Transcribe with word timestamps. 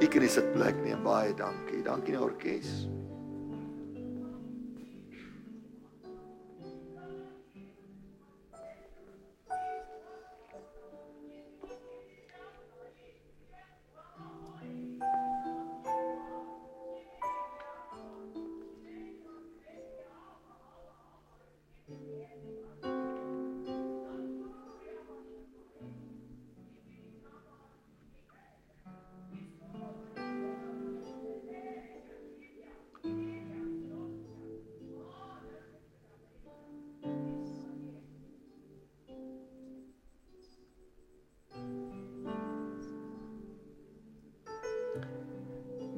U 0.00 0.06
kan 0.10 0.24
die 0.24 0.30
sitplek 0.30 0.80
neem. 0.82 1.02
Baie 1.06 1.34
dankie. 1.38 1.82
Dankie 1.86 2.16
aan 2.16 2.26
orkes. 2.26 2.86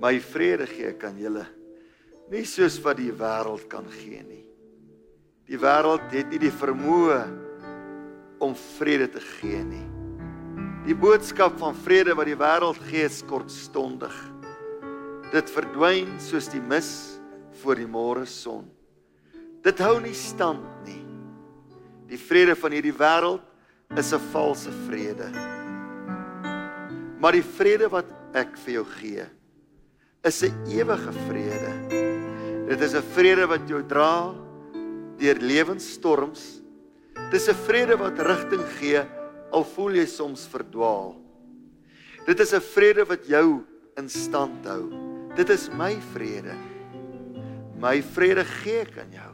My 0.06 0.20
vrede 0.22 0.68
gee 0.70 0.92
ek 0.92 1.02
aan 1.08 1.16
julle. 1.18 1.42
Nie 2.30 2.44
soos 2.46 2.76
wat 2.84 3.00
die 3.00 3.10
wêreld 3.10 3.64
kan 3.70 3.86
gee 3.90 4.20
nie. 4.22 4.44
Die 5.50 5.58
wêreld 5.58 6.04
het 6.14 6.30
nie 6.30 6.38
die 6.44 6.52
vermoë 6.54 7.18
om 8.42 8.54
vrede 8.76 9.08
te 9.10 9.22
gee 9.40 9.64
nie. 9.66 9.82
Die 10.86 10.94
boodskap 10.94 11.56
van 11.58 11.74
vrede 11.82 12.14
wat 12.14 12.30
die 12.30 12.38
wêreld 12.38 12.78
gee 12.86 13.02
is 13.08 13.18
kortstondig. 13.26 14.14
Dit 15.32 15.50
verdwyn 15.50 16.12
soos 16.22 16.46
die 16.52 16.62
mis 16.62 16.90
voor 17.64 17.80
die 17.82 17.90
môre 17.90 18.28
son. 18.30 18.68
Dit 19.66 19.82
hou 19.82 19.96
nie 20.04 20.14
stand 20.14 20.62
nie. 20.86 21.02
Die 22.06 22.20
vrede 22.20 22.54
van 22.54 22.76
hierdie 22.78 22.94
wêreld 22.94 23.42
is 23.98 24.12
'n 24.14 24.22
valse 24.30 24.70
vrede. 24.86 25.32
Maar 27.18 27.32
die 27.32 27.48
vrede 27.58 27.90
wat 27.90 28.06
ek 28.34 28.54
vir 28.56 28.74
jou 28.74 28.86
gee, 29.00 29.26
is 30.26 30.42
'n 30.42 30.54
ewige 30.66 31.12
vrede. 31.28 31.72
Dit 32.68 32.80
is 32.80 32.94
'n 32.94 33.02
vrede 33.14 33.46
wat 33.46 33.68
jou 33.68 33.82
dra 33.86 34.34
deur 35.18 35.38
lewensstorms. 35.38 36.60
Dis 37.30 37.48
'n 37.48 37.54
vrede 37.54 37.96
wat 37.96 38.18
rigting 38.18 38.66
gee 38.78 39.02
al 39.52 39.64
voel 39.64 39.94
jy 39.94 40.06
soms 40.06 40.46
verdwaal. 40.46 41.14
Dit 42.26 42.40
is 42.40 42.52
'n 42.52 42.60
vrede 42.60 43.04
wat 43.06 43.26
jou 43.26 43.62
in 43.96 44.08
stand 44.08 44.66
hou. 44.66 44.90
Dit 45.36 45.48
is 45.48 45.68
my 45.68 45.96
vrede. 46.12 46.54
My 47.78 48.02
vrede 48.02 48.44
gee 48.44 48.80
ek 48.80 48.98
aan 48.98 49.12
jou. 49.12 49.32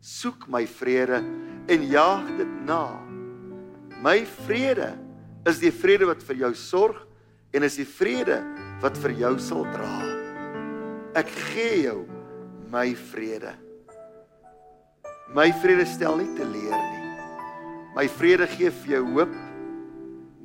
Soek 0.00 0.48
my 0.48 0.66
vrede 0.66 1.22
en 1.68 1.86
jaag 1.86 2.36
dit 2.36 2.64
na. 2.66 2.98
My 4.02 4.26
vrede 4.26 4.98
is 5.46 5.58
die 5.58 5.72
vrede 5.72 6.06
wat 6.06 6.22
vir 6.22 6.36
jou 6.36 6.54
sorg 6.54 7.06
en 7.52 7.62
is 7.62 7.76
die 7.76 7.86
vrede 7.86 8.42
wat 8.80 8.96
vir 9.02 9.12
jou 9.18 9.34
sal 9.42 9.66
dra. 9.74 9.96
Ek 11.18 11.28
gee 11.52 11.82
jou 11.84 11.98
my 12.72 12.88
vrede. 13.10 13.52
My 15.34 15.50
vrede 15.62 15.84
stel 15.86 16.18
nie 16.20 16.30
teleur 16.38 16.78
nie. 16.78 17.10
My 17.94 18.06
vrede 18.18 18.46
gee 18.50 18.70
vir 18.82 18.94
jou 18.96 19.02
hoop. 19.14 19.34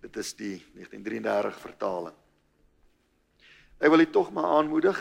Dit 0.01 0.17
is 0.21 0.33
die 0.37 0.57
1933 0.75 1.57
vertaling. 1.61 2.17
Ek 3.81 3.89
wil 3.89 4.03
u 4.03 4.07
tog 4.13 4.29
maar 4.33 4.51
aanmoedig 4.59 4.99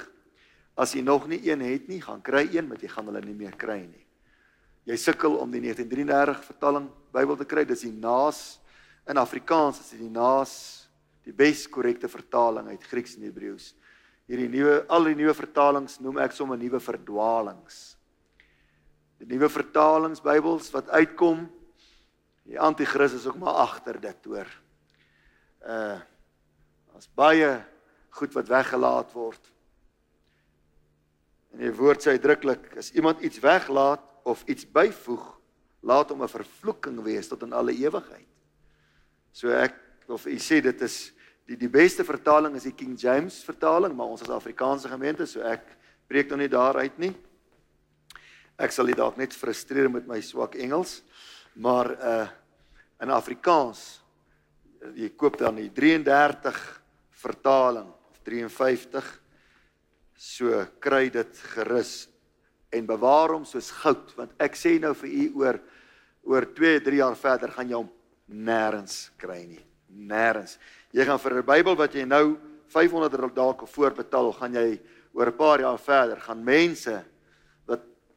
as 0.81 0.95
jy 0.97 1.03
nog 1.05 1.27
nie 1.29 1.43
een 1.45 1.61
het 1.61 1.91
nie, 1.91 2.01
gaan 2.01 2.23
kry 2.25 2.47
een, 2.49 2.71
want 2.71 2.81
jy 2.81 2.89
gaan 2.89 3.11
hulle 3.11 3.21
nie 3.27 3.37
meer 3.37 3.57
kry 3.61 3.83
nie. 3.85 4.07
Jy 4.89 4.97
sukkel 4.97 5.37
om 5.37 5.51
die 5.53 5.61
1933 5.67 6.47
vertaling 6.47 6.89
Bybel 7.13 7.37
te 7.37 7.45
kry, 7.45 7.67
dis 7.69 7.85
die 7.85 7.93
naas 7.93 8.61
in 9.11 9.21
Afrikaans, 9.21 9.83
is 9.83 9.93
dit 9.93 10.07
die 10.07 10.13
naas 10.15 10.55
die 11.27 11.35
bes 11.37 11.67
korrekte 11.69 12.09
vertaling 12.09 12.71
uit 12.73 12.89
Grieks 12.89 13.19
en 13.19 13.27
Hebreëus. 13.29 13.75
Hierdie 14.31 14.49
nuwe 14.49 14.79
al 14.89 15.11
die 15.11 15.19
nuwe 15.19 15.35
vertalings 15.37 15.99
noem 16.01 16.23
ek 16.25 16.33
sommer 16.33 16.57
nuwe 16.57 16.81
verdwalings 16.81 18.00
die 19.21 19.29
nuwe 19.29 19.51
vertalings 19.53 20.23
Bybels 20.25 20.71
wat 20.73 20.89
uitkom. 20.97 21.45
Die 22.49 22.59
anti-kris 22.61 23.19
is 23.19 23.27
ook 23.29 23.39
maar 23.41 23.61
agter 23.67 24.01
dit 24.01 24.31
hoor. 24.31 24.49
Uh 25.67 25.99
as 27.01 27.07
baie 27.17 27.49
goed 28.13 28.35
wat 28.37 28.49
weggelaat 28.51 29.13
word. 29.17 29.47
En 31.55 31.63
die 31.63 31.71
woord 31.73 32.03
sê 32.05 32.13
uitdruklik 32.19 32.67
as 32.77 32.91
iemand 32.93 33.23
iets 33.25 33.41
weglaat 33.41 34.03
of 34.29 34.43
iets 34.51 34.67
byvoeg, 34.69 35.23
laat 35.81 36.11
hom 36.13 36.23
'n 36.23 36.29
vervloeking 36.29 36.99
wees 37.01 37.29
tot 37.29 37.47
in 37.47 37.55
alle 37.57 37.73
ewigheid. 37.73 38.29
So 39.33 39.49
ek 39.49 39.79
of 40.09 40.27
u 40.27 40.37
sê 40.37 40.61
dit 40.61 40.83
is 40.83 41.13
die 41.47 41.57
die 41.57 41.71
beste 41.71 42.05
vertaling 42.05 42.55
is 42.57 42.69
die 42.69 42.77
King 42.77 42.99
James 43.01 43.45
vertaling, 43.45 43.95
maar 43.97 44.07
ons 44.07 44.23
as 44.23 44.29
Afrikaanse 44.29 44.89
gemeente, 44.89 45.27
so 45.27 45.41
ek 45.41 45.65
preek 46.07 46.29
nou 46.29 46.37
nie 46.37 46.49
daaruit 46.49 46.99
nie. 46.99 47.15
Ek 48.61 48.75
sal 48.75 48.91
dit 48.91 48.99
dalk 48.99 49.17
net 49.17 49.33
frustreer 49.33 49.89
met 49.89 50.07
my 50.09 50.21
swak 50.21 50.59
Engels, 50.61 51.01
maar 51.57 51.97
uh 51.97 52.29
in 53.01 53.09
Afrikaans 53.09 54.03
jy 54.93 55.09
koop 55.17 55.39
dan 55.41 55.57
die 55.57 55.71
33 55.73 56.59
vertaling 57.23 57.87
of 57.89 58.19
53 58.29 59.07
so 60.21 60.67
kry 60.85 61.07
dit 61.09 61.41
gerus. 61.55 62.11
En 62.69 62.85
bewaar 62.85 63.33
hom 63.33 63.47
soos 63.49 63.71
goud 63.81 64.13
want 64.19 64.37
ek 64.37 64.59
sê 64.61 64.77
nou 64.77 64.93
vir 65.01 65.09
u 65.09 65.25
oor 65.41 65.61
oor 66.29 66.45
2 66.45 66.85
3 66.85 67.01
jaar 67.01 67.17
verder 67.17 67.57
gaan 67.57 67.73
jy 67.73 67.81
hom 67.81 67.89
nêrens 68.29 69.09
kry 69.19 69.43
nie 69.49 69.63
nêrens 69.89 70.59
jy 70.93 71.05
gaan 71.05 71.19
vir 71.19 71.35
'n 71.41 71.47
Bybel 71.47 71.77
wat 71.77 71.95
jy 71.95 72.05
nou 72.05 72.37
500 72.69 73.35
dalk 73.35 73.67
voorbetaal 73.67 74.33
gaan 74.33 74.55
jy 74.55 74.81
oor 75.13 75.27
'n 75.27 75.37
paar 75.37 75.61
jaar 75.61 75.79
verder 75.79 76.21
gaan 76.21 76.45
mense 76.45 77.05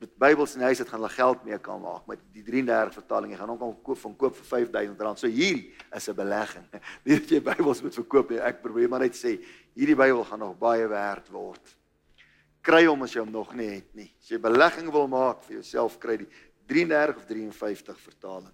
met 0.03 0.15
Bybels 0.19 0.57
in 0.57 0.63
die 0.63 0.67
huis 0.67 0.81
het 0.81 0.89
gaan 0.91 0.99
hulle 0.99 1.13
geld 1.13 1.43
mee 1.47 1.57
kan 1.63 1.79
maak 1.79 2.07
met 2.11 2.19
die 2.35 2.43
33 2.43 2.97
vertaling. 2.97 3.31
Jy 3.31 3.39
gaan 3.39 3.51
hom 3.53 3.59
kan 3.61 3.75
koop 3.87 3.99
van 4.01 4.15
koop 4.19 4.35
vir 4.35 4.65
R5000. 4.65 5.21
So 5.21 5.29
hierdie 5.31 5.71
is 5.95 6.09
'n 6.09 6.15
belegging. 6.17 6.65
Nie 7.05 7.19
dat 7.19 7.31
jy 7.31 7.39
Bybels 7.43 7.81
moet 7.81 7.95
verkoop 7.95 8.33
nie. 8.33 8.39
Ek 8.43 8.59
probeer 8.61 8.89
maar 8.91 9.05
net 9.05 9.15
sê 9.15 9.37
hierdie 9.77 9.95
Bybel 9.95 10.23
gaan 10.27 10.43
nog 10.43 10.57
baie 10.59 10.87
werd 10.87 11.29
word. 11.31 11.75
Kry 12.63 12.85
hom 12.85 13.03
as 13.03 13.15
jy 13.15 13.23
hom 13.23 13.31
nog 13.31 13.53
nie 13.55 13.69
het 13.69 13.95
nie. 13.95 14.09
As 14.19 14.31
jy 14.31 14.39
belegging 14.39 14.91
wil 14.91 15.07
maak 15.07 15.43
vir 15.47 15.61
jouself, 15.61 15.99
kry 15.99 16.17
die 16.17 16.29
33 16.67 17.15
of 17.15 17.25
53 17.27 17.99
vertaling. 17.99 18.53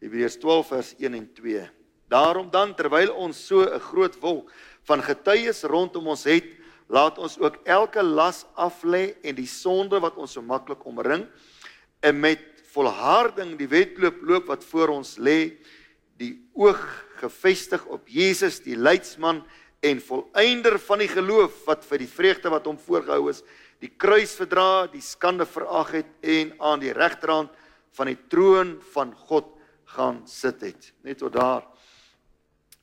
Hebreërs 0.00 0.38
12 0.40 0.66
vers 0.68 0.94
1 0.98 1.14
en 1.14 1.28
2. 1.34 1.68
Daarom 2.08 2.48
dan 2.50 2.74
terwyl 2.74 3.12
ons 3.12 3.36
so 3.36 3.60
'n 3.60 3.80
groot 3.80 4.16
wolk 4.20 4.52
van 4.88 5.02
getuies 5.02 5.62
rondom 5.64 6.06
ons 6.08 6.24
het, 6.24 6.57
laat 6.88 7.18
ons 7.18 7.36
ook 7.40 7.60
elke 7.68 8.02
las 8.02 8.44
af 8.56 8.82
lê 8.84 9.18
en 9.22 9.36
die 9.36 9.48
sonde 9.48 10.00
wat 10.00 10.16
ons 10.16 10.36
so 10.36 10.42
maklik 10.42 10.84
omring 10.88 11.26
en 12.00 12.20
met 12.20 12.44
volharding 12.72 13.56
die 13.58 13.68
wedloop 13.68 14.22
loop 14.22 14.48
wat 14.52 14.64
voor 14.64 14.96
ons 14.96 15.16
lê 15.18 15.58
die 16.18 16.34
oog 16.58 16.82
gefestig 17.20 17.84
op 17.86 18.08
Jesus 18.10 18.60
die 18.64 18.76
leidsman 18.76 19.42
en 19.80 20.00
volëinder 20.02 20.78
van 20.82 21.02
die 21.02 21.10
geloof 21.10 21.62
wat 21.68 21.84
vir 21.86 22.02
die 22.02 22.10
vreugde 22.10 22.50
wat 22.50 22.66
hom 22.66 22.78
voorgehou 22.82 23.28
is, 23.30 23.44
die 23.78 23.90
kruis 23.90 24.34
verdra, 24.38 24.88
die 24.90 25.02
skande 25.04 25.46
verag 25.46 25.92
het 26.00 26.10
en 26.26 26.52
aan 26.58 26.82
die 26.82 26.94
regterhand 26.94 27.52
van 27.94 28.10
die 28.10 28.18
troon 28.30 28.76
van 28.94 29.14
God 29.28 29.52
gaan 29.94 30.22
sit 30.28 30.62
het. 30.66 30.90
Net 31.06 31.22
tot 31.22 31.32
daar. 31.34 31.62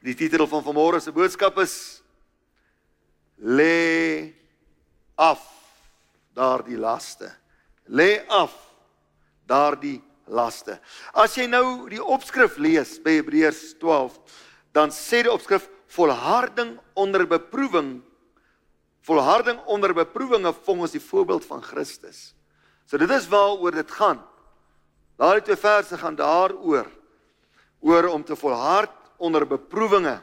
Die 0.06 0.16
titel 0.16 0.48
van 0.48 0.64
vanmôre 0.64 1.02
se 1.04 1.12
boodskap 1.16 1.60
is 1.64 1.76
lê 3.40 4.34
af 5.16 5.42
daardie 6.36 6.78
laste. 6.78 7.32
Lê 7.88 8.26
af 8.28 8.54
daardie 9.48 10.02
laste. 10.28 10.80
As 11.14 11.38
jy 11.38 11.48
nou 11.48 11.90
die 11.90 12.02
opskrif 12.02 12.58
lees 12.58 12.98
by 13.04 13.20
Hebreërs 13.20 13.76
12, 13.80 14.18
dan 14.76 14.92
sê 14.92 15.24
die 15.24 15.32
opskrif 15.32 15.70
volharding 15.96 16.76
onder 16.96 17.26
beproewing 17.30 18.02
volharding 19.06 19.60
onder 19.70 19.94
beproewinge 19.94 20.54
volgens 20.66 20.92
die 20.92 21.02
voorbeeld 21.02 21.46
van 21.46 21.62
Christus. 21.62 22.34
So 22.90 22.98
dit 22.98 23.10
is 23.10 23.28
waaroor 23.30 23.72
dit 23.72 23.92
gaan. 23.92 24.22
Daardie 25.16 25.44
twee 25.46 25.60
verse 25.62 25.98
gaan 25.98 26.16
daaroor 26.18 26.90
oor 27.80 28.08
om 28.10 28.24
te 28.24 28.36
volhard 28.36 28.92
onder 29.18 29.48
beproewinge. 29.48 30.20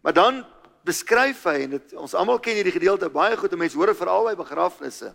Maar 0.00 0.12
dan 0.12 0.44
beskryf 0.88 1.44
hy 1.50 1.56
en 1.66 1.76
dit 1.76 1.94
ons 1.98 2.16
almal 2.16 2.40
ken 2.42 2.58
hierdie 2.58 2.74
gedeelte 2.74 3.10
baie 3.12 3.36
goed, 3.38 3.54
mense 3.60 3.78
hoor 3.78 3.94
veral 3.96 4.30
by 4.30 4.34
begrafnisse. 4.38 5.12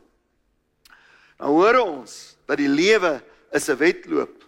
Dan 1.40 1.54
hoor 1.54 1.80
ons 1.82 2.18
dat 2.48 2.60
die 2.62 2.70
lewe 2.70 3.18
is 3.52 3.70
'n 3.70 3.78
wedloop. 3.78 4.44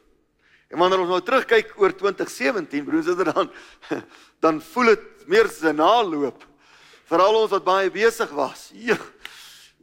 En 0.69 0.79
wanneer 0.79 0.99
ons 0.99 1.09
nou 1.09 1.21
terugkyk 1.21 1.75
oor 1.77 1.93
2017, 1.93 2.85
broers 2.85 3.07
en 3.07 3.23
dan 3.31 3.51
dan 4.43 4.61
voel 4.61 4.95
dit 4.95 5.27
meer 5.27 5.45
as 5.45 5.61
'n 5.61 5.75
naloop. 5.75 6.43
Veral 7.05 7.41
ons 7.41 7.51
wat 7.51 7.63
baie 7.63 7.91
besig 7.91 8.29
was. 8.29 8.71
Ja. 8.73 8.97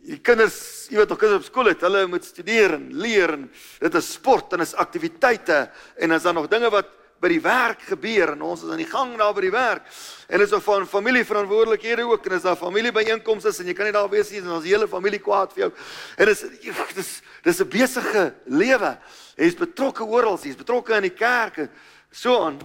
Die 0.02 0.18
kinders, 0.18 0.88
jy 0.90 0.98
weet, 0.98 1.08
nog 1.08 1.18
kinders 1.18 1.44
op 1.44 1.46
skool 1.46 1.70
het, 1.70 1.80
hulle 1.80 2.06
moet 2.10 2.24
studeer 2.24 2.74
en 2.74 2.88
leer 2.90 3.36
en 3.36 3.44
dit 3.78 3.94
is 3.94 4.12
sport 4.12 4.52
en 4.52 4.60
is 4.60 4.74
aktiwiteite 4.74 5.70
en 5.96 6.10
as 6.10 6.22
daar 6.26 6.34
nog 6.34 6.48
dinge 6.50 6.70
wat 6.70 6.90
by 7.22 7.30
die 7.30 7.42
werk 7.42 7.84
gebeur 7.86 8.32
en 8.34 8.40
ons 8.42 8.64
is 8.64 8.70
aan 8.74 8.80
die 8.82 8.88
gang 8.90 9.12
daar 9.18 9.34
by 9.36 9.44
die 9.44 9.54
werk. 9.54 9.84
En 10.26 10.42
dit 10.42 10.48
is 10.48 10.54
ook 10.56 10.64
van 10.66 10.86
familie 10.90 11.22
verantwoordelikhede 11.26 12.06
ook 12.08 12.26
en 12.26 12.34
as 12.38 12.46
daar 12.48 12.58
familiebyeenkomste 12.58 13.52
is 13.52 13.60
en 13.62 13.70
jy 13.70 13.76
kan 13.78 13.86
nie 13.86 13.94
daar 13.94 14.10
wees 14.10 14.32
nie 14.32 14.40
en 14.42 14.56
ons 14.56 14.66
hele 14.66 14.88
familie 14.90 15.22
kwaad 15.22 15.54
vir 15.54 15.68
jou. 15.68 15.70
En 16.18 16.32
dit 16.32 16.42
is 16.42 16.96
dis 16.96 17.12
dis 17.46 17.60
'n 17.60 17.68
besige 17.68 18.34
lewe. 18.46 18.98
Jy 19.36 19.46
is 19.46 19.54
betrokke 19.54 20.04
oral, 20.04 20.38
jy 20.42 20.50
is 20.50 20.56
betrokke 20.56 20.96
in 20.96 21.02
die 21.02 21.14
kerk 21.14 21.58
en 21.58 21.70
so 22.10 22.44
aan. 22.44 22.58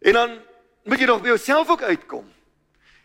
En 0.00 0.12
dan 0.12 0.38
moet 0.84 0.98
jy 0.98 1.06
nog 1.06 1.22
by 1.22 1.28
jouself 1.28 1.70
ook 1.70 1.82
uitkom. 1.82 2.26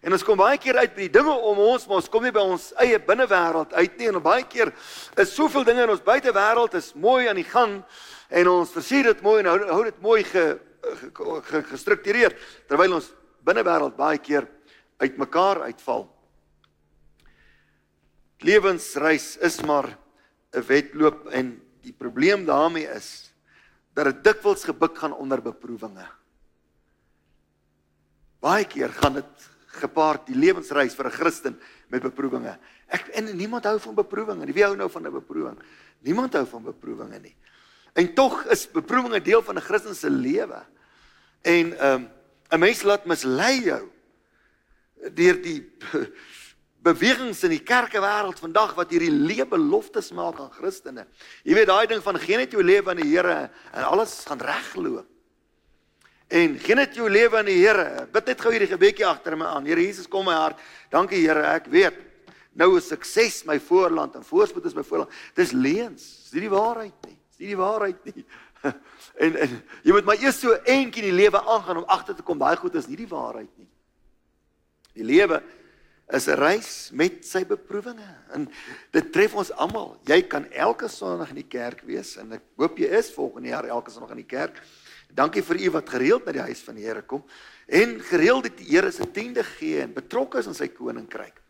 En 0.01 0.13
ons 0.13 0.23
kom 0.23 0.37
baie 0.37 0.57
keer 0.57 0.77
uit 0.77 0.93
by 0.93 1.01
die 1.07 1.15
dinge 1.17 1.33
om 1.33 1.57
ons, 1.57 1.87
maar 1.87 1.97
ons 1.97 2.09
kom 2.09 2.23
nie 2.23 2.31
by 2.31 2.41
ons 2.41 2.73
eie 2.77 2.99
binnewêreld 2.99 3.73
uit 3.73 3.97
nie 3.97 4.07
en 4.07 4.21
baie 4.21 4.43
keer 4.43 4.69
is 5.17 5.33
soveel 5.33 5.63
dinge 5.63 5.81
in 5.81 5.89
ons 5.89 6.03
buitewêreld 6.05 6.73
is 6.73 6.93
mooi 6.93 7.27
aan 7.27 7.35
die 7.35 7.49
gang 7.49 7.79
en 8.29 8.47
ons 8.47 8.71
versier 8.71 9.03
dit 9.03 9.21
mooi 9.21 9.39
en 9.43 9.51
hou, 9.51 9.59
hou 9.69 9.83
dit 9.83 10.01
mooi 10.01 10.23
ge, 10.23 10.45
ge, 10.81 11.41
ge, 11.49 11.61
gestruktureer 11.71 12.35
terwyl 12.67 12.97
ons 12.99 13.11
binnewêreld 13.45 13.95
baie 13.97 14.17
keer 14.17 14.47
uitmekaar 15.01 15.65
uitval. 15.69 16.07
Lewensreis 18.45 19.37
is 19.37 19.61
maar 19.61 19.97
'n 20.53 20.61
wedloop 20.67 21.27
en 21.31 21.61
die 21.81 21.93
probleem 21.93 22.45
daarmee 22.45 22.87
is 22.87 23.31
dat 23.93 24.05
dit 24.05 24.23
dikwels 24.23 24.63
gebuk 24.63 24.97
gaan 24.97 25.13
onder 25.13 25.41
beproewinge. 25.41 26.05
Baie 28.39 28.65
keer 28.65 28.89
gaan 28.89 29.13
dit 29.13 29.49
gepaard 29.81 30.27
die 30.27 30.35
lewensreis 30.35 30.95
vir 30.95 31.07
'n 31.07 31.17
Christen 31.17 31.59
met 31.87 32.01
beproewinge. 32.01 32.57
Ek 32.87 33.07
en 33.07 33.35
niemand 33.37 33.65
hou 33.65 33.79
van 33.79 33.95
beproewinge. 33.95 34.53
Wie 34.53 34.63
hou 34.63 34.75
nou 34.75 34.89
van 34.89 35.07
'n 35.07 35.11
beproewing? 35.11 35.57
Niemand 36.01 36.33
hou 36.33 36.45
van 36.45 36.63
beproewinge 36.63 37.19
nie. 37.19 37.35
En 37.95 38.13
tog 38.13 38.43
is 38.51 38.67
beproewing 38.71 39.15
'n 39.15 39.23
deel 39.23 39.41
van 39.41 39.55
'n 39.55 39.61
Christen 39.61 39.95
se 39.95 40.09
lewe. 40.09 40.63
En 41.41 41.77
ehm 41.79 41.93
um, 41.93 42.09
'n 42.49 42.59
mens 42.59 42.81
laat 42.81 43.05
mislei 43.05 43.63
jou 43.63 43.83
deur 45.13 45.41
die 45.41 45.71
bewegings 46.89 47.43
in 47.43 47.55
die 47.55 47.63
kerkewêreld 47.63 48.39
vandag 48.39 48.75
wat 48.77 48.91
hierdie 48.93 49.11
lewe 49.11 49.47
beloftes 49.47 50.11
maak 50.11 50.39
aan 50.39 50.51
Christene. 50.51 51.07
Jy 51.43 51.53
weet 51.57 51.69
daai 51.71 51.87
ding 51.87 52.03
van 52.03 52.19
geen 52.19 52.43
net 52.43 52.51
jou 52.51 52.63
lewe 52.63 52.89
aan 52.89 53.01
die 53.01 53.09
Here 53.09 53.49
en 53.71 53.83
alles 53.83 54.23
gaan 54.27 54.41
regloop. 54.41 55.07
En 56.27 56.59
geen 56.59 56.75
net 56.81 56.95
jou 56.95 57.09
lewe 57.09 57.37
aan 57.37 57.49
die 57.49 57.61
Here. 57.61 58.07
Bid 58.11 58.25
net 58.25 58.41
gou 58.41 58.51
hierdie 58.51 58.69
gebedjie 58.69 59.05
agter 59.05 59.37
my 59.37 59.45
aan. 59.45 59.65
Here 59.65 59.81
Jesus 59.81 60.07
kom 60.07 60.25
my 60.25 60.33
hart. 60.33 60.59
Dankie 60.93 61.23
Here, 61.23 61.45
ek 61.55 61.69
weet 61.73 62.01
nou 62.55 62.77
is 62.77 62.87
sukses 62.87 63.41
my 63.43 63.57
voorland 63.59 64.15
en 64.15 64.23
voorspoed 64.23 64.65
is 64.65 64.75
my 64.77 64.83
voorland. 64.83 65.11
Dis 65.35 65.51
leuns. 65.51 66.03
Dis 66.23 66.37
nie 66.37 66.45
die 66.45 66.53
waarheid 66.53 67.07
nie. 67.09 67.14
Dis 67.35 67.43
nie 67.43 67.51
die 67.51 67.59
waarheid 67.59 68.05
nie. 68.07 68.25
En 69.21 69.35
en 69.37 69.51
jy 69.85 69.93
moet 69.93 70.07
maar 70.07 70.21
eers 70.23 70.39
so 70.41 70.55
eentjie 70.65 71.03
in 71.03 71.11
die 71.11 71.19
lewe 71.19 71.37
aangaan 71.37 71.77
om 71.83 71.91
agter 71.91 72.15
te 72.15 72.23
kom 72.25 72.39
daai 72.39 72.55
goed 72.57 72.73
is 72.79 72.87
nie 72.89 72.97
die 72.97 73.11
waarheid 73.11 73.51
nie. 73.59 73.67
Die 74.95 75.05
lewe 75.05 75.37
is 76.07 76.27
'n 76.27 76.39
reis 76.39 76.89
met 76.91 77.25
sy 77.25 77.43
beproewinge 77.45 78.07
en 78.33 78.47
dit 78.91 79.11
tref 79.13 79.35
ons 79.35 79.51
almal. 79.51 79.99
Jy 80.07 80.21
kan 80.27 80.49
elke 80.51 80.87
Sondag 80.87 81.29
in 81.29 81.43
die 81.43 81.49
kerk 81.49 81.83
wees 81.85 82.15
en 82.17 82.33
ek 82.33 82.43
hoop 82.57 82.77
jy 82.79 82.89
is 82.89 83.13
volgende 83.13 83.49
jaar 83.49 83.67
elke 83.67 83.91
Sondag 83.91 84.17
in 84.17 84.23
die 84.23 84.33
kerk. 84.37 84.61
Dankie 85.13 85.43
vir 85.43 85.61
u 85.61 85.71
wat 85.77 85.89
gereeld 85.89 86.25
na 86.25 86.31
die 86.31 86.47
huis 86.47 86.61
van 86.65 86.75
die 86.75 86.85
Here 86.85 87.01
kom 87.01 87.23
en 87.67 87.99
gereeld 88.01 88.49
die 88.57 88.65
Here 88.65 88.91
se 88.91 89.11
tiende 89.11 89.43
gee 89.43 89.81
en 89.81 89.93
betrokke 89.93 90.39
is 90.39 90.47
in 90.47 90.57
sy 90.57 90.67
koninkryk. 90.67 91.44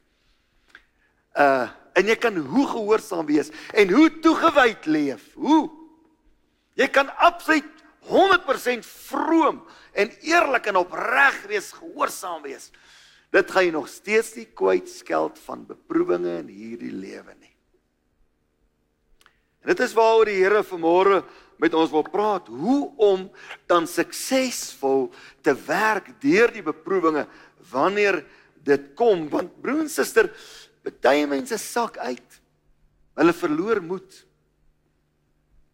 Uh 1.36 1.68
en 1.96 2.10
jy 2.12 2.16
kan 2.20 2.36
hoe 2.36 2.66
gehoorsaam 2.68 3.24
wees 3.30 3.54
en 3.72 3.92
hoe 3.96 4.10
toegewyd 4.20 4.84
leef. 4.92 5.30
Hoe? 5.40 5.70
Jy 6.76 6.90
kan 6.92 7.08
absoluut 7.24 7.72
100% 8.12 8.84
vroom 9.08 9.62
en 9.96 10.12
eerlik 10.28 10.68
en 10.70 10.82
opreg 10.82 11.38
wees, 11.48 11.72
gehoorsaam 11.72 12.44
wees. 12.44 12.68
Dit 13.32 13.52
gaan 13.52 13.66
jy 13.68 13.72
nog 13.74 13.88
steeds 13.92 14.34
nie 14.36 14.48
kwytskeld 14.52 15.40
van 15.48 15.64
beproewinge 15.68 16.36
in 16.44 16.52
hierdie 16.52 16.94
lewe 16.94 17.34
nie. 17.40 17.56
En 19.64 19.72
dit 19.74 19.82
is 19.88 19.96
waaroor 19.98 20.30
die 20.30 20.38
Here 20.44 20.62
vanmôre 20.68 21.24
met 21.64 21.74
ons 21.74 21.90
wil 21.90 22.04
praat, 22.06 22.52
hoe 22.52 22.92
om 23.02 23.30
dan 23.72 23.88
suksesvol 23.88 25.08
te 25.42 25.56
werk 25.66 26.12
deur 26.22 26.52
die 26.54 26.64
beproewinge 26.66 27.24
wanneer 27.72 28.20
dit 28.66 28.92
kom, 29.00 29.26
want 29.32 29.56
broer 29.64 29.86
en 29.86 29.90
suster, 29.90 30.30
baie 30.86 31.26
mense 31.28 31.58
sak 31.58 31.98
uit. 31.98 32.40
Hulle 33.16 33.34
verloor 33.34 33.82
moed. 33.82 34.22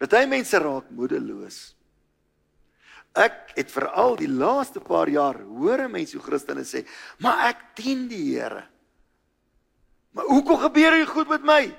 Baie 0.02 0.28
mense 0.30 0.60
raak 0.60 0.90
moedeloos. 0.90 1.76
Ek 3.12 3.52
het 3.58 3.72
veral 3.74 4.16
die 4.16 4.30
laaste 4.32 4.80
paar 4.80 5.10
jaar 5.12 5.42
hoor 5.44 5.84
mense 5.92 6.16
hoe 6.16 6.24
Christene 6.24 6.64
sê, 6.64 6.86
"Maar 7.20 7.50
ek 7.50 7.76
dien 7.76 8.08
die 8.08 8.38
Here." 8.38 8.64
Maar 10.14 10.26
hoekom 10.26 10.58
gebeur 10.58 10.94
hier 10.94 11.08
goed 11.08 11.28
met 11.28 11.44
my? 11.44 11.76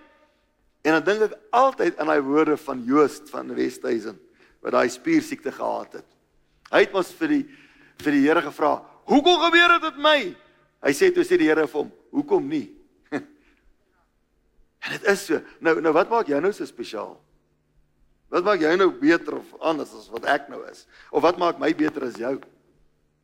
En 0.83 0.93
dan 0.93 1.05
dink 1.05 1.33
ek 1.33 1.39
altyd 1.51 1.99
aan 1.99 2.07
daai 2.07 2.21
woorde 2.21 2.57
van 2.57 2.85
Joost 2.85 3.31
van 3.31 3.55
Westhuizen 3.55 4.19
wat 4.61 4.73
daai 4.73 4.89
spiersiekte 4.89 5.53
gehad 5.53 5.93
het. 5.93 6.09
Hy 6.71 6.81
het 6.81 6.93
mos 6.93 7.13
vir 7.13 7.29
die 7.29 7.45
vir 8.03 8.13
die 8.13 8.27
Here 8.27 8.43
gevra, 8.43 8.83
"Hoekom 9.05 9.41
gebeur 9.41 9.69
dit 9.69 9.83
met 9.83 9.99
my?" 9.99 10.37
Hy 10.83 10.91
sê 10.91 11.15
toe 11.15 11.25
sê 11.25 11.39
die 11.39 11.47
Here 11.47 11.67
vir 11.67 11.81
hom, 11.81 11.93
"Hoekom 12.11 12.49
nie?" 12.49 12.82
En 14.83 14.97
dit 14.97 15.05
is 15.13 15.27
so. 15.27 15.41
Nou 15.61 15.81
nou 15.81 15.93
wat 15.95 16.11
maak 16.11 16.31
jou 16.31 16.41
nou 16.43 16.53
so 16.53 16.67
spesiaal? 16.67 17.15
Wat 18.33 18.45
maak 18.45 18.63
jou 18.65 18.73
nou 18.77 18.91
beter 18.97 19.37
of 19.39 19.51
anders 19.61 19.93
as 19.95 20.09
wat 20.13 20.25
ek 20.25 20.49
nou 20.49 20.63
is? 20.71 20.87
Of 21.13 21.23
wat 21.23 21.39
maak 21.39 21.61
my 21.61 21.73
beter 21.77 22.07
as 22.09 22.17
jou? 22.21 22.39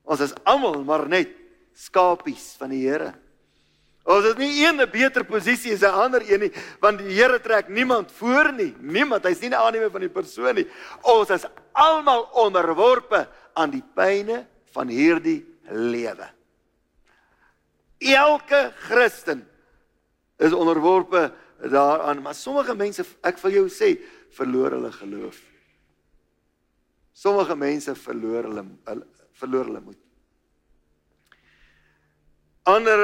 Ons 0.09 0.21
is 0.25 0.35
almal 0.49 0.85
maar 0.85 1.07
net 1.09 1.33
skapies 1.79 2.55
van 2.61 2.73
die 2.75 2.83
Here. 2.85 3.15
Ons 4.09 4.25
het 4.25 4.38
nie 4.41 4.65
een 4.65 4.81
'n 4.81 4.91
beter 4.91 5.25
posisie 5.25 5.75
as 5.75 5.83
'n 5.83 5.93
ander 5.93 6.23
een 6.25 6.41
nie, 6.41 6.53
want 6.81 6.99
die 6.99 7.12
Here 7.12 7.41
trek 7.41 7.69
niemand 7.69 8.12
voor 8.12 8.53
nie. 8.53 8.75
Niemand, 8.81 9.25
hy's 9.25 9.41
nie 9.41 9.50
'n 9.50 9.55
aannemer 9.55 9.91
van 9.91 10.00
die 10.00 10.09
persoon 10.09 10.55
nie. 10.55 10.67
Ons 11.03 11.31
is 11.31 11.45
almal 11.73 12.29
onderworpe 12.33 13.29
aan 13.55 13.71
die 13.71 13.85
pyne 13.95 14.47
van 14.73 14.88
hierdie 14.88 15.45
lewe. 15.71 16.29
Elke 17.99 18.73
Christen 18.77 19.49
is 20.38 20.53
onderworpe 20.53 21.33
daaraan, 21.59 22.23
maar 22.23 22.35
sommige 22.35 22.75
mense, 22.79 23.05
ek 23.27 23.41
wil 23.43 23.57
jou 23.57 23.65
sê, 23.73 23.95
verloor 24.37 24.77
hulle 24.77 24.93
geloof. 24.95 25.38
Sommige 27.12 27.57
mense 27.59 27.95
verloor 27.99 28.47
hulle, 28.47 28.65
hulle 28.87 29.07
verloor 29.38 29.71
hulle 29.71 29.83
moed. 29.83 29.99
Ander 32.69 33.03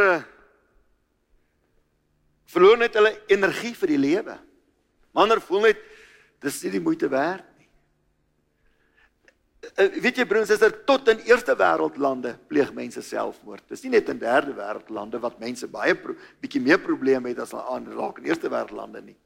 verloor 2.54 2.78
net 2.78 2.94
hulle 2.98 3.14
energie 3.32 3.72
vir 3.74 3.90
die 3.94 3.98
lewe. 3.98 4.36
Ander 5.14 5.40
voel 5.42 5.70
net 5.70 5.82
dis 6.44 6.60
nie 6.66 6.74
die 6.76 6.82
moeite 6.84 7.08
werd 7.10 7.53
weet 9.76 10.18
jy 10.20 10.24
broers, 10.28 10.50
is 10.54 10.62
dit 10.62 10.80
tot 10.88 11.08
in 11.12 11.20
eerste 11.28 11.54
wêreld 11.58 11.96
lande 12.00 12.34
pleeg 12.50 12.72
mense 12.74 13.02
selfmoord. 13.02 13.64
Dis 13.70 13.84
nie 13.84 13.94
net 13.96 14.08
in 14.12 14.20
derde 14.20 14.54
wêreld 14.56 14.90
lande 14.92 15.20
wat 15.22 15.40
mense 15.42 15.68
baie 15.70 15.94
bietjie 16.42 16.62
meer 16.62 16.80
probleme 16.82 17.30
het 17.32 17.42
as 17.44 17.54
hulle 17.54 17.64
aanraak 17.74 18.20
in 18.20 18.30
eerste 18.30 18.50
wêreld 18.52 18.74
lande 18.76 19.02
nie. 19.04 19.16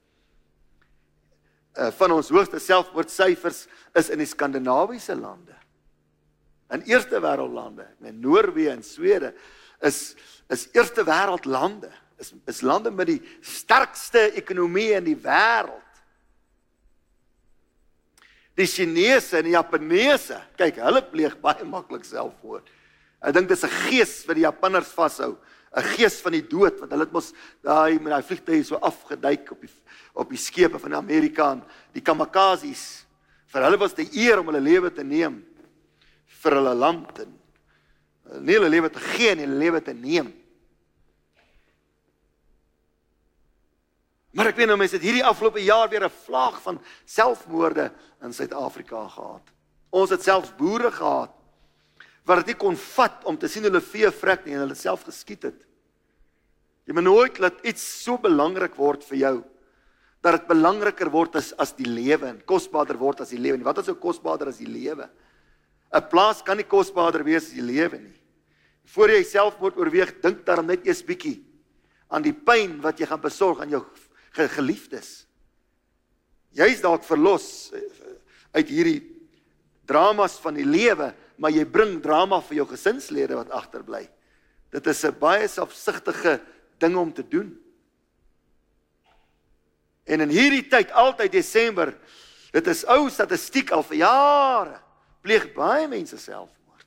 Uh 1.79 1.91
van 1.95 2.17
ons 2.17 2.31
hoogste 2.35 2.61
selfmoordsyfers 2.63 3.67
is 3.99 4.11
in 4.15 4.23
die 4.23 4.29
skandinawiese 4.29 5.17
lande. 5.19 5.57
In 6.75 6.85
eerste 6.91 7.21
wêreld 7.25 7.55
lande, 7.55 7.87
in 8.05 8.21
Noorwe 8.21 8.69
en 8.73 8.85
Swede 8.85 9.33
is 9.81 10.17
is 10.53 10.69
eerste 10.73 11.05
wêreld 11.05 11.47
lande. 11.47 11.91
Is 12.19 12.35
is 12.51 12.63
lande 12.67 12.91
met 12.91 13.09
die 13.11 13.21
sterkste 13.41 14.31
ekonomie 14.37 14.91
in 14.97 15.07
die 15.07 15.19
wêreld 15.19 15.88
die 18.59 18.67
Chinese 18.67 19.39
en 19.39 19.47
die 19.47 19.55
Japaneese, 19.55 20.41
kyk, 20.59 20.81
hulle 20.83 21.03
pleeg 21.13 21.37
baie 21.43 21.67
maklik 21.69 22.07
selfmoord. 22.07 22.67
Ek 23.23 23.35
dink 23.35 23.49
dis 23.49 23.65
'n 23.65 23.71
gees 23.89 24.27
wat 24.27 24.37
die 24.37 24.47
Japanners 24.47 24.91
vashou, 24.93 25.37
'n 25.77 25.83
gees 25.95 26.21
van 26.21 26.33
die 26.33 26.43
dood 26.43 26.81
wat 26.81 26.91
hulle 26.91 27.05
het 27.05 27.13
mos 27.13 27.33
daai 27.63 27.99
met 27.99 28.11
daai 28.13 28.23
vliegtye 28.23 28.65
so 28.65 28.77
afgeduik 28.77 29.53
op 29.53 29.61
die 29.61 29.71
op 30.15 30.31
die 30.31 30.39
skepe 30.39 30.79
van 30.79 30.95
Amerika 30.95 31.53
en 31.53 31.63
die 31.95 32.03
kamikazes. 32.03 33.05
Vir 33.47 33.63
hulle 33.63 33.79
was 33.79 33.95
dit 33.95 34.09
'n 34.09 34.19
eer 34.19 34.39
om 34.41 34.47
hulle 34.47 34.61
lewe 34.61 34.91
te 34.91 35.05
neem 35.05 35.45
vir 36.27 36.53
hulle 36.53 36.75
land 36.75 37.19
en 37.19 37.39
nie 38.45 38.55
hulle 38.55 38.69
lewe 38.69 38.91
te 38.91 39.01
gee 39.01 39.35
nie, 39.35 39.47
hulle 39.47 39.59
lewe 39.59 39.81
te 39.81 39.95
neem. 39.95 40.33
Maar 44.39 44.53
ek 44.53 44.61
weet 44.61 44.69
nou 44.71 44.77
mense 44.79 44.95
het 44.95 45.03
hierdie 45.03 45.25
afgelope 45.27 45.59
jaar 45.67 45.89
weer 45.91 46.05
'n 46.07 46.15
vlaag 46.25 46.63
van 46.63 46.79
selfmoorde 47.05 47.91
in 48.23 48.33
Suid-Afrika 48.33 49.09
gehad. 49.09 49.43
Ons 49.91 50.11
het 50.11 50.23
selfs 50.23 50.55
boere 50.57 50.93
gehad 50.93 51.35
wat 52.25 52.47
dit 52.47 52.57
kon 52.57 52.77
vat 52.77 53.25
om 53.25 53.39
te 53.39 53.49
sien 53.49 53.63
hulle 53.63 53.81
vee 53.81 54.11
vrek 54.11 54.45
nie 54.45 54.55
en 54.55 54.61
hulle 54.61 54.75
self 54.75 55.03
geskiet 55.03 55.43
het. 55.43 55.67
Jy 56.87 56.95
moet 56.95 57.05
nooit 57.05 57.39
laat 57.39 57.59
iets 57.65 57.83
so 58.05 58.17
belangrik 58.19 58.77
word 58.77 59.03
vir 59.05 59.19
jou 59.19 59.45
dat 60.23 60.33
dit 60.33 60.47
belangriker 60.47 61.11
word 61.11 61.37
as 61.37 61.53
as 61.59 61.73
die 61.73 61.89
lewe 61.89 62.27
en 62.27 62.43
kosbaarder 62.47 62.97
word 62.97 63.21
as 63.21 63.31
die 63.31 63.41
lewe. 63.41 63.65
Wat 63.65 63.79
is 63.79 63.87
so 63.87 63.95
kosbaarder 63.95 64.49
as 64.49 64.59
die 64.59 64.71
lewe? 64.71 65.11
'n 65.93 66.09
Plaas 66.11 66.43
kan 66.43 66.57
nie 66.57 66.69
kosbaarder 66.69 67.25
wees 67.25 67.47
as 67.47 67.55
die 67.55 67.63
lewe 67.63 67.99
nie. 67.99 68.21
Voordat 68.85 69.17
jy 69.17 69.25
selfmoord 69.25 69.77
oorweeg, 69.77 70.21
dink 70.23 70.45
daarom 70.45 70.67
net 70.67 70.87
eers 70.87 71.03
bietjie 71.03 71.43
aan 72.09 72.23
die 72.23 72.33
pyn 72.33 72.81
wat 72.81 73.01
jy 73.01 73.07
gaan 73.07 73.21
besorg 73.21 73.61
aan 73.61 73.71
jou 73.71 73.85
geliefdes. 74.33 75.27
Jy's 76.57 76.81
dalk 76.81 77.05
verlos 77.05 77.71
eh, 77.73 77.81
uit 78.53 78.69
hierdie 78.69 79.01
dramas 79.89 80.37
van 80.43 80.59
die 80.59 80.67
lewe, 80.67 81.13
maar 81.39 81.55
jy 81.55 81.65
bring 81.65 81.99
drama 82.03 82.41
vir 82.45 82.61
jou 82.61 82.67
gesinslede 82.73 83.39
wat 83.39 83.53
agterbly. 83.55 84.09
Dit 84.71 84.87
is 84.87 85.05
'n 85.05 85.19
baie 85.19 85.49
selfsugtige 85.49 86.41
ding 86.79 86.97
om 86.97 87.13
te 87.13 87.23
doen. 87.23 87.57
En 90.05 90.21
in 90.21 90.29
hierdie 90.29 90.69
tyd, 90.69 90.91
altyd 90.91 91.33
Desember, 91.33 91.93
dit 92.51 92.67
is 92.67 92.85
ou 92.85 93.09
statistiek 93.11 93.71
al 93.71 93.83
vir 93.83 93.97
jare, 93.97 94.81
pleeg 95.21 95.53
baie 95.55 95.89
mense 95.89 96.17
selfmoord. 96.19 96.87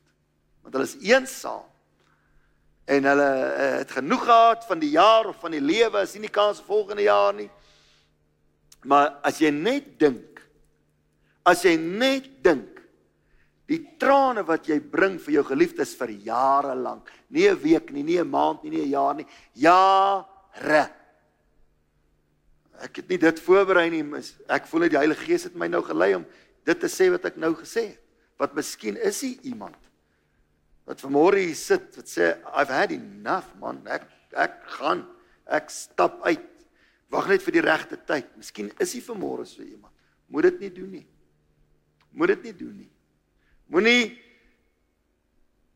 Want 0.62 0.74
hulle 0.74 0.88
is 0.88 0.98
eensaam. 1.06 1.71
En 2.86 3.06
hulle 3.06 3.30
uh, 3.30 3.78
het 3.82 3.92
genoeg 3.92 4.24
gehad 4.26 4.66
van 4.66 4.80
die 4.82 4.90
jaar 4.96 5.30
of 5.30 5.40
van 5.40 5.54
die 5.54 5.62
lewe, 5.62 6.02
is 6.02 6.14
nie 6.18 6.26
die 6.28 6.34
kans 6.34 6.62
volgende 6.66 7.06
jaar 7.06 7.34
nie. 7.34 7.50
Maar 8.90 9.20
as 9.28 9.38
jy 9.42 9.52
net 9.54 9.94
dink, 10.02 10.42
as 11.46 11.62
jy 11.66 11.76
net 11.78 12.28
dink, 12.44 12.80
die 13.72 13.80
trane 14.02 14.44
wat 14.44 14.68
jy 14.68 14.82
bring 14.84 15.16
vir 15.22 15.38
jou 15.38 15.44
geliefdes 15.48 15.94
vir 16.00 16.12
jare 16.26 16.74
lank, 16.76 17.08
nie 17.30 17.48
'n 17.48 17.62
week 17.62 17.92
nie, 17.92 18.04
nie 18.04 18.20
'n 18.20 18.30
maand 18.30 18.64
nie, 18.64 18.72
nie 18.72 18.86
'n 18.86 18.90
jaar 18.90 19.16
nie, 19.16 19.28
jare. 19.54 20.90
Ek 22.82 22.96
het 22.96 23.08
nie 23.08 23.18
dit 23.18 23.40
voorberei 23.40 23.90
nie, 23.90 24.04
ek 24.50 24.66
voel 24.66 24.82
net 24.82 24.92
die 24.92 24.98
Heilige 24.98 25.26
Gees 25.26 25.44
het 25.44 25.56
my 25.56 25.68
nou 25.68 25.82
gelei 25.82 26.16
om 26.16 26.26
dit 26.66 26.80
te 26.80 26.88
sê 26.88 27.10
wat 27.12 27.26
ek 27.26 27.38
nou 27.38 27.54
gesê 27.54 27.94
het. 27.94 28.02
Wat 28.38 28.56
miskien 28.56 28.98
is 28.98 29.22
hy 29.22 29.38
iemand 29.44 29.78
wat 30.86 31.02
vanmôre 31.04 31.42
hier 31.44 31.58
sit 31.58 31.94
wat 31.98 32.10
sê 32.10 32.32
I've 32.52 32.74
had 32.74 32.94
enough 32.96 33.54
man. 33.62 33.82
Ek 33.88 34.08
ek 34.32 34.62
gaan 34.78 35.06
ek 35.46 35.70
stap 35.74 36.22
uit. 36.26 36.48
Wag 37.12 37.28
net 37.28 37.44
vir 37.44 37.58
die 37.58 37.66
regte 37.66 38.00
tyd. 38.08 38.30
Miskien 38.40 38.72
is 38.82 38.96
hy 38.96 39.02
vanmôre 39.04 39.46
so 39.48 39.64
iemand. 39.64 39.94
Moet 40.32 40.52
dit 40.52 40.66
nie 40.66 40.74
doen 40.80 40.92
nie. 41.00 41.06
Moet 42.16 42.36
dit 42.36 42.50
nie 42.50 42.56
doen 42.64 42.76
nie. 42.86 42.92
Moenie 43.72 44.06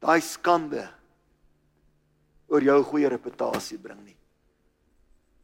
daai 0.03 0.21
skande 0.23 0.83
oor 2.51 2.63
jou 2.63 2.79
goeie 2.91 3.09
reputasie 3.11 3.79
bring 3.81 4.01
nie. 4.05 4.17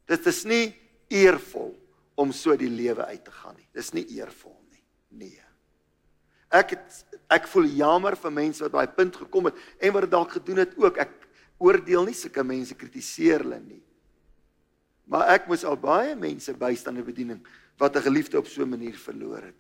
Dit 0.08 0.28
is 0.28 0.44
nie 0.48 0.66
eervol 1.12 1.74
om 2.20 2.32
so 2.36 2.56
die 2.60 2.72
lewe 2.72 3.08
uit 3.08 3.24
te 3.26 3.34
gaan 3.36 3.56
nie. 3.58 3.68
Dis 3.76 3.94
nie 3.96 4.06
eervol 4.20 4.58
nie. 4.72 4.84
Nee 5.24 5.51
Ek 6.52 6.76
het 6.76 7.06
ek 7.32 7.48
voel 7.48 7.70
jammer 7.80 8.18
vir 8.20 8.34
mense 8.36 8.64
wat 8.66 8.74
by 8.74 8.84
daai 8.84 8.96
punt 8.96 9.16
gekom 9.16 9.48
het 9.48 9.60
en 9.80 9.94
wat 9.96 10.04
dit 10.04 10.12
dalk 10.12 10.34
gedoen 10.36 10.58
het 10.66 10.76
ook. 10.76 10.98
Ek 11.00 11.14
oordeel 11.64 12.04
nie 12.10 12.18
sulke 12.18 12.44
mense 12.44 12.76
kritiseer 12.76 13.46
hulle 13.46 13.60
nie. 13.64 13.82
Maar 15.08 15.32
ek 15.38 15.48
moes 15.48 15.64
al 15.68 15.80
baie 15.80 16.16
mense 16.20 16.54
bystand 16.60 17.00
in 17.00 17.08
bediening 17.08 17.42
wat 17.80 17.96
'n 17.96 18.04
geliefde 18.04 18.38
op 18.38 18.48
so 18.48 18.64
'n 18.64 18.70
manier 18.70 18.98
verloor 18.98 19.42
het. 19.42 19.60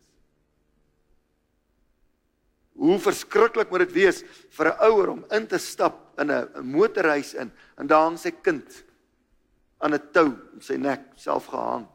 Hoe 2.75 2.99
verskriklik 2.99 3.69
moet 3.69 3.87
dit 3.87 3.91
wees 3.91 4.23
vir 4.49 4.67
'n 4.67 4.79
ouer 4.89 5.09
om 5.09 5.25
in 5.31 5.47
te 5.47 5.57
stap 5.57 6.19
in 6.19 6.31
'n 6.31 6.47
motorhuis 6.63 7.33
in 7.33 7.51
en 7.77 7.87
daar 7.87 8.03
hang 8.03 8.17
sy 8.19 8.31
kind 8.31 8.83
aan 9.79 9.93
'n 9.93 10.11
tou 10.11 10.27
om 10.53 10.61
sy 10.61 10.75
nek 10.75 11.01
self 11.15 11.45
gehang. 11.45 11.87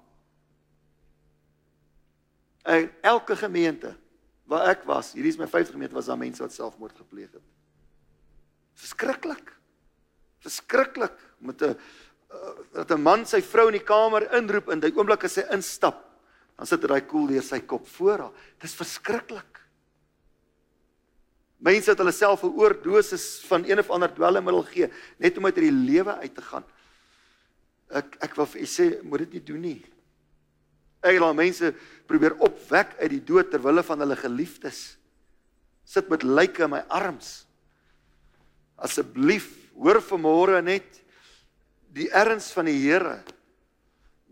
En 2.65 2.91
elke 3.03 3.37
gemeente 3.37 3.97
waar 4.47 4.71
ek 4.71 4.87
was, 4.87 5.13
hierdie 5.17 5.33
is 5.35 5.39
my 5.41 5.49
50 5.51 5.75
gemeente 5.75 5.97
was 5.97 6.07
daar 6.11 6.19
mense 6.19 6.43
wat 6.43 6.55
selfmoord 6.55 6.97
gepleeg 6.97 7.33
het. 7.35 7.45
Verskriklik. 8.79 9.53
Verskriklik 10.45 11.17
met 11.39 11.63
'n 11.63 11.75
uh, 11.75 12.55
dat 12.73 12.91
'n 12.91 13.03
man 13.03 13.27
sy 13.27 13.41
vrou 13.43 13.67
in 13.67 13.79
die 13.79 13.85
kamer 13.85 14.33
inroep 14.35 14.69
en 14.69 14.81
die 14.81 14.93
oomblik 14.95 15.25
as 15.25 15.33
sy 15.33 15.45
instap, 15.51 16.03
dan 16.57 16.67
sit 16.67 16.81
daai 16.81 17.07
koel 17.07 17.27
deur 17.27 17.43
sy 17.43 17.61
kop 17.61 17.87
voor 17.87 18.19
haar. 18.19 18.33
Dis 18.61 18.75
verskriklik. 18.75 19.61
Mense 21.59 21.91
het 21.91 21.99
hulle 21.99 22.13
self 22.13 22.45
'n 22.45 22.55
oordosis 22.55 23.41
van 23.47 23.65
een 23.65 23.79
of 23.79 23.91
ander 23.91 24.15
dwelmmiddel 24.15 24.63
gee 24.63 24.91
net 25.19 25.39
om 25.39 25.45
uit 25.45 25.57
hierdie 25.57 25.93
lewe 25.93 26.15
uit 26.15 26.35
te 26.35 26.43
gaan. 26.43 26.65
Ek 27.89 28.17
ek 28.21 28.35
wil 28.35 28.47
vir 28.47 28.61
u 28.61 28.67
sê, 28.67 29.03
moet 29.03 29.19
dit 29.19 29.33
nie 29.33 29.43
doen 29.43 29.61
nie. 29.61 29.96
Ek 31.07 31.21
laat 31.23 31.39
mense 31.39 31.73
probeer 32.11 32.37
opwek 32.43 32.97
uit 33.01 33.11
die 33.15 33.25
dood 33.25 33.51
ter 33.53 33.63
wille 33.63 33.83
van 33.87 34.03
hulle 34.03 34.17
geliefdes. 34.19 34.97
Sit 35.87 36.11
met 36.11 36.27
lyke 36.27 36.67
in 36.67 36.73
my 36.75 36.83
arms. 36.91 37.47
Asseblief, 38.77 39.49
hoor 39.79 40.01
vanmôre 40.05 40.61
net 40.65 41.01
die 41.97 42.09
erns 42.11 42.51
van 42.55 42.69
die 42.69 42.77
Here. 42.83 43.21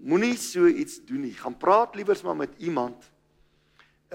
Moenie 0.04 0.34
so 0.36 0.68
iets 0.68 0.98
doen 1.06 1.24
nie. 1.28 1.34
Gaan 1.38 1.56
praat 1.56 1.94
liewers 1.96 2.24
maar 2.26 2.36
met 2.44 2.58
iemand 2.58 3.10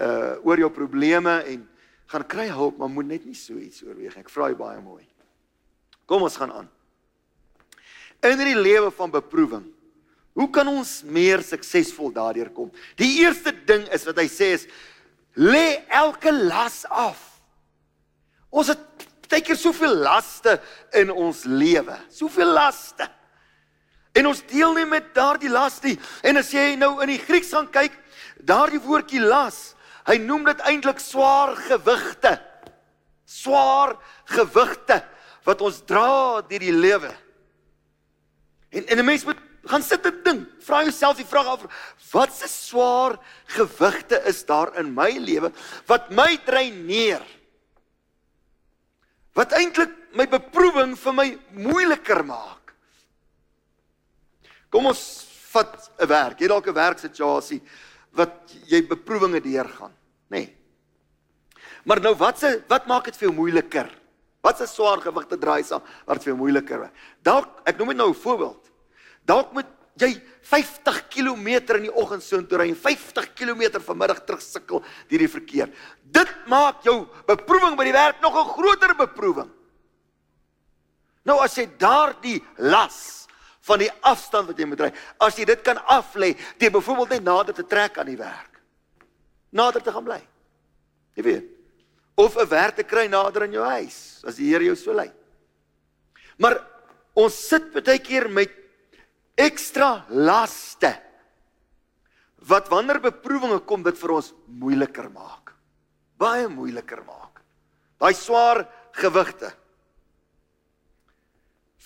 uh 0.00 0.38
oor 0.46 0.60
jou 0.60 0.70
probleme 0.72 1.42
en 1.50 1.66
gaan 2.10 2.24
kry 2.26 2.46
hulp, 2.48 2.78
maar 2.78 2.88
moet 2.88 3.06
net 3.06 3.26
nie 3.28 3.36
so 3.36 3.58
iets 3.60 3.82
oorweeg 3.84 4.14
nie. 4.14 4.22
Ek 4.22 4.30
vra 4.32 4.48
jy 4.50 4.56
baie 4.58 4.80
mooi. 4.82 5.02
Kom 6.08 6.24
ons 6.26 6.38
gaan 6.40 6.52
aan. 6.54 6.70
In 8.24 8.40
hierdie 8.40 8.58
lewe 8.58 8.90
van 8.92 9.12
beproewing 9.12 9.66
Hoe 10.38 10.48
kan 10.50 10.68
ons 10.70 11.00
meer 11.04 11.42
suksesvol 11.42 12.12
daardeur 12.14 12.50
kom? 12.54 12.70
Die 13.00 13.20
eerste 13.24 13.52
ding 13.66 13.86
is 13.94 14.06
wat 14.06 14.20
hy 14.22 14.28
sê 14.30 14.52
is 14.58 14.66
lê 15.34 15.80
elke 15.88 16.32
las 16.32 16.84
af. 16.86 17.18
Ons 18.50 18.72
het 18.72 19.08
baie 19.30 19.44
keer 19.46 19.58
soveel 19.58 19.94
laste 20.02 20.56
in 20.98 21.10
ons 21.14 21.44
lewe, 21.46 21.96
soveel 22.10 22.50
laste. 22.54 23.06
En 24.18 24.26
ons 24.26 24.40
deel 24.50 24.74
nie 24.74 24.86
met 24.90 25.12
daardie 25.14 25.50
las 25.50 25.78
nie. 25.84 25.94
En 26.26 26.40
as 26.40 26.50
jy 26.54 26.74
nou 26.78 26.96
in 27.04 27.12
die 27.12 27.20
Grieks 27.22 27.52
gaan 27.54 27.68
kyk, 27.70 27.94
daardie 28.42 28.82
woordjie 28.82 29.22
las, 29.22 29.76
hy 30.08 30.18
noem 30.18 30.48
dit 30.48 30.64
eintlik 30.66 30.98
swaar 31.02 31.54
gewigte. 31.68 32.34
Swaar 33.30 33.94
gewigte 34.34 34.98
wat 35.46 35.62
ons 35.62 35.78
dra 35.86 36.42
deur 36.42 36.66
die 36.66 36.74
lewe. 36.74 37.12
En 38.74 38.86
en 38.86 38.98
'n 38.98 39.04
mens 39.04 39.24
moet 39.24 39.38
gaan 39.68 39.82
sit 39.82 40.06
en 40.06 40.22
dink. 40.24 40.48
Vra 40.64 40.82
jouself 40.82 41.16
die 41.16 41.26
vraag 41.28 41.46
af: 41.46 41.66
Wat 42.12 42.32
se 42.34 42.48
swaar 42.48 43.18
gewigte 43.56 44.22
is 44.26 44.44
daar 44.46 44.72
in 44.80 44.94
my 44.94 45.10
lewe 45.18 45.52
wat 45.86 46.10
my 46.10 46.36
dreineer? 46.46 47.22
Wat 49.36 49.52
eintlik 49.52 49.92
my 50.16 50.26
beproewing 50.26 50.96
vir 50.98 51.14
my 51.14 51.28
moeiliker 51.54 52.24
maak? 52.26 52.74
Kom 54.70 54.86
ons 54.86 55.26
vat 55.52 55.90
'n 55.98 56.06
werk. 56.06 56.40
Jy 56.40 56.48
dalk 56.48 56.66
'n 56.66 56.74
werksituasie 56.74 57.60
wat 58.12 58.52
jy 58.66 58.82
beproewinge 58.86 59.40
deurgaan, 59.40 59.92
nê? 60.30 60.38
Nee. 60.38 60.56
Maar 61.84 62.00
nou 62.00 62.14
wat 62.14 62.38
se 62.38 62.62
wat 62.68 62.86
maak 62.86 63.04
dit 63.04 63.16
vir 63.16 63.28
jou 63.28 63.34
moeiliker? 63.34 63.90
Wat 64.42 64.58
se 64.58 64.66
swaar 64.66 65.00
gewig 65.00 65.26
te 65.28 65.38
dra 65.38 65.62
saam 65.62 65.82
wat 66.06 66.22
vir 66.22 66.32
jou 66.32 66.36
moeiliker 66.36 66.84
is? 66.84 66.90
Dalk 67.22 67.60
ek 67.64 67.78
noem 67.78 67.88
dit 67.88 67.96
nou 67.96 68.10
'n 68.10 68.14
voorbeeld. 68.14 68.69
Dalk 69.28 69.52
moet 69.52 69.68
jy 70.00 70.14
50 70.50 71.02
km 71.12 71.46
in 71.76 71.86
die 71.88 71.94
oggend 71.94 72.24
so 72.24 72.38
intoe 72.40 72.58
ry 72.58 72.68
en 72.72 72.78
50 72.78 73.32
km 73.36 73.80
vanmiddag 73.84 74.24
terug 74.26 74.42
sukkel 74.42 74.82
deur 75.10 75.24
die 75.24 75.30
verkeer. 75.30 75.72
Dit 76.02 76.30
maak 76.50 76.84
jou 76.86 77.04
beproewing 77.28 77.76
by 77.78 77.86
die 77.88 77.96
werk 77.96 78.20
nog 78.22 78.34
'n 78.34 78.52
groter 78.56 78.94
beproewing. 78.94 79.50
Nou 81.24 81.38
as 81.44 81.54
jy 81.54 81.68
daardie 81.78 82.40
las 82.58 83.28
van 83.60 83.78
die 83.78 83.90
afstand 84.00 84.48
wat 84.48 84.58
jy 84.58 84.66
moet 84.66 84.80
ry, 84.80 84.92
as 85.20 85.36
jy 85.36 85.44
dit 85.44 85.62
kan 85.62 85.76
aflê, 85.76 86.36
jy 86.58 86.70
byvoorbeeld 86.70 87.10
net 87.10 87.24
nader 87.24 87.54
te 87.54 87.66
trek 87.66 87.98
aan 87.98 88.06
die 88.06 88.16
werk. 88.16 88.60
Nader 89.52 89.82
te 89.82 89.92
gaan 89.92 90.04
bly. 90.04 90.20
Jy 91.14 91.22
weet. 91.22 91.46
Of 92.16 92.36
'n 92.36 92.48
werk 92.48 92.76
te 92.76 92.82
kry 92.82 93.06
nader 93.06 93.42
aan 93.42 93.52
jou 93.52 93.64
huis, 93.64 94.22
as 94.24 94.36
die 94.36 94.50
Here 94.50 94.64
jou 94.64 94.76
so 94.76 94.92
lei. 94.92 95.12
Maar 96.38 96.66
ons 97.14 97.34
sit 97.48 97.72
baie 97.72 97.98
keer 97.98 98.28
met 98.28 98.59
ekstra 99.40 100.04
laste 100.08 100.92
wat 102.50 102.68
wanneer 102.72 103.00
beproewinge 103.02 103.60
kom 103.68 103.82
dit 103.84 103.96
vir 104.00 104.14
ons 104.16 104.32
moeiliker 104.48 105.10
maak. 105.12 105.52
Baie 106.20 106.48
moeiliker 106.48 107.02
maak. 107.04 107.42
Daai 108.00 108.14
swaar 108.16 108.64
gewigte. 108.96 109.52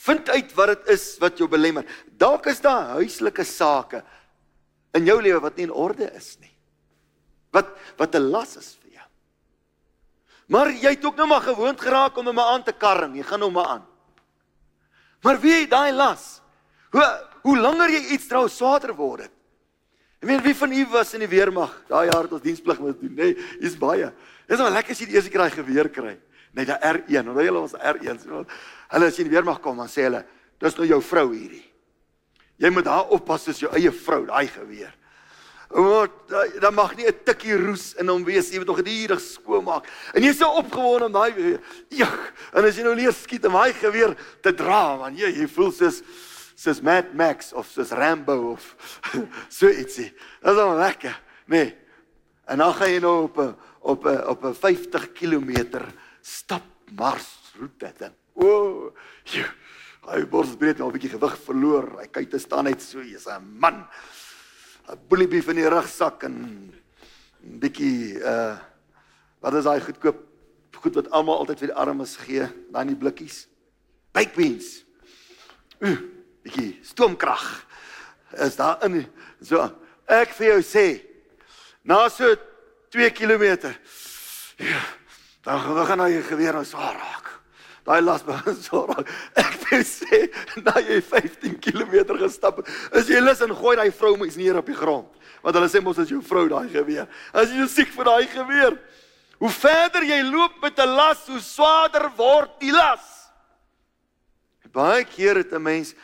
Vind 0.05 0.31
uit 0.31 0.53
wat 0.55 0.73
dit 0.73 0.93
is 0.95 1.07
wat 1.23 1.39
jou 1.41 1.49
belemmer. 1.51 1.87
Dalk 2.19 2.47
is 2.53 2.63
daar 2.63 2.95
huislike 2.99 3.45
sake 3.49 4.03
in 4.95 5.09
jou 5.09 5.19
lewe 5.23 5.43
wat 5.43 5.59
nie 5.59 5.67
in 5.67 5.75
orde 5.75 6.07
is 6.15 6.37
nie. 6.41 6.53
Wat 7.55 7.71
wat 7.99 8.15
'n 8.15 8.31
las 8.31 8.57
is 8.57 8.75
vir 8.83 9.01
jou. 9.01 9.09
Maar 10.49 10.71
jy 10.71 10.91
het 10.91 11.05
ook 11.05 11.17
nou 11.17 11.27
maar 11.27 11.43
gewoond 11.43 11.81
geraak 11.81 12.17
om 12.17 12.27
hom 12.27 12.39
aan 12.39 12.63
te 12.63 12.73
karring. 12.73 13.17
Jy 13.17 13.23
gaan 13.23 13.43
hom 13.43 13.53
maar 13.53 13.67
aan. 13.67 13.87
Maar 15.23 15.41
wie 15.41 15.61
het 15.61 15.71
daai 15.71 15.93
las? 15.93 16.41
Hoe 16.91 17.34
hoe 17.45 17.57
langer 17.61 17.93
jy 17.93 18.03
iets 18.17 18.29
dra, 18.31 18.43
swaarder 18.49 18.95
word 18.97 19.27
dit. 19.27 19.35
Ek 20.25 20.29
meen 20.31 20.41
wie 20.41 20.55
van 20.57 20.73
u 20.73 20.85
was 20.95 21.13
in 21.17 21.21
die 21.21 21.29
weermag 21.29 21.73
daai 21.91 22.07
jaar 22.09 22.29
tot 22.31 22.45
diensplig 22.45 22.79
moet 22.81 22.97
doen, 23.01 23.13
nê? 23.13 23.35
Nee, 23.35 23.49
Hier's 23.61 23.77
baie. 23.77 24.09
Dis 24.49 24.61
maar 24.61 24.73
lekker 24.73 24.97
as 24.97 25.03
jy 25.03 25.11
die 25.11 25.19
eerste 25.19 25.33
keer 25.33 25.45
daai 25.45 25.53
geweer 25.53 25.91
kry. 25.93 26.15
Net 26.57 26.71
daai 26.71 26.95
R1, 26.95 27.29
onthou 27.29 27.45
julle 27.45 27.61
ons 27.61 27.77
R1. 27.77 28.23
So, 28.23 28.41
hulle 28.95 29.11
as 29.11 29.19
jy 29.19 29.27
in 29.27 29.31
die 29.31 29.37
weermag 29.37 29.61
kom, 29.61 29.77
dan 29.83 29.91
sê 29.93 30.07
hulle, 30.07 30.23
dis 30.65 30.77
nou 30.79 30.89
jou 30.89 31.01
vrou 31.05 31.27
hierdie. 31.35 31.65
Jy 32.63 32.71
moet 32.73 32.89
haar 32.89 33.13
oppas 33.13 33.45
soos 33.45 33.61
jou 33.61 33.73
eie 33.77 33.93
vrou, 33.93 34.23
daai 34.31 34.47
geweer. 34.49 34.93
Want 35.75 36.35
dan 36.63 36.75
mag 36.75 36.97
nie 36.97 37.07
'n 37.07 37.25
tikkie 37.25 37.57
roes 37.59 37.95
in 37.99 38.09
hom 38.09 38.25
wees, 38.25 38.53
jy 38.53 38.59
moet 38.59 38.69
hom 38.69 38.77
gedurig 38.77 39.21
skoonmaak. 39.21 39.85
En 40.15 40.23
jy's 40.23 40.39
so 40.39 40.47
opgewonde 40.47 41.07
om 41.07 41.13
daai 41.13 41.59
ja, 41.91 42.09
en 42.55 42.65
as 42.65 42.77
jy 42.77 42.85
nou 42.85 42.95
leer 42.95 43.13
skiet 43.13 43.45
om 43.47 43.53
daai 43.53 43.73
geweer 43.73 44.17
te 44.41 44.53
dra, 44.53 44.97
man, 44.97 45.17
jy 45.17 45.29
jy 45.35 45.49
voel 45.49 45.73
soos 45.73 46.03
soos 46.55 46.81
Mad 46.81 47.15
Max 47.15 47.53
of 47.53 47.69
soos 47.71 47.91
Rambo 47.91 48.53
of 48.53 48.77
so 49.49 49.69
ietsie. 49.69 50.11
Dit 50.43 50.53
is 50.53 50.61
al 50.61 50.77
lekker, 50.79 51.17
nê. 51.47 51.65
Nee. 51.65 51.73
En 52.45 52.61
dan 52.61 52.75
gaan 52.77 52.91
jy 52.93 53.01
nou 53.01 53.15
op 53.25 53.39
'n 53.39 53.55
op 53.81 54.05
'n 54.05 54.27
op 54.29 54.45
'n 54.45 54.55
50 54.55 55.13
km 55.13 55.81
stap 56.21 56.65
mars 56.93 57.53
roete 57.59 57.93
dan. 57.99 58.13
O, 58.35 58.47
oh, 58.47 58.93
hy 60.13 60.27
borsbreed 60.27 60.79
nou 60.79 60.89
'n 60.89 60.93
bietjie 60.93 61.17
gewig 61.17 61.39
verloor. 61.45 62.01
Hy 62.01 62.07
kyk 62.07 62.31
te 62.31 62.39
staan 62.39 62.65
net 62.65 62.83
so, 62.83 63.01
jy's 63.01 63.27
'n 63.27 63.59
man. 63.59 63.87
'n 64.89 64.99
Boeliebeef 65.09 65.49
in 65.49 65.57
die 65.57 65.69
rugsak 65.69 66.23
en 66.23 66.35
'n 67.43 67.59
bietjie 67.59 68.21
uh 68.21 68.59
wat 69.41 69.55
is 69.55 69.65
daai 69.65 69.81
goedkoop 69.81 70.21
goed 70.81 70.95
wat 70.95 71.11
almal 71.11 71.39
altyd 71.39 71.59
vir 71.59 71.69
die 71.69 71.81
armes 71.81 72.17
gee, 72.17 72.47
daai 72.73 72.83
in 72.83 72.93
die 72.93 73.01
blikkies. 73.01 73.47
Baked 74.13 74.35
beans. 74.37 74.85
Uh, 75.81 75.97
bietjie 76.45 76.79
stoomkrag 76.85 77.45
is 78.45 78.57
daar 78.57 78.83
in 78.87 79.05
so 79.43 79.65
ek 80.07 80.35
vir 80.37 80.55
jou 80.55 80.61
sê 80.63 80.87
na 81.85 82.09
so 82.13 82.29
2 82.95 83.11
km 83.11 83.45
ja, 84.59 84.83
dan 85.45 85.61
gaan 85.61 86.05
hy 86.05 86.23
geweer 86.23 86.55
nou 86.55 86.65
swaar 86.65 86.95
raak. 86.95 87.31
Daai 87.85 88.01
las 88.01 88.23
begin 88.25 88.57
so 88.57 88.85
raak. 88.89 89.09
Ek 89.37 89.57
wil 89.69 89.83
sê 89.85 90.21
na 90.65 90.79
jy 90.81 91.01
15 91.05 91.59
km 91.61 92.15
gestap 92.23 92.63
is 92.65 93.11
jy 93.11 93.21
lus 93.21 93.43
en 93.45 93.53
gooi 93.57 93.75
daai 93.81 93.91
vrou 93.93 94.15
mens 94.21 94.39
neer 94.41 94.61
op 94.61 94.71
die 94.71 94.79
grond. 94.79 95.11
Want 95.45 95.59
hulle 95.59 95.69
sê 95.73 95.83
mos 95.85 96.01
as 96.01 96.13
jou 96.13 96.23
vrou 96.25 96.47
daai 96.49 96.69
geweer? 96.73 97.09
As 97.33 97.53
jy 97.53 97.67
siek 97.69 97.93
vir 97.93 98.09
daai 98.09 98.29
geweer 98.33 98.79
hoe 99.43 99.51
verder 99.53 100.07
jy 100.07 100.23
loop 100.31 100.63
met 100.63 100.79
'n 100.79 100.97
las 100.97 101.27
hoe 101.29 101.41
swaarder 101.41 102.09
word 102.17 102.61
die 102.61 102.73
las. 102.73 103.05
Baie 104.73 105.05
keer 105.05 105.37
het 105.37 105.53
'n 105.53 105.63
mens 105.63 105.95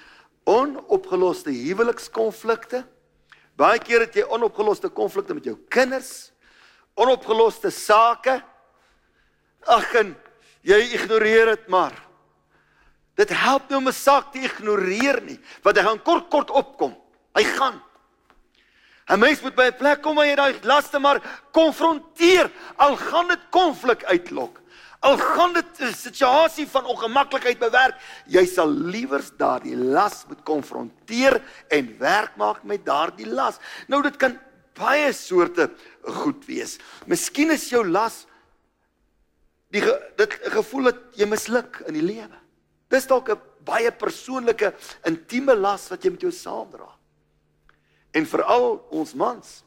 onopgeloste 0.51 1.53
huwelikskonflikte. 1.55 2.83
Baie 3.59 3.79
keer 3.83 4.07
het 4.07 4.17
jy 4.17 4.25
onopgeloste 4.33 4.91
konflikte 4.93 5.37
met 5.37 5.47
jou 5.47 5.57
kinders, 5.73 6.31
onopgeloste 6.99 7.71
sake. 7.75 8.41
Ag 9.69 9.91
en 10.01 10.15
jy 10.67 10.81
ignoreer 10.97 11.55
dit 11.55 11.69
maar. 11.73 11.95
Dit 13.21 13.33
help 13.37 13.69
nie 13.69 13.77
om 13.77 13.89
'n 13.89 13.93
saak 13.93 14.33
te 14.33 14.39
ignoreer 14.39 15.21
nie, 15.23 15.39
want 15.63 15.77
hy 15.77 15.83
gaan 15.85 16.03
kort 16.03 16.31
kort 16.31 16.51
opkom. 16.51 16.97
Hy 17.37 17.45
gaan. 17.45 17.83
'n 19.11 19.19
Mens 19.19 19.41
moet 19.43 19.55
by 19.55 19.67
'n 19.69 19.77
plek 19.77 20.03
kom 20.03 20.17
waar 20.17 20.27
jy 20.27 20.37
daai 20.37 20.55
laste 20.63 20.99
maar 20.99 21.21
konfronteer, 21.53 22.51
al 22.77 22.97
gaan 22.97 23.29
dit 23.29 23.41
konflik 23.51 24.05
uitlok. 24.05 24.61
Al 25.01 25.17
gaan 25.17 25.53
dit 25.53 25.81
'n 25.81 25.95
situasie 25.95 26.69
van 26.69 26.85
ongemaklikheid 26.85 27.59
bewerk, 27.59 27.97
jy 28.27 28.45
sal 28.47 28.69
liewers 28.69 29.31
daardie 29.37 29.77
las 29.77 30.25
moet 30.29 30.43
konfronteer 30.45 31.41
en 31.69 31.99
werk 31.99 32.37
maak 32.37 32.63
met 32.63 32.85
daardie 32.85 33.27
las. 33.27 33.57
Nou 33.89 34.03
dit 34.03 34.17
kan 34.17 34.39
baie 34.75 35.13
soorte 35.13 35.71
goed 36.03 36.45
wees. 36.47 36.79
Miskien 37.07 37.51
is 37.51 37.69
jou 37.71 37.87
las 37.89 38.27
die 39.71 39.81
ge, 39.81 39.95
dit 40.17 40.33
gevoel 40.53 40.91
dat 40.91 40.99
jy 41.17 41.27
misluk 41.27 41.83
in 41.87 41.95
die 41.95 42.05
lewe. 42.05 42.37
Dis 42.89 43.07
dalk 43.07 43.31
'n 43.31 43.41
baie 43.65 43.91
persoonlike, 43.93 44.75
intieme 45.05 45.55
las 45.55 45.89
wat 45.89 46.05
jy 46.05 46.11
met 46.11 46.21
jou 46.21 46.33
saamdra. 46.33 46.89
En 48.13 48.27
veral 48.27 48.87
ons 48.91 49.15
mans. 49.15 49.65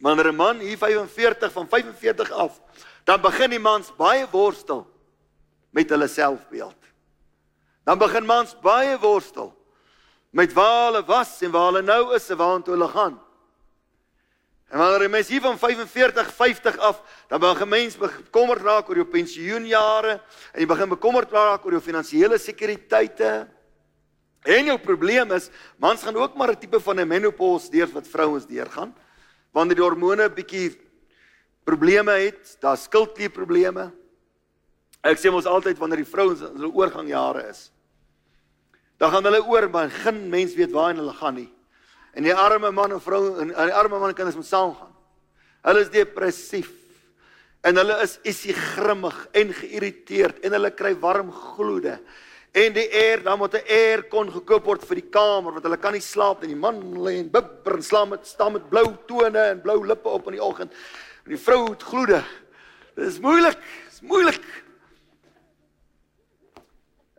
Wanneer 0.00 0.32
'n 0.32 0.36
man 0.36 0.58
hier 0.58 0.78
45 0.78 1.52
van 1.52 1.68
45 1.68 2.30
af 2.30 2.60
dan 3.10 3.18
begin 3.18 3.50
die 3.50 3.62
mans 3.62 3.88
baie 3.98 4.26
worstel 4.30 4.84
met 5.74 5.90
hulle 5.90 6.06
selfbeeld. 6.06 6.78
Dan 7.82 7.98
begin 7.98 8.26
mans 8.26 8.52
baie 8.62 8.94
worstel 9.02 9.50
met 10.30 10.52
waar 10.54 10.92
hulle 10.92 11.02
was 11.08 11.32
en 11.42 11.50
waar 11.50 11.72
hulle 11.72 11.82
nou 11.82 12.14
is 12.14 12.28
en 12.30 12.38
waartoe 12.38 12.76
hulle 12.76 12.88
gaan. 12.92 13.16
En 14.70 14.78
wanneer 14.78 15.02
jy 15.02 15.10
mens 15.10 15.30
hier 15.32 15.42
van 15.42 15.58
45, 15.58 16.28
50 16.36 16.76
af, 16.86 17.00
dan 17.26 17.42
begin 17.42 17.68
mens 17.72 17.96
bekommerd 17.98 18.62
raak 18.62 18.92
oor 18.92 19.00
jou 19.00 19.08
pensioenjare 19.10 20.12
en 20.52 20.60
jy 20.62 20.68
begin 20.70 20.92
bekommerd 20.92 21.34
raak 21.34 21.66
oor 21.66 21.74
jou 21.74 21.82
finansiële 21.82 22.38
sekuriteite. 22.38 23.32
En 24.46 24.70
jou 24.70 24.76
probleem 24.78 25.34
is, 25.34 25.50
mans 25.82 26.06
gaan 26.06 26.16
ook 26.16 26.38
maar 26.38 26.54
'n 26.54 26.62
tipe 26.62 26.78
van 26.78 27.00
'n 27.00 27.08
menopause 27.08 27.70
deur 27.70 27.90
wat 27.90 28.06
vrouens 28.06 28.46
deurgaan. 28.46 28.94
Wanneer 29.50 29.74
die 29.74 29.84
hormone 29.84 30.30
bietjie 30.30 30.89
probleme 31.70 32.16
het, 32.26 32.56
daar 32.62 32.78
skuldklier 32.78 33.32
probleme. 33.34 33.90
Ek 35.06 35.20
sê 35.20 35.32
mos 35.32 35.48
altyd 35.48 35.78
wanneer 35.80 36.02
die 36.02 36.10
vrouens 36.10 36.42
in 36.44 36.58
hulle 36.58 36.74
oorgangjare 36.76 37.46
is, 37.48 37.68
dan 39.00 39.14
gaan 39.14 39.24
hulle 39.24 39.40
oor, 39.48 39.68
maar 39.72 39.92
geen 40.02 40.26
mens 40.28 40.52
weet 40.58 40.74
waarheen 40.74 41.00
hulle 41.00 41.16
gaan 41.16 41.38
nie. 41.38 41.48
En 42.12 42.26
die 42.26 42.34
arme 42.34 42.68
man 42.74 42.92
en 42.92 43.00
vrou 43.00 43.22
en 43.40 43.52
die 43.54 43.76
arme 43.76 43.96
man 43.96 44.10
en 44.10 44.18
kinders 44.18 44.36
moet 44.36 44.48
saamgaan. 44.50 44.90
Hulle 45.64 45.84
is 45.86 45.92
depressief 45.94 46.74
en 47.64 47.76
hulle 47.80 47.96
is 48.04 48.18
isie 48.28 48.52
grimmig 48.56 49.16
en 49.36 49.54
geïrriteerd 49.56 50.44
en 50.44 50.56
hulle 50.56 50.72
kry 50.76 50.92
warm 51.00 51.30
gloede. 51.32 51.96
En 52.56 52.74
die 52.74 52.88
air, 52.90 53.22
dan 53.22 53.38
moet 53.38 53.54
'n 53.54 53.68
air 53.68 54.02
kon 54.10 54.32
gekoop 54.32 54.64
word 54.64 54.84
vir 54.84 54.96
die 55.00 55.10
kamer 55.10 55.52
want 55.52 55.64
hulle 55.64 55.76
kan 55.76 55.92
nie 55.92 56.02
slaap 56.02 56.42
nie. 56.42 56.48
Die 56.48 56.56
man 56.66 56.80
lê 56.98 57.20
en 57.20 57.30
bibber 57.30 57.76
en 57.76 57.82
slaap 57.82 58.08
met 58.08 58.26
staan 58.26 58.52
met 58.52 58.68
blou 58.68 58.96
tone 59.06 59.38
en 59.38 59.60
blou 59.60 59.86
lippe 59.86 60.08
op 60.08 60.26
in 60.26 60.32
die 60.36 60.42
oggend. 60.42 60.72
En 61.30 61.36
die 61.36 61.44
vrou 61.44 61.68
het 61.70 61.82
gloede. 61.86 62.24
Dit 62.96 63.06
is 63.06 63.20
moeilik, 63.22 63.54
dit 63.54 63.92
is 63.92 64.00
moeilik. 64.02 64.46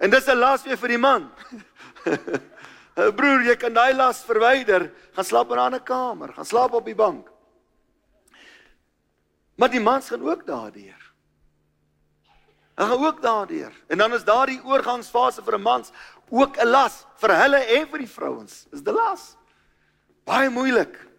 En 0.04 0.10
dis 0.12 0.26
'n 0.28 0.36
las 0.36 0.64
weer 0.64 0.78
vir 0.78 0.88
die 0.88 0.98
man. 0.98 1.30
Broer, 3.18 3.46
jy 3.48 3.56
kan 3.56 3.72
daai 3.74 3.94
las 3.96 4.20
verwyder, 4.28 4.92
gaan 5.16 5.24
slaap 5.24 5.52
in 5.52 5.56
'n 5.56 5.64
ander 5.64 5.80
kamer, 5.80 6.34
gaan 6.34 6.46
slaap 6.46 6.74
op 6.74 6.86
die 6.86 6.96
bank. 6.96 7.32
Maar 9.56 9.70
die 9.70 9.80
mans 9.80 10.10
gaan 10.10 10.28
ook 10.28 10.46
daardeur. 10.46 11.14
Hulle 12.76 12.90
gaan 12.90 13.06
ook 13.06 13.22
daardeur. 13.22 13.72
En 13.88 13.98
dan 13.98 14.14
is 14.14 14.28
daardie 14.28 14.60
oorgangsfase 14.64 15.42
vir 15.42 15.56
'n 15.56 15.62
mans 15.62 15.92
ook 16.30 16.58
'n 16.58 16.68
las 16.68 17.06
vir 17.16 17.32
hulle 17.32 17.64
en 17.80 17.88
vir 17.88 18.00
die 18.00 18.12
vrouens. 18.12 18.68
Is 18.72 18.84
dit 18.84 18.94
las? 18.94 19.38
Baie 20.26 20.50
moeilik. 20.50 21.11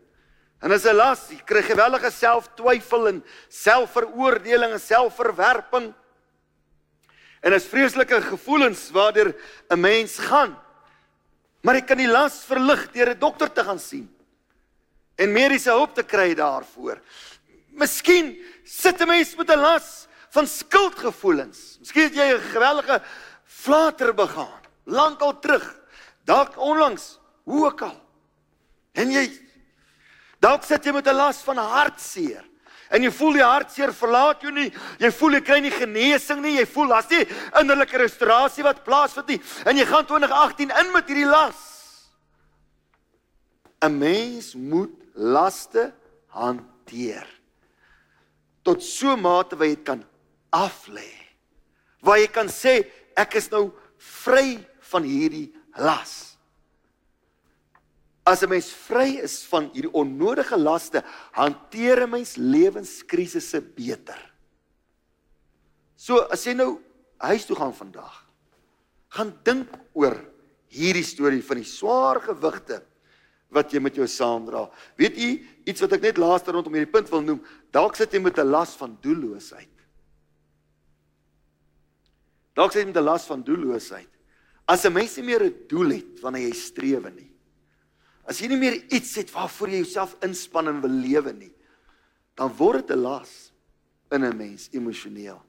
En 0.62 0.72
as 0.72 0.85
'n 0.85 0.94
las, 0.94 1.29
jy 1.29 1.42
kry 1.44 1.62
gewellige 1.62 2.11
selftwyfel 2.11 3.09
en 3.09 3.25
selfveroordeling 3.48 4.72
en 4.72 4.81
selfverwerping. 4.81 5.92
En 7.42 7.53
is 7.53 7.66
vreeslike 7.66 8.22
gevoelens 8.22 8.90
waardeur 8.90 9.35
'n 9.70 9.81
mens 9.81 10.18
gaan. 10.18 10.57
Maar 11.62 11.75
jy 11.75 11.83
kan 11.83 11.98
die 11.98 12.09
las 12.09 12.44
verlig 12.44 12.90
deur 12.92 13.11
'n 13.11 13.18
dokter 13.18 13.53
te 13.53 13.64
gaan 13.64 13.79
sien 13.79 14.09
en 15.16 15.33
mediese 15.33 15.70
hulp 15.70 15.94
te 15.94 16.03
kry 16.03 16.35
daarvoor. 16.35 17.01
Miskien 17.70 18.37
sit 18.64 19.01
'n 19.01 19.07
mens 19.07 19.37
met 19.37 19.51
'n 19.51 19.61
las 19.61 20.07
van 20.31 20.46
skuldgevoelens. 20.46 21.79
Miskien 21.81 22.03
het 22.03 22.14
jy 22.14 22.35
'n 22.35 22.40
gewellige 22.53 23.03
flater 23.44 24.14
begaan, 24.14 24.61
lankal 24.85 25.38
terug, 25.38 25.77
dalk 26.25 26.57
onlangs, 26.57 27.18
hoe 27.44 27.66
ook 27.66 27.83
al. 27.83 28.01
En 28.92 29.11
jy 29.11 29.31
dalk 30.42 30.64
sit 30.66 30.85
jy 30.85 30.92
met 30.92 31.07
'n 31.07 31.16
las 31.16 31.42
van 31.46 31.57
hartseer. 31.57 32.44
En 32.92 33.02
jy 33.02 33.11
voel 33.11 33.33
die 33.33 33.44
hartseer 33.44 33.92
verlaat 33.96 34.42
jou 34.42 34.52
nie. 34.52 34.70
Jy 35.00 35.11
voel 35.16 35.38
jy 35.38 35.40
kry 35.40 35.61
nie 35.61 35.72
genesing 35.72 36.42
nie. 36.42 36.59
Jy 36.59 36.66
voel 36.66 36.88
daar's 36.92 37.09
nie 37.11 37.26
innerlike 37.61 37.96
restaurasie 37.96 38.64
wat 38.66 38.85
plaasvind 38.85 39.28
nie. 39.28 39.40
En 39.64 39.76
jy 39.76 39.87
gaan 39.88 40.05
2018 40.07 40.70
in 40.70 40.92
met 40.92 41.09
hierdie 41.09 41.28
las. 41.28 41.57
'n 43.83 43.98
Mens 43.98 44.55
moet 44.55 44.92
laste 45.14 45.92
hanteer 46.28 47.26
tot 48.62 48.83
so 48.83 49.16
mate 49.16 49.57
waar 49.57 49.66
jy 49.66 49.74
dit 49.74 49.85
kan 49.85 50.05
aflê. 50.52 51.11
Waar 52.00 52.18
jy 52.18 52.28
kan 52.28 52.48
sê 52.48 52.85
ek 53.16 53.35
is 53.35 53.50
nou 53.50 53.72
vry 53.98 54.59
van 54.92 55.02
hierdie 55.02 55.52
las. 55.76 56.31
As 58.24 58.42
'n 58.42 58.48
mens 58.48 58.70
vry 58.70 59.18
is 59.18 59.42
van 59.50 59.70
hierdie 59.72 59.92
onnodige 59.92 60.56
laste, 60.56 61.02
hanteer 61.32 62.02
'n 62.02 62.11
mens 62.11 62.37
lewenskrisisse 62.37 63.61
beter. 63.61 64.18
So 65.96 66.18
as 66.30 66.44
jy 66.44 66.54
nou 66.54 66.80
huis 67.18 67.46
toe 67.46 67.56
gaan 67.56 67.74
vandag, 67.74 68.26
gaan 69.08 69.38
dink 69.44 69.68
oor 69.92 70.16
hierdie 70.68 71.04
storie 71.04 71.42
van 71.42 71.56
die 71.56 71.68
swaar 71.68 72.20
gewigte 72.20 72.82
wat 73.52 73.72
jy 73.72 73.80
met 73.80 73.94
jou 73.94 74.06
saamdra. 74.06 74.70
Weet 74.96 75.18
u 75.18 75.28
iets 75.66 75.80
wat 75.80 75.92
ek 75.92 76.02
net 76.02 76.18
laaste 76.18 76.52
rondom 76.52 76.72
hierdie 76.72 76.92
punt 76.92 77.11
wil 77.11 77.22
noem? 77.22 77.42
Dalk 77.70 77.96
sit 77.96 78.12
jy 78.12 78.20
met 78.20 78.38
'n 78.38 78.50
las 78.50 78.76
van 78.76 78.96
doelloosheid. 79.00 79.68
Dalk 82.54 82.72
sit 82.72 82.82
jy 82.82 82.87
met 82.87 82.96
'n 82.96 83.04
las 83.04 83.26
van 83.26 83.42
doelloosheid. 83.42 84.08
As 84.66 84.85
'n 84.85 84.92
mens 84.92 85.16
nie 85.16 85.24
meer 85.24 85.44
'n 85.44 85.66
doel 85.68 85.90
het 85.90 86.20
wanneer 86.20 86.48
jy 86.48 86.54
streef 86.54 87.14
nie, 87.14 87.31
As 88.28 88.38
jy 88.38 88.48
nie 88.48 88.61
meer 88.61 88.76
iets 88.94 89.16
het 89.18 89.30
waarvoor 89.35 89.68
jy 89.72 89.82
jouself 89.82 90.16
inspann 90.22 90.68
en 90.70 90.82
wil 90.82 90.94
lewe 90.94 91.32
nie, 91.32 91.52
dan 92.38 92.52
word 92.56 92.87
dit 92.87 92.96
'n 92.96 93.02
las 93.02 93.52
in 94.11 94.24
'n 94.24 94.37
mens 94.37 94.68
emosioneel. 94.72 95.42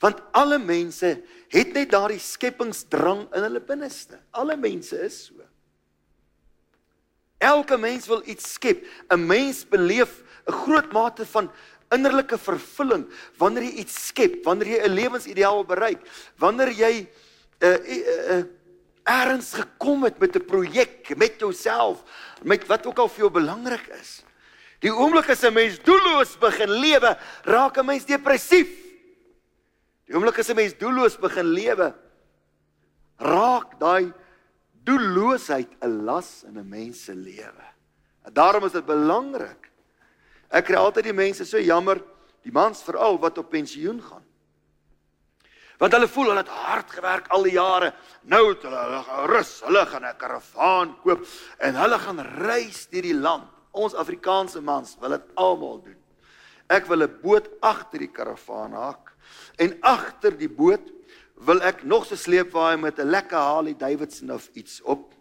Want 0.00 0.20
alle 0.32 0.58
mense 0.58 1.22
het 1.48 1.72
net 1.72 1.90
daardie 1.90 2.18
skepingsdrang 2.18 3.28
in 3.34 3.42
hulle 3.42 3.60
binneste. 3.60 4.18
Alle 4.32 4.56
mense 4.56 4.96
is 5.04 5.26
so. 5.26 5.34
Elke 7.38 7.76
mens 7.76 8.06
wil 8.06 8.22
iets 8.24 8.52
skep. 8.52 8.84
'n 9.10 9.26
Mens 9.26 9.64
beleef 9.68 10.22
'n 10.46 10.52
groot 10.52 10.92
mate 10.92 11.26
van 11.26 11.50
innerlike 11.92 12.38
vervulling 12.38 13.06
wanneer 13.38 13.62
jy 13.62 13.74
iets 13.84 14.06
skep, 14.06 14.44
wanneer 14.44 14.66
jy 14.66 14.80
'n 14.84 14.94
lewensideaal 14.94 15.64
bereik, 15.64 16.00
wanneer 16.38 16.70
jy 16.72 16.92
'n 17.00 17.08
uh, 17.60 17.74
eh, 17.74 17.80
uh, 17.80 17.96
eh, 17.96 17.96
uh, 17.96 18.38
eh, 18.38 18.44
ergens 19.04 19.52
gekom 19.52 20.04
het 20.04 20.18
met 20.18 20.36
'n 20.36 20.44
projek, 20.44 21.16
met 21.16 21.38
jouself, 21.38 22.02
met 22.42 22.66
wat 22.66 22.86
ook 22.86 22.98
al 22.98 23.08
vir 23.08 23.18
jou 23.18 23.30
belangrik 23.30 23.86
is. 23.86 24.24
Die 24.80 24.92
oomblik 24.92 25.28
as 25.28 25.42
'n 25.44 25.52
mens 25.52 25.78
doelloos 25.78 26.38
begin 26.38 26.70
lewe, 26.70 27.18
raak 27.42 27.76
'n 27.78 27.86
mens 27.86 28.04
depressief. 28.04 28.68
Die 30.06 30.14
oomblik 30.14 30.38
as 30.38 30.48
'n 30.48 30.56
mens 30.56 30.78
doelloos 30.78 31.16
begin 31.18 31.46
lewe, 31.46 31.94
raak 33.16 33.78
daai 33.78 34.12
doelloosheid 34.84 35.68
'n 35.80 36.04
las 36.04 36.44
in 36.44 36.58
'n 36.58 36.68
mens 36.68 37.04
se 37.04 37.14
lewe. 37.14 37.64
En 38.24 38.32
daarom 38.32 38.64
is 38.64 38.72
dit 38.72 38.86
belangrik. 38.86 39.70
Ek 40.48 40.64
kry 40.64 40.76
altyd 40.76 41.04
die 41.04 41.12
mense 41.12 41.44
so 41.44 41.58
jammer, 41.58 42.02
die 42.42 42.52
mans 42.52 42.82
veral 42.82 43.18
wat 43.18 43.38
op 43.38 43.50
pensioen 43.50 44.02
gaan. 44.02 44.23
Want 45.78 45.92
hulle 45.96 46.08
voel 46.08 46.30
hulle 46.30 46.44
het 46.44 46.52
hard 46.52 46.92
gewerk 46.94 47.28
al 47.34 47.46
die 47.48 47.56
jare. 47.56 47.90
Nou 48.30 48.42
het 48.52 48.62
hulle, 48.62 48.78
hulle 48.78 49.26
rus, 49.30 49.56
hulle 49.66 49.86
gaan 49.90 50.06
'n 50.06 50.16
karavaan 50.16 50.96
koop 51.02 51.26
en 51.58 51.74
hulle 51.74 51.98
gaan 51.98 52.20
reis 52.20 52.86
deur 52.90 53.02
die 53.02 53.14
land. 53.14 53.50
Ons 53.72 53.94
Afrikaanse 53.94 54.60
mans 54.60 54.96
wil 55.00 55.10
dit 55.10 55.24
almal 55.34 55.82
doen. 55.82 55.98
Ek 56.68 56.86
wil 56.86 57.02
'n 57.02 57.18
boot 57.22 57.48
agter 57.60 57.98
die 57.98 58.12
karavaan 58.12 58.72
haak 58.72 59.12
en 59.58 59.78
agter 59.80 60.38
die 60.38 60.48
boot 60.48 60.92
wil 61.34 61.60
ek 61.62 61.82
nog 61.82 62.06
so 62.06 62.14
sleepwaai 62.14 62.76
met 62.76 62.98
'n 62.98 63.10
lekker 63.10 63.38
Harley 63.38 63.74
Davidson 63.74 64.30
of 64.30 64.48
iets 64.52 64.82
op. 64.82 65.12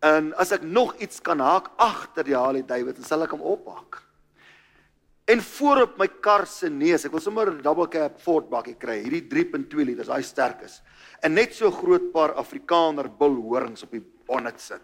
En 0.00 0.34
as 0.36 0.50
ek 0.50 0.62
nog 0.62 0.94
iets 0.96 1.20
kan 1.20 1.38
haak 1.38 1.70
agter 1.76 2.24
die 2.24 2.36
Harley 2.36 2.62
Davidson, 2.62 3.04
sal 3.04 3.22
ek 3.22 3.30
hom 3.30 3.40
ophaak 3.40 4.07
en 5.28 5.42
voor 5.44 5.82
op 5.82 5.98
my 6.00 6.08
kar 6.24 6.46
se 6.48 6.70
neus. 6.72 7.04
Ek 7.04 7.12
wil 7.12 7.20
sommer 7.20 7.50
'n 7.52 7.62
double 7.62 7.88
cab 7.88 8.20
Ford 8.20 8.48
bakkie 8.48 8.76
kry, 8.80 9.02
hierdie 9.02 9.26
3.2 9.28 9.84
liters, 9.84 10.08
hy 10.08 10.22
sterk 10.22 10.62
is. 10.64 10.80
En 11.22 11.34
net 11.34 11.54
so 11.54 11.70
groot 11.70 12.12
paar 12.12 12.32
Afrikaner 12.34 13.08
bulhorings 13.08 13.82
op 13.82 13.90
die 13.90 14.04
bonnet 14.26 14.60
sit. 14.60 14.82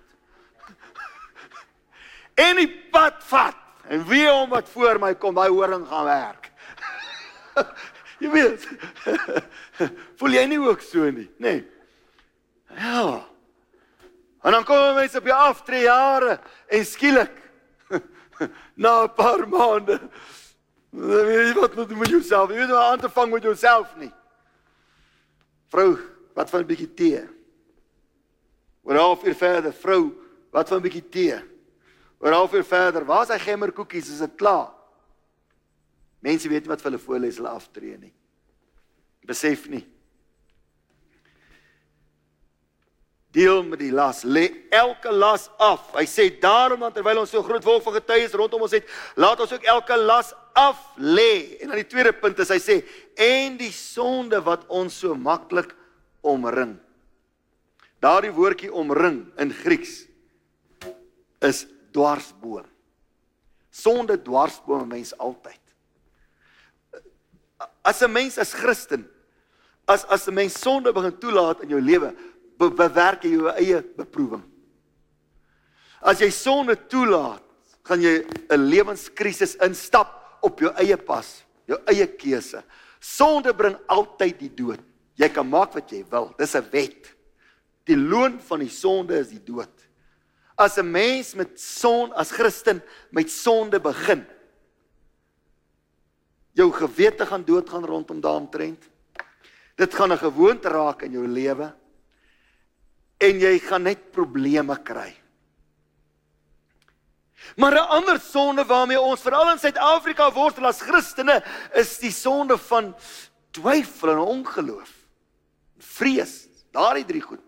en 2.47 2.57
die 2.57 2.69
pad 2.93 3.23
vat. 3.25 3.57
En 3.89 4.05
wie 4.09 4.27
hom 4.29 4.51
wat 4.51 4.69
voor 4.69 4.99
my 4.99 5.15
kom, 5.15 5.35
daai 5.35 5.51
horing 5.51 5.87
gaan 5.89 6.05
werk. 6.05 6.51
jy 8.21 8.31
weet. 8.31 8.69
Voel 10.19 10.37
jy 10.37 10.47
nie 10.47 10.61
ook 10.61 10.81
so 10.81 11.11
nie, 11.11 11.31
nê? 11.39 11.53
Nee. 11.53 11.65
Ja. 12.75 13.25
En 14.45 14.53
dan 14.53 14.65
kom 14.65 14.95
mense 14.95 15.19
op 15.19 15.29
jou 15.29 15.37
aftree 15.37 15.87
jare 15.87 16.39
en 16.69 16.85
skielik 16.85 17.44
na 18.83 19.05
'n 19.05 19.15
paar 19.15 19.49
maande. 19.49 20.01
Weet 20.91 21.55
jy 21.55 21.55
wat 21.61 21.75
moet 21.75 21.91
jy 21.91 21.97
met 21.97 22.09
jouself? 22.09 22.51
Jy 22.51 22.57
weet 22.57 22.71
hoe 22.71 22.79
aan 22.79 23.01
te 23.01 23.11
vang 23.11 23.33
met 23.33 23.43
jouself 23.43 23.97
nie. 23.97 24.13
Vrou, 25.69 25.99
wat 26.35 26.51
van 26.51 26.61
'n 26.61 26.67
bietjie 26.67 26.95
tee? 26.95 27.23
Oor 28.83 28.97
half 28.97 29.25
uur 29.25 29.35
verder, 29.35 29.73
vrou, 29.73 30.13
wat 30.51 30.69
van 30.69 30.79
'n 30.79 30.83
bietjie 30.83 31.09
tee? 31.09 31.39
Oor 32.19 32.33
half 32.33 32.53
uur 32.53 32.65
verder, 32.65 33.05
waar's 33.05 33.29
hy 33.29 33.39
gemmerkoekies? 33.39 34.11
Is 34.11 34.19
dit 34.19 34.35
klaar? 34.37 34.73
Mense 36.21 36.49
weet 36.49 36.63
nie 36.63 36.69
wat 36.73 36.81
vir 36.81 36.91
hulle 36.91 37.03
voorles 37.03 37.37
hulle 37.37 37.49
aftree 37.49 37.99
nie. 37.99 38.15
Besef 39.27 39.69
nie. 39.69 39.85
Deel 43.35 43.65
met 43.67 43.81
die 43.83 43.93
las. 43.93 44.23
Lê 44.23 44.47
elke 44.75 45.13
las 45.13 45.49
af. 45.59 45.91
Hy 45.97 46.07
sê 46.09 46.29
daarom 46.41 46.85
dan 46.85 46.95
terwyl 46.95 47.25
ons 47.25 47.33
so 47.35 47.43
groot 47.43 47.65
wolk 47.67 47.83
van 47.87 47.97
getuies 47.99 48.37
rondom 48.39 48.65
ons 48.67 48.77
het, 48.77 48.87
laat 49.19 49.43
ons 49.43 49.55
ook 49.57 49.67
elke 49.75 49.99
las 49.99 50.33
af 50.55 50.81
lê. 50.97 51.59
En 51.61 51.73
dan 51.73 51.81
die 51.83 51.89
tweede 51.91 52.15
punt 52.17 52.39
is 52.45 52.53
hy 52.55 52.61
sê 52.63 52.77
en 53.21 53.59
die 53.61 53.73
sonde 53.75 54.41
wat 54.47 54.67
ons 54.71 55.01
so 55.03 55.19
maklik 55.19 55.75
omring. 56.23 56.77
Daardie 58.05 58.35
woordjie 58.35 58.73
omring 58.73 59.25
in 59.41 59.51
Grieks 59.65 60.05
is 61.45 61.65
dwarsboom. 61.95 62.69
Sonde 63.75 64.21
dwarsboom 64.23 64.87
mense 64.89 65.17
altyd. 65.19 65.61
As 67.83 68.01
'n 68.03 68.13
mens 68.13 68.39
as 68.39 68.55
Christen 68.55 69.11
as 69.87 70.05
as 70.09 70.29
'n 70.29 70.35
mens 70.35 70.61
sonde 70.61 70.93
begin 70.93 71.19
toelaat 71.19 71.61
in 71.61 71.69
jou 71.69 71.81
lewe, 71.81 72.15
be 72.59 72.71
bewerk 72.71 73.25
jy 73.25 73.35
jou 73.37 73.49
eie 73.53 73.81
beproewing. 73.97 74.43
As 76.05 76.21
jy 76.21 76.31
sonde 76.31 76.77
toelaat, 76.77 77.43
gaan 77.85 78.01
jy 78.01 78.25
'n 78.51 78.69
lewenskrisis 78.71 79.57
instap 79.57 80.41
op 80.43 80.61
jou 80.61 80.73
eie 80.77 80.97
pas, 80.97 81.45
jou 81.67 81.79
eie 81.87 82.07
keuse. 82.07 82.63
Sonde 83.01 83.53
bring 83.53 83.77
altyd 83.89 84.39
die 84.39 84.55
dood. 84.55 84.81
Jy 85.17 85.29
kan 85.29 85.49
maak 85.49 85.75
wat 85.75 85.91
jy 85.91 86.05
wil. 86.11 86.35
Dis 86.39 86.55
'n 86.55 86.65
wet. 86.71 87.15
Die 87.85 87.97
loon 87.97 88.41
van 88.41 88.61
die 88.61 88.71
sonde 88.71 89.19
is 89.19 89.29
die 89.29 89.45
dood. 89.45 89.71
As 90.57 90.79
'n 90.79 90.91
mens 90.91 91.35
met 91.35 91.61
son 91.61 92.13
as 92.13 92.31
Christen 92.31 92.83
met 93.11 93.31
sonde 93.31 93.81
begin, 93.81 94.27
jou 96.55 96.71
gewete 96.73 97.27
gaan 97.27 97.45
doodgaan 97.45 97.85
rondom 97.85 98.21
daardie 98.21 98.51
trend. 98.51 98.83
Dit 99.77 99.95
gaan 99.95 100.13
'n 100.13 100.19
gewoonte 100.19 100.69
raak 100.69 101.03
in 101.03 101.13
jou 101.13 101.27
lewe 101.27 101.75
en 103.25 103.41
jy 103.41 103.59
gaan 103.65 103.87
net 103.89 104.11
probleme 104.13 104.77
kry. 104.85 105.13
Maar 107.57 107.73
'n 107.73 107.89
ander 107.99 108.21
sonde 108.21 108.65
waarmee 108.65 109.01
ons 109.01 109.21
veral 109.21 109.51
in 109.53 109.59
Suid-Afrika 109.59 110.33
worstel 110.33 110.67
as 110.67 110.81
Christene 110.81 111.43
is 111.75 111.99
die 111.99 112.11
sonde 112.11 112.59
van 112.59 112.95
twyfel 113.51 114.11
en 114.11 114.19
ongeloof. 114.19 114.91
Vrees, 115.79 116.49
daardie 116.73 117.05
drie 117.05 117.21
goed. 117.21 117.41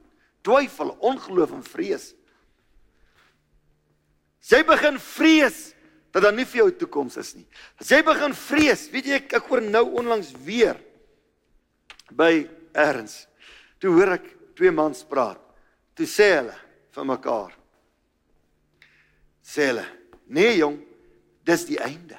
Twyfel, 0.43 0.97
ongeloof 1.01 1.51
en 1.51 1.63
vrees. 1.63 2.15
As 4.43 4.51
jy 4.51 4.63
begin 4.65 4.99
vrees 4.99 5.75
dat 6.13 6.23
daar 6.23 6.33
nie 6.33 6.45
vir 6.45 6.63
jou 6.63 6.71
toekoms 6.71 7.17
is 7.17 7.35
nie. 7.35 7.47
As 7.81 7.91
jy 7.91 8.03
begin 8.03 8.35
vrees, 8.35 8.91
weet 8.91 9.07
jy 9.07 9.17
ek, 9.19 9.33
ek 9.33 9.49
hoor 9.51 9.61
nou 9.61 9.85
onlangs 9.99 10.31
weer 10.45 10.79
by 12.11 12.49
erns. 12.73 13.27
Toe 13.81 13.91
hoor 13.91 14.15
ek 14.15 14.55
twee 14.55 14.71
mans 14.71 15.03
praat. 15.03 15.46
Toe 15.97 16.07
sê 16.07 16.29
hulle 16.37 16.57
vir 16.93 17.09
mekaar. 17.09 17.53
Sê 19.41 19.71
hulle, 19.71 19.87
nee 20.29 20.59
jong, 20.59 20.77
dis 21.47 21.65
die 21.71 21.79
einde. 21.81 22.19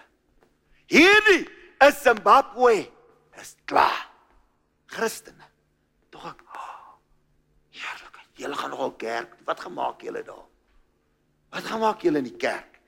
Hierdie 0.90 1.46
is 1.84 2.02
Zimbabwe. 2.02 2.88
Dis 3.38 3.54
klaar. 3.70 4.08
Christene. 4.88 5.46
Tog 6.10 6.26
ek. 6.32 6.42
Oh, 6.56 6.96
heerlik. 7.76 8.22
Julle 8.40 8.58
gaan 8.58 8.74
nogal 8.74 8.96
kerk. 9.02 9.36
Wat 9.46 9.62
gemaak 9.62 10.02
julle 10.08 10.24
daar? 10.26 10.46
Wat 11.54 11.68
gemaak 11.68 12.06
julle 12.06 12.24
in 12.24 12.30
die 12.30 12.40
kerk? 12.40 12.80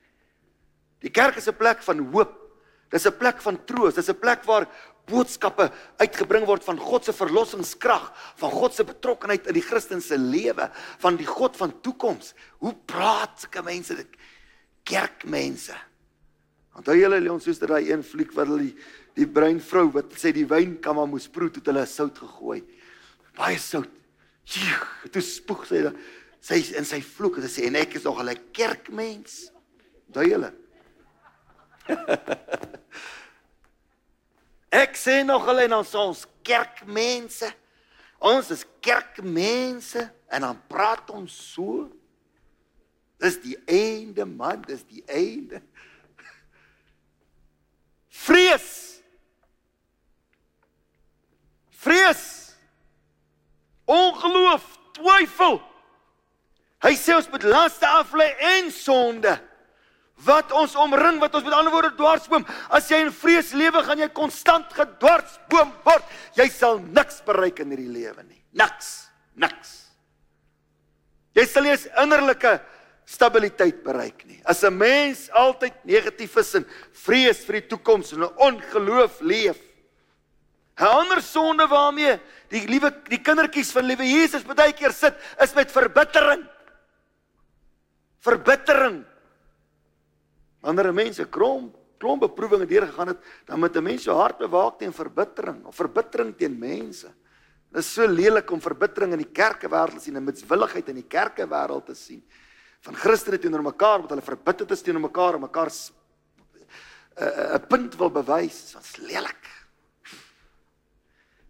Die 1.04 1.12
kerk 1.12 1.36
is 1.36 1.48
'n 1.48 1.56
plek 1.56 1.82
van 1.82 1.98
hoop. 2.12 2.32
Dis 2.90 3.06
'n 3.06 3.18
plek 3.18 3.40
van 3.42 3.64
troos. 3.64 3.94
Dis 3.94 4.08
'n 4.08 4.18
plek 4.18 4.44
waar 4.44 4.66
boodskappe 5.10 5.66
uitgebring 6.00 6.46
word 6.48 6.64
van 6.64 6.78
God 6.80 7.06
se 7.06 7.14
verlossingskrag, 7.16 8.08
van 8.40 8.54
God 8.54 8.76
se 8.76 8.86
betrokkenheid 8.86 9.50
in 9.50 9.58
die 9.58 9.64
Christen 9.66 10.02
se 10.04 10.18
lewe, 10.18 10.70
van 11.02 11.18
die 11.18 11.28
God 11.28 11.58
van 11.58 11.74
toekoms. 11.84 12.32
Hoe 12.62 12.74
praat 12.88 13.42
sulke 13.44 13.64
mense 13.66 13.98
dit? 13.98 14.18
Kerkmense. 14.88 15.76
Onthou 16.78 16.96
julle 16.96 17.20
Leon 17.20 17.42
soos 17.42 17.58
daai 17.60 17.90
een 17.90 18.04
fliek 18.06 18.32
wat 18.36 18.48
hulle 18.48 18.70
die, 18.70 18.76
die 19.18 19.28
bruin 19.28 19.58
vrou 19.60 19.88
wat 19.96 20.14
sê 20.18 20.32
die 20.32 20.46
wyn 20.48 20.78
kan 20.82 20.96
maar 20.96 21.10
moes 21.10 21.28
proe 21.28 21.50
toe 21.52 21.64
hulle 21.66 21.84
sout 21.90 22.16
gegooi. 22.22 22.62
Baie 23.36 23.58
sout. 23.60 23.90
Toe 25.10 25.22
spoeg 25.22 25.66
sy 25.68 25.84
dan 25.86 25.98
sy 26.40 26.56
in 26.78 26.86
sy 26.88 27.02
vloek 27.04 27.36
en 27.38 27.50
sê 27.52 27.66
en 27.68 27.76
ek 27.76 27.98
is 27.98 28.06
nog 28.08 28.22
'n 28.22 28.38
kerkmens. 28.56 29.50
Onthou 30.08 30.24
julle? 30.24 30.52
Ek 34.70 34.94
sê 34.94 35.20
nog 35.26 35.46
hulle 35.48 35.66
en 35.66 35.80
ons 35.80 35.94
ons 35.98 36.20
kerkmense. 36.46 37.48
Ons 38.22 38.50
is 38.54 38.62
kerkmense 38.84 40.02
en 40.30 40.46
dan 40.46 40.60
praat 40.70 41.10
ons 41.10 41.34
so. 41.54 41.88
Dis 43.20 43.40
die 43.42 43.56
einde 43.68 44.24
man, 44.24 44.62
dis 44.64 44.84
die 44.86 45.02
einde. 45.10 45.60
Vrees. 48.08 48.70
Vrees. 51.82 52.24
Ongeloof, 53.90 54.64
twyfel. 54.96 55.58
Hy 56.80 56.94
sê 56.96 57.18
ons 57.18 57.28
moet 57.32 57.44
laste 57.50 57.88
aflê 57.88 58.30
en 58.54 58.70
sonde 58.72 59.34
wat 60.24 60.52
ons 60.52 60.74
omring, 60.76 61.20
wat 61.20 61.34
ons 61.34 61.44
met 61.44 61.54
ander 61.56 61.72
woorde 61.72 61.94
dwarsboom. 61.96 62.44
As 62.68 62.90
jy 62.90 63.00
in 63.06 63.12
vrees 63.12 63.52
lewe, 63.56 63.82
gaan 63.86 64.02
jy 64.02 64.08
konstant 64.08 64.72
gedwarsboom 64.76 65.72
word. 65.84 66.04
Jy 66.38 66.48
sal 66.52 66.80
niks 66.80 67.22
bereik 67.26 67.62
in 67.64 67.72
hierdie 67.72 67.92
lewe 67.92 68.24
nie. 68.26 68.42
Niks. 68.52 69.08
Niks. 69.40 69.76
Jy 71.34 71.46
sal 71.46 71.62
nie 71.62 71.72
'n 71.72 72.02
innerlike 72.02 72.60
stabiliteit 73.06 73.82
bereik 73.82 74.26
nie. 74.26 74.40
As 74.44 74.62
'n 74.64 74.76
mens 74.76 75.30
altyd 75.30 75.74
negatief 75.84 76.36
is 76.36 76.54
en 76.54 76.66
vrees 76.92 77.44
vir 77.44 77.60
die 77.60 77.68
toekoms 77.68 78.12
en 78.12 78.24
'n 78.24 78.36
ongeloof 78.36 79.20
leef. 79.20 79.58
'n 80.78 80.84
Ander 80.86 81.22
sonde 81.22 81.66
waarmee 81.66 82.20
die 82.48 82.66
liewe 82.66 82.90
die 83.08 83.20
kindertjies 83.20 83.72
van 83.72 83.84
liewe 83.84 84.04
Jesus 84.04 84.42
baie 84.42 84.72
keer 84.72 84.92
sit, 84.92 85.14
is 85.40 85.54
met 85.54 85.70
verbittering. 85.70 86.46
Verbittering. 88.20 89.04
Wanneer 90.60 90.92
mense 90.92 91.28
krom 91.28 91.70
klomp 92.00 92.24
beproewinge 92.24 92.66
deurgegaan 92.66 93.12
het, 93.12 93.24
dan 93.44 93.60
moet 93.60 93.76
'n 93.76 93.82
mens 93.82 94.02
se 94.02 94.10
hart 94.10 94.38
bewaak 94.38 94.78
teen 94.78 94.92
verbittering 94.92 95.64
of 95.64 95.76
verbittering 95.76 96.36
teen 96.36 96.58
mense. 96.58 97.12
Dit 97.70 97.84
is 97.84 97.92
so 97.92 98.06
lelik 98.06 98.50
om 98.50 98.60
verbittering 98.60 99.12
in 99.12 99.18
die 99.18 99.32
kerkewêreld 99.32 99.94
te 99.94 100.00
sien 100.00 100.16
en 100.16 100.24
mitswilligheid 100.24 100.88
in 100.88 100.94
die 100.94 101.08
kerkewêreld 101.08 101.86
te 101.86 101.94
sien. 101.94 102.22
Van 102.80 102.94
Christene 102.94 103.38
teenoor 103.38 103.62
mekaar 103.62 104.00
wat 104.00 104.10
hulle 104.10 104.22
verbitterd 104.22 104.70
is 104.70 104.82
teenoor 104.82 105.02
mekaar 105.02 105.34
en 105.34 105.40
mekaar 105.40 105.70
'n 105.70 107.54
'n 107.54 107.66
punt 107.68 107.96
wil 107.96 108.10
bewys. 108.10 108.72
Dit 108.72 108.82
is 108.82 108.96
lelik. 108.96 109.44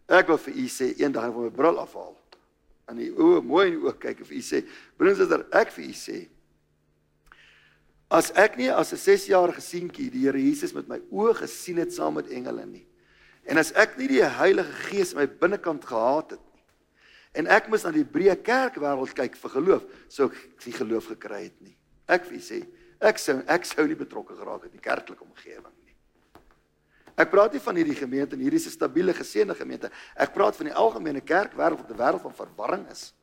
Ek 0.09 0.27
wil 0.27 0.39
vir 0.39 0.55
u 0.55 0.67
sê 0.67 0.99
eendag 0.99 1.33
wil 1.33 1.43
my 1.43 1.51
bril 1.51 1.79
afhaal 1.79 2.17
en 2.91 2.99
u 2.99 3.15
o 3.17 3.43
mooi 3.43 3.69
in 3.69 3.77
die 3.79 3.87
oë 3.87 3.99
kyk 3.99 4.25
vir 4.27 4.37
u 4.37 4.43
sê, 4.43 4.65
broers 4.97 5.19
en 5.19 5.27
susters, 5.27 5.47
ek 5.53 5.71
vir 5.71 5.85
u 5.85 5.93
sê 5.95 6.29
As 8.11 8.33
ek 8.35 8.57
nie 8.59 8.67
as 8.75 8.91
'n 8.93 8.99
6-jarige 8.99 9.63
seentjie 9.63 10.11
die 10.11 10.27
Here 10.27 10.39
Jesus 10.39 10.75
met 10.75 10.89
my 10.89 10.99
oë 11.15 11.47
gesien 11.47 11.79
het 11.79 11.93
saam 11.95 12.15
met 12.19 12.27
engele 12.27 12.67
nie. 12.67 12.87
En 13.47 13.57
as 13.57 13.71
ek 13.73 13.97
nie 13.99 14.09
die 14.09 14.25
Heilige 14.25 14.73
Gees 14.91 15.13
in 15.13 15.19
my 15.19 15.27
binnekant 15.27 15.85
gehad 15.85 16.31
het 16.35 16.43
nie. 16.55 16.65
En 17.39 17.47
ek 17.47 17.69
moes 17.69 17.85
na 17.85 17.93
die 17.95 18.03
Hebreë 18.03 18.43
kerk 18.43 18.81
wêreld 18.83 19.15
kyk 19.15 19.37
vir 19.37 19.51
geloof, 19.51 19.85
sou 20.09 20.27
ek 20.27 20.67
nie 20.67 20.75
geloof 20.75 21.07
gekry 21.07 21.45
het 21.45 21.61
nie. 21.63 21.77
Ek 22.09 22.27
wie 22.27 22.43
sê, 22.43 22.67
ek 23.01 23.19
sou 23.19 23.39
ek 23.47 23.65
sou 23.65 23.87
nie 23.87 23.95
betrokke 23.95 24.35
geraak 24.35 24.67
het 24.67 24.73
in 24.75 24.81
die 24.81 24.89
kerklike 24.89 25.23
omgewing 25.23 25.77
nie. 25.87 25.95
Ek 27.17 27.31
praat 27.31 27.55
nie 27.55 27.63
van 27.63 27.77
hierdie 27.79 27.95
gemeente 27.95 28.35
en 28.35 28.43
hierdie 28.43 28.59
is 28.59 28.67
'n 28.67 28.75
stabiele 28.75 29.15
geseënde 29.15 29.55
gemeente. 29.55 29.91
Ek 30.17 30.35
praat 30.35 30.57
van 30.57 30.67
die 30.67 30.75
algemene 30.75 31.21
kerk 31.21 31.55
wêreld 31.55 31.79
wat 31.79 31.91
'n 31.91 31.97
wêreld 31.97 32.23
van 32.23 32.35
verwarring 32.35 32.91
is. 32.91 33.15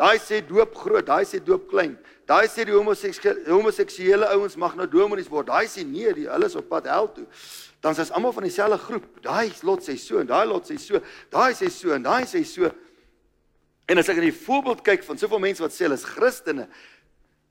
Daai 0.00 0.16
sê 0.16 0.40
doop 0.40 0.72
groot, 0.80 1.04
daai 1.04 1.26
sê 1.28 1.38
doop 1.44 1.66
klein. 1.68 1.98
Daai 2.24 2.46
sê 2.48 2.64
die 2.64 2.72
homoseksuele 2.72 3.50
homoseksuele 3.50 4.28
ouens 4.32 4.54
mag 4.56 4.76
nou 4.78 4.86
dominees 4.88 5.28
word. 5.28 5.50
Daai 5.50 5.66
sê 5.68 5.84
nee, 5.84 6.08
die 6.16 6.24
hulle 6.30 6.48
is 6.48 6.56
op 6.56 6.70
pad 6.70 6.88
hel 6.88 7.10
toe. 7.12 7.26
Dan 7.84 7.98
is 8.00 8.12
almal 8.16 8.32
van 8.32 8.46
dieselfde 8.46 8.78
groep. 8.80 9.10
Daai 9.24 9.50
lot 9.66 9.84
sê 9.84 9.98
so 10.00 10.22
en 10.22 10.30
daai 10.30 10.46
lot 10.48 10.64
sê 10.64 10.78
so. 10.80 11.02
Daai 11.32 11.52
sê 11.58 11.68
so 11.74 11.92
en 11.92 12.06
daai 12.06 12.24
sê 12.30 12.40
so. 12.48 12.70
En 13.90 14.00
as 14.00 14.08
ek 14.08 14.22
in 14.22 14.30
die 14.30 14.38
voorbeeld 14.40 14.80
kyk 14.86 15.04
van 15.04 15.20
soveel 15.20 15.42
mense 15.44 15.64
wat 15.64 15.76
sê 15.76 15.84
hulle 15.84 16.00
is 16.00 16.08
Christene, 16.08 16.68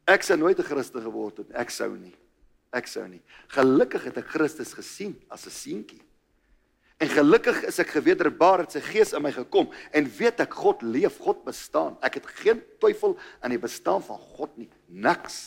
ek 0.09 0.25
sou 0.25 0.38
nooit 0.39 0.57
'n 0.57 0.69
Christen 0.71 1.05
geword 1.05 1.43
het. 1.43 1.53
Ek 1.53 1.69
sou 1.69 1.91
nie. 1.93 2.15
Ek 2.73 2.88
sou 2.88 3.05
nie. 3.07 3.21
Gelukkig 3.49 4.09
het 4.09 4.17
ek 4.17 4.33
Christus 4.33 4.73
gesien 4.73 5.13
as 5.29 5.45
'n 5.45 5.53
seentjie. 5.53 6.01
En 6.99 7.07
gelukkig 7.07 7.62
is 7.63 7.77
ek 7.79 7.93
gewederbaar 7.95 8.65
dat 8.65 8.73
sy 8.75 8.81
gees 8.83 9.13
in 9.15 9.23
my 9.23 9.31
gekom 9.31 9.69
en 9.95 10.07
weet 10.17 10.41
ek 10.43 10.57
God 10.59 10.81
leef, 10.83 11.21
God 11.23 11.45
bestaan. 11.47 11.95
Ek 12.03 12.17
het 12.19 12.27
geen 12.41 12.59
twyfel 12.83 13.15
aan 13.39 13.55
die 13.55 13.62
bestaan 13.62 14.03
van 14.03 14.19
God 14.35 14.57
nie. 14.59 14.67
Niks. 14.91 15.38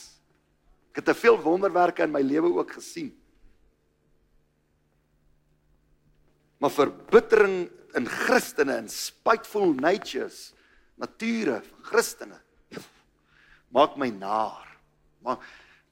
Ek 0.92 1.02
het 1.02 1.10
te 1.10 1.16
veel 1.16 1.36
wonderwerke 1.44 2.06
in 2.06 2.14
my 2.14 2.22
lewe 2.24 2.54
ook 2.56 2.72
gesien. 2.78 3.10
Maar 6.56 6.72
verbittering 6.72 7.66
in 7.98 8.08
Christene 8.08 8.78
en 8.80 8.88
spiteful 8.88 9.74
natures, 9.76 10.54
nature 10.96 11.60
van 11.66 11.88
Christene 11.90 12.38
maak 13.72 13.98
my 14.00 14.08
naar. 14.12 14.64
Maar 15.24 15.40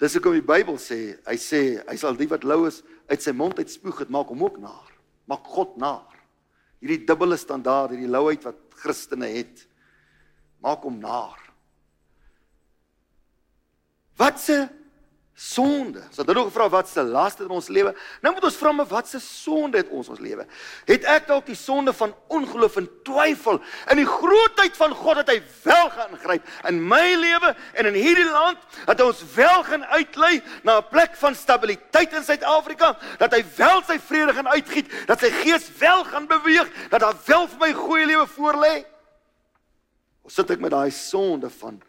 dis 0.01 0.17
hoekom 0.17 0.37
die 0.37 0.45
Bybel 0.45 0.77
sê, 0.81 1.19
hy 1.27 1.37
sê 1.41 1.61
hy 1.85 1.97
sal 2.01 2.17
die 2.17 2.29
wat 2.31 2.45
lou 2.49 2.63
is 2.69 2.81
uit 3.13 3.21
sy 3.25 3.33
mond 3.37 3.61
uitspoeg, 3.61 4.05
dit 4.05 4.13
maak 4.13 4.33
hom 4.33 4.45
ook 4.45 4.57
naar 4.61 4.90
maak 5.31 5.47
God 5.47 5.77
naar. 5.79 6.19
Hierdie 6.83 7.05
dubbele 7.07 7.39
standaard, 7.39 7.95
hierdie 7.95 8.11
louheid 8.11 8.45
wat 8.49 8.59
Christene 8.81 9.29
het, 9.31 9.67
maak 10.65 10.83
hom 10.87 10.99
naar. 10.99 11.39
Wat 14.21 14.41
se 14.43 14.67
sonde. 15.41 16.03
So 16.13 16.25
dit 16.25 16.35
nog 16.37 16.51
gevra 16.51 16.69
wat 16.69 16.89
se 16.89 17.03
laste 17.03 17.47
in 17.47 17.53
ons 17.57 17.69
lewe. 17.73 17.95
Nou 18.21 18.35
moet 18.35 18.45
ons 18.45 18.57
vra 18.61 18.73
maar 18.77 18.89
wat 18.91 19.09
se 19.09 19.19
sonde 19.25 19.81
het 19.81 19.89
ons 19.89 20.11
ons 20.13 20.21
lewe? 20.21 20.45
Het 20.85 21.07
ek 21.09 21.31
dalk 21.31 21.47
die 21.49 21.57
sonde 21.57 21.95
van 21.97 22.13
ongeloof 22.29 22.77
en 22.77 22.89
twyfel 23.09 23.57
in 23.89 24.03
die 24.03 24.09
grootheid 24.09 24.77
van 24.77 24.93
God 24.99 25.23
dat 25.23 25.33
hy 25.33 25.39
wel 25.65 25.89
gaan 25.95 26.19
gryp 26.21 26.51
in 26.69 26.83
my 26.93 27.15
lewe 27.23 27.55
en 27.73 27.89
in 27.89 27.97
hierdie 27.97 28.29
land 28.29 28.61
dat 28.91 29.01
ons 29.01 29.23
wel 29.33 29.65
gaan 29.71 29.87
uitlei 29.97 30.43
na 30.63 30.77
'n 30.79 30.89
plek 30.91 31.17
van 31.17 31.35
stabiliteit 31.35 32.13
in 32.13 32.25
Suid-Afrika, 32.25 32.99
dat 33.19 33.33
hy 33.33 33.45
wel 33.57 33.83
sy 33.83 33.99
vrede 33.99 34.35
gaan 34.35 34.49
uitgiet, 34.49 34.93
dat 35.07 35.21
sy 35.21 35.31
gees 35.31 35.71
wel 35.79 36.05
gaan 36.05 36.27
beweeg, 36.27 36.69
dat 36.91 37.01
daar 37.01 37.17
wel 37.27 37.49
vir 37.49 37.59
my 37.59 37.73
goeie 37.73 38.07
lewe 38.07 38.27
voorlê? 38.27 38.85
Of 40.23 40.33
sit 40.33 40.51
ek 40.51 40.61
met 40.61 40.71
daai 40.71 40.91
sonde 40.91 41.51
van 41.51 41.81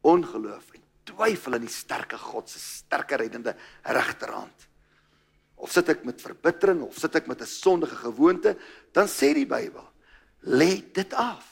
ongeloof 0.00 0.79
twyfel 1.10 1.58
in 1.58 1.66
die 1.66 1.72
sterke 1.72 2.18
God 2.18 2.48
se 2.50 2.58
sterke 2.62 3.18
reddende 3.20 3.54
regterhand. 3.82 4.66
Of 5.60 5.72
sit 5.74 5.90
ek 5.92 6.06
met 6.08 6.22
verbittering 6.22 6.82
of 6.86 6.96
sit 6.98 7.16
ek 7.18 7.28
met 7.28 7.42
'n 7.42 7.46
sondige 7.46 7.96
gewoonte, 7.96 8.56
dan 8.92 9.06
sê 9.06 9.34
die 9.34 9.46
Bybel, 9.46 9.84
lê 10.46 10.80
dit 10.92 11.14
af. 11.14 11.44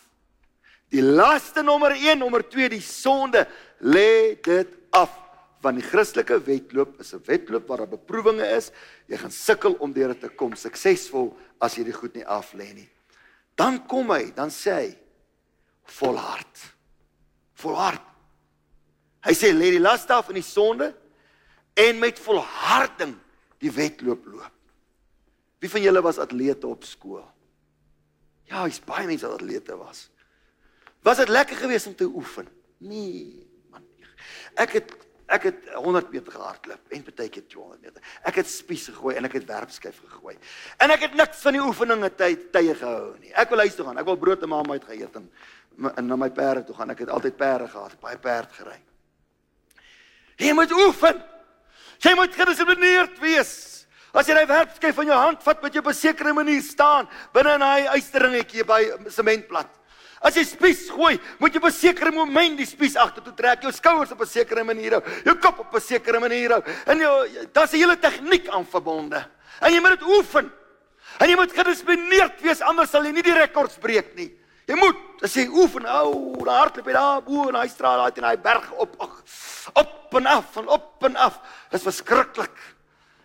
Die 0.88 1.02
laaste 1.02 1.62
nommer 1.62 1.92
1, 1.92 2.18
nommer 2.18 2.42
2, 2.42 2.68
die 2.68 2.80
sonde, 2.80 3.46
lê 3.80 4.40
dit 4.40 4.68
af. 4.90 5.12
Want 5.60 5.76
die 5.76 5.84
Christelike 5.84 6.38
wedloop 6.44 7.00
is 7.00 7.12
'n 7.14 7.22
wedloop 7.26 7.68
waar 7.68 7.78
daar 7.78 7.98
beproewinge 7.98 8.46
is. 8.56 8.70
Jy 9.06 9.16
gaan 9.16 9.30
sukkel 9.30 9.76
om 9.80 9.92
deur 9.92 10.08
dit 10.08 10.20
te 10.20 10.28
kom 10.28 10.54
suksesvol 10.54 11.36
as 11.60 11.74
jy 11.74 11.84
dit 11.84 11.94
goed 11.94 12.14
nie 12.14 12.26
af 12.26 12.52
lê 12.54 12.72
nie. 12.74 12.88
Dan 13.54 13.86
kom 13.86 14.10
hy, 14.10 14.32
dan 14.34 14.50
sê 14.50 14.72
hy 14.72 14.98
volhard. 15.84 16.58
Volhard. 17.54 18.07
Hy 19.28 19.34
sê 19.36 19.52
lê 19.52 19.74
die 19.74 19.82
las 19.82 20.06
af 20.08 20.30
in 20.32 20.38
die 20.40 20.46
sonde 20.46 20.94
en 21.76 21.98
met 22.00 22.18
volharding 22.18 23.12
die 23.60 23.72
wedloop 23.74 24.24
loop. 24.26 24.54
Wie 25.60 25.70
van 25.70 25.82
julle 25.82 26.02
was 26.02 26.20
atlete 26.22 26.66
op 26.66 26.86
skool? 26.86 27.26
Ja, 28.48 28.62
hy's 28.64 28.80
baie 28.80 29.04
mense 29.08 29.28
wat 29.28 29.42
atlete 29.42 29.76
was. 29.76 30.06
Was 31.04 31.20
dit 31.20 31.28
lekker 31.28 31.60
geweest 31.60 31.90
om 31.90 31.96
te 31.98 32.08
oefen? 32.08 32.48
Nee, 32.78 33.44
man. 33.70 33.84
Ek 34.56 34.78
het 34.78 34.96
ek 35.28 35.42
het 35.44 35.66
100 35.74 36.06
meter 36.08 36.32
gehardloop 36.32 36.94
en 36.96 37.02
partykeer 37.04 37.44
200 37.52 37.82
meter. 37.84 38.04
Ek 38.24 38.38
het 38.40 38.48
spies 38.48 38.86
gegooi 38.88 39.18
en 39.20 39.28
ek 39.28 39.34
het 39.36 39.44
werpskyf 39.44 39.98
gegooi. 40.06 40.38
En 40.80 40.94
ek 40.94 41.04
het 41.04 41.18
niks 41.20 41.42
van 41.44 41.58
die 41.58 41.60
oefeninge 41.60 42.08
tyd 42.16 42.46
tye 42.54 42.72
gehou 42.72 43.10
nie. 43.20 43.34
Ek 43.36 43.52
wil 43.52 43.60
huis 43.66 43.76
toe 43.76 43.84
gaan. 43.90 44.00
Ek 44.00 44.08
wil 44.08 44.16
brood 44.16 44.46
en 44.46 44.54
mamma 44.54 44.78
uit 44.78 44.88
geëet 44.88 45.20
en, 45.20 45.28
en 45.92 46.08
na 46.08 46.16
my 46.16 46.30
perde 46.32 46.64
toe 46.64 46.78
gaan. 46.78 46.96
Ek 46.96 47.04
het 47.04 47.12
altyd 47.12 47.36
perde 47.36 47.68
gehad, 47.68 47.98
baie 48.00 48.16
perd 48.24 48.56
gery. 48.56 48.78
Jy 50.38 50.54
moet 50.54 50.72
oefen. 50.72 51.18
Jy 51.98 52.14
moet 52.14 52.34
gedissiplineerd 52.34 53.18
wees. 53.22 53.54
As 54.14 54.26
jy 54.26 54.34
'n 54.34 54.46
werpskyf 54.46 54.94
van 54.94 55.06
jou 55.06 55.18
hand 55.18 55.42
vat 55.42 55.62
met 55.62 55.72
jou 55.72 55.82
op 55.82 55.90
'n 55.90 55.94
sekere 55.94 56.32
manier 56.32 56.62
staan 56.62 57.08
binne 57.32 57.54
in 57.54 57.62
hy 57.62 57.86
uisteringetjie 57.86 58.64
by 58.64 59.10
sementplat. 59.10 59.68
As 60.20 60.34
jy 60.34 60.44
spies 60.44 60.88
gooi, 60.90 61.18
moet 61.38 61.52
jy 61.52 61.58
op 61.58 61.66
'n 61.66 61.72
sekere 61.72 62.10
moment 62.10 62.56
die 62.56 62.66
spies 62.66 62.96
agtertoe 62.96 63.34
trek, 63.34 63.62
jou 63.62 63.72
skouers 63.72 64.10
op 64.10 64.20
'n 64.20 64.26
sekere 64.26 64.64
manier 64.64 64.92
hou, 64.92 65.02
jou 65.24 65.34
kop 65.36 65.58
op 65.58 65.74
'n 65.74 65.80
sekere 65.80 66.20
manier 66.20 66.50
hou. 66.50 66.62
En 66.86 66.98
jy 66.98 67.46
daar's 67.52 67.72
'n 67.72 67.76
hele 67.76 67.96
tegniek 67.96 68.48
aan 68.48 68.66
verbonde. 68.66 69.24
En 69.60 69.72
jy 69.72 69.80
moet 69.80 69.98
dit 69.98 70.08
oefen. 70.08 70.52
En 71.18 71.28
jy 71.28 71.36
moet 71.36 71.52
gedissiplineerd 71.52 72.40
wees 72.40 72.60
anders 72.60 72.90
sal 72.90 73.04
jy 73.04 73.12
nie 73.12 73.22
die 73.22 73.34
rekords 73.34 73.78
breek 73.78 74.14
nie. 74.14 74.38
Jy 74.68 74.76
moet 74.76 75.24
as 75.24 75.34
jy 75.34 75.46
oefen, 75.48 75.86
ou, 75.88 76.36
daar 76.44 76.66
hardloop 76.66 76.88
jy 76.90 76.94
daar 76.94 77.22
bo 77.24 77.46
in 77.48 77.56
daai 77.56 77.70
straat, 77.72 78.02
daai 78.02 78.12
teen 78.12 78.26
daai 78.26 78.40
berg 78.44 78.66
op, 78.84 78.98
ag, 79.00 79.14
op 79.80 80.18
en 80.20 80.28
af, 80.28 80.50
van 80.52 80.68
op 80.76 81.08
en 81.08 81.16
af. 81.16 81.38
Dit 81.70 81.80
is 81.80 81.86
verskriklik. 81.88 82.64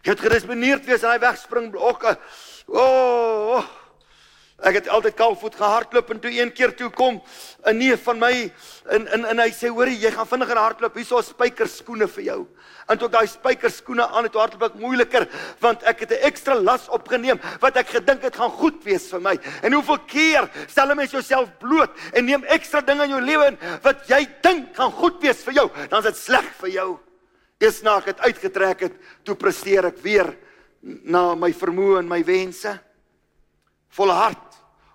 Jy 0.04 0.16
het 0.16 0.24
gedisponeerd 0.24 0.88
wees 0.88 1.04
in 1.04 1.12
daai 1.12 1.24
wegspringblokke. 1.24 2.16
O, 2.72 2.80
oh, 2.80 3.58
oh. 3.60 3.72
Ek 4.64 4.78
het 4.80 4.88
altyd 4.88 5.16
kaalvoet 5.20 5.56
gehardloop 5.60 6.12
en 6.14 6.20
toe 6.24 6.32
een 6.32 6.52
keer 6.56 6.72
toe 6.76 6.90
kom 6.90 7.22
'n 7.66 7.78
neef 7.78 8.04
van 8.04 8.20
my 8.20 8.52
in 8.92 9.08
in 9.08 9.26
en 9.26 9.40
hy 9.40 9.50
sê 9.52 9.68
hoorie 9.68 10.00
jy 10.00 10.12
gaan 10.12 10.28
vinniger 10.28 10.58
hardloop 10.58 10.96
hierso 10.96 11.22
spykerskoene 11.22 12.08
vir 12.08 12.24
jou. 12.24 12.48
En 12.88 12.98
toe 12.98 13.08
ek 13.08 13.12
daai 13.12 13.28
spykerskoene 13.28 14.08
aan 14.08 14.24
het 14.24 14.34
hardloop 14.34 14.64
ek 14.64 14.80
moeiliker 14.80 15.28
want 15.60 15.84
ek 15.84 16.00
het 16.00 16.12
'n 16.12 16.24
ekstra 16.24 16.56
las 16.56 16.88
opgeneem 16.90 17.40
wat 17.60 17.78
ek 17.78 17.88
gedink 17.88 18.22
het 18.22 18.36
gaan 18.36 18.52
goed 18.52 18.84
wees 18.84 19.10
vir 19.10 19.20
my. 19.20 19.38
En 19.62 19.74
hoeveel 19.74 20.00
keer 20.08 20.50
stel 20.68 20.92
'n 20.92 20.96
mens 20.96 21.12
jouself 21.12 21.50
bloot 21.60 21.92
en 22.14 22.26
neem 22.26 22.44
ekstra 22.44 22.82
dinge 22.82 23.04
in 23.04 23.10
jou 23.10 23.22
lewe 23.22 23.46
in 23.48 23.58
wat 23.82 24.08
jy 24.08 24.28
dink 24.42 24.76
gaan 24.76 24.92
goed 24.92 25.22
wees 25.22 25.44
vir 25.44 25.54
jou, 25.54 25.70
dan 25.90 26.00
is 26.00 26.06
dit 26.06 26.18
sleg 26.18 26.46
vir 26.60 26.70
jou. 26.70 27.00
Eers 27.60 27.82
na 27.82 27.98
ek 27.98 28.06
het 28.06 28.20
uitgetrek 28.20 28.80
het, 28.80 28.94
toe 29.24 29.36
presteer 29.36 29.86
ek 29.86 29.98
weer 30.02 30.38
na 30.82 31.36
my 31.36 31.52
vermoë 31.52 32.00
en 32.00 32.08
my 32.08 32.24
wense. 32.24 32.80
Volhard 33.90 34.53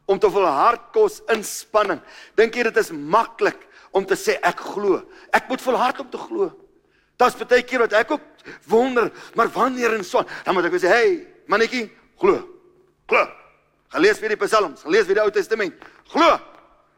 om 0.08 0.18
te 0.18 0.30
volhard 0.32 0.88
kos 0.94 1.20
inspanning. 1.32 2.00
Dink 2.38 2.56
jy 2.56 2.64
dit 2.70 2.80
is 2.80 2.90
maklik 2.90 3.60
om 3.92 4.06
te 4.08 4.16
sê 4.16 4.38
ek 4.46 4.62
glo? 4.72 5.02
Ek 5.36 5.50
moet 5.50 5.62
volhard 5.62 6.00
om 6.00 6.08
te 6.10 6.20
glo. 6.20 6.50
Daar's 7.20 7.36
baie 7.36 7.64
keer 7.66 7.84
wat 7.84 7.96
ek 7.98 8.14
ook 8.16 8.44
wonder, 8.70 9.10
maar 9.36 9.50
wanneer 9.52 9.98
en 9.98 10.04
so, 10.06 10.24
dan 10.44 10.54
moet 10.54 10.64
ek 10.64 10.80
sê, 10.80 10.88
"Hey, 10.88 11.26
mannetjie, 11.46 11.90
glo. 12.18 12.48
Glo. 13.06 13.28
Gelees 13.88 14.20
weer 14.20 14.36
die 14.36 14.46
Psalms, 14.46 14.82
gelees 14.82 15.06
weer 15.06 15.14
die 15.14 15.24
Ou 15.24 15.30
Testament. 15.30 15.74
Glo." 16.08 16.38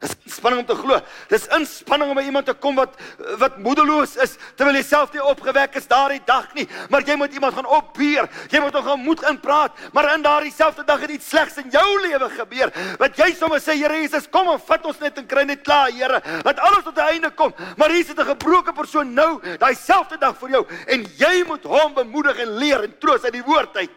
Dis 0.00 0.14
inspanning 0.24 0.62
om 0.62 0.66
te 0.66 0.74
glo. 0.80 0.96
Dis 1.28 1.42
inspanning 1.52 2.08
om 2.08 2.16
by 2.16 2.22
iemand 2.24 2.46
te 2.48 2.54
kom 2.56 2.78
wat 2.78 2.94
wat 3.40 3.58
moedeloos 3.60 4.14
is 4.24 4.38
terwyl 4.56 4.78
jy 4.78 4.84
self 4.86 5.10
nie 5.12 5.20
opgewek 5.20 5.74
is 5.76 5.88
daardie 5.90 6.22
dag 6.24 6.46
nie, 6.56 6.64
maar 6.88 7.04
jy 7.04 7.18
moet 7.20 7.34
iemand 7.36 7.58
gaan 7.58 7.68
opbeer. 7.68 8.28
Jy 8.48 8.62
moet 8.64 8.78
hom 8.78 8.86
gaan 8.86 9.02
moed 9.04 9.24
inpraat, 9.28 9.76
maar 9.92 10.08
in 10.14 10.24
daardie 10.24 10.52
selfde 10.54 10.86
dag 10.88 11.04
het 11.04 11.12
iets 11.12 11.28
slegs 11.28 11.58
in 11.60 11.68
jou 11.74 11.84
lewe 12.06 12.30
gebeur. 12.32 12.72
Wat 13.02 13.20
jy 13.20 13.28
sommer 13.36 13.60
sê, 13.60 13.76
Here 13.80 13.98
Jesus, 14.00 14.28
kom 14.32 14.48
en 14.48 14.62
vat 14.70 14.86
ons 14.88 15.02
net 15.04 15.20
en 15.20 15.26
kry 15.28 15.44
net 15.44 15.64
klaar, 15.68 15.92
Here. 15.92 16.22
Laat 16.46 16.62
alles 16.64 16.84
tot 16.84 16.96
'n 16.96 17.12
einde 17.12 17.30
kom. 17.36 17.52
Maar 17.76 17.90
hier 17.90 18.04
sit 18.04 18.18
'n 18.18 18.24
gebroke 18.24 18.72
persoon 18.72 19.12
nou, 19.14 19.40
daai 19.58 19.74
selfde 19.74 20.16
dag 20.16 20.36
vir 20.38 20.50
jou 20.50 20.66
en 20.86 21.04
jy 21.18 21.44
moet 21.46 21.64
hom 21.64 21.94
bemoedig 21.94 22.38
en 22.38 22.56
leer 22.56 22.84
en 22.84 22.98
troos 22.98 23.24
uit 23.24 23.32
die 23.32 23.44
woord 23.44 23.76
uit. 23.76 23.90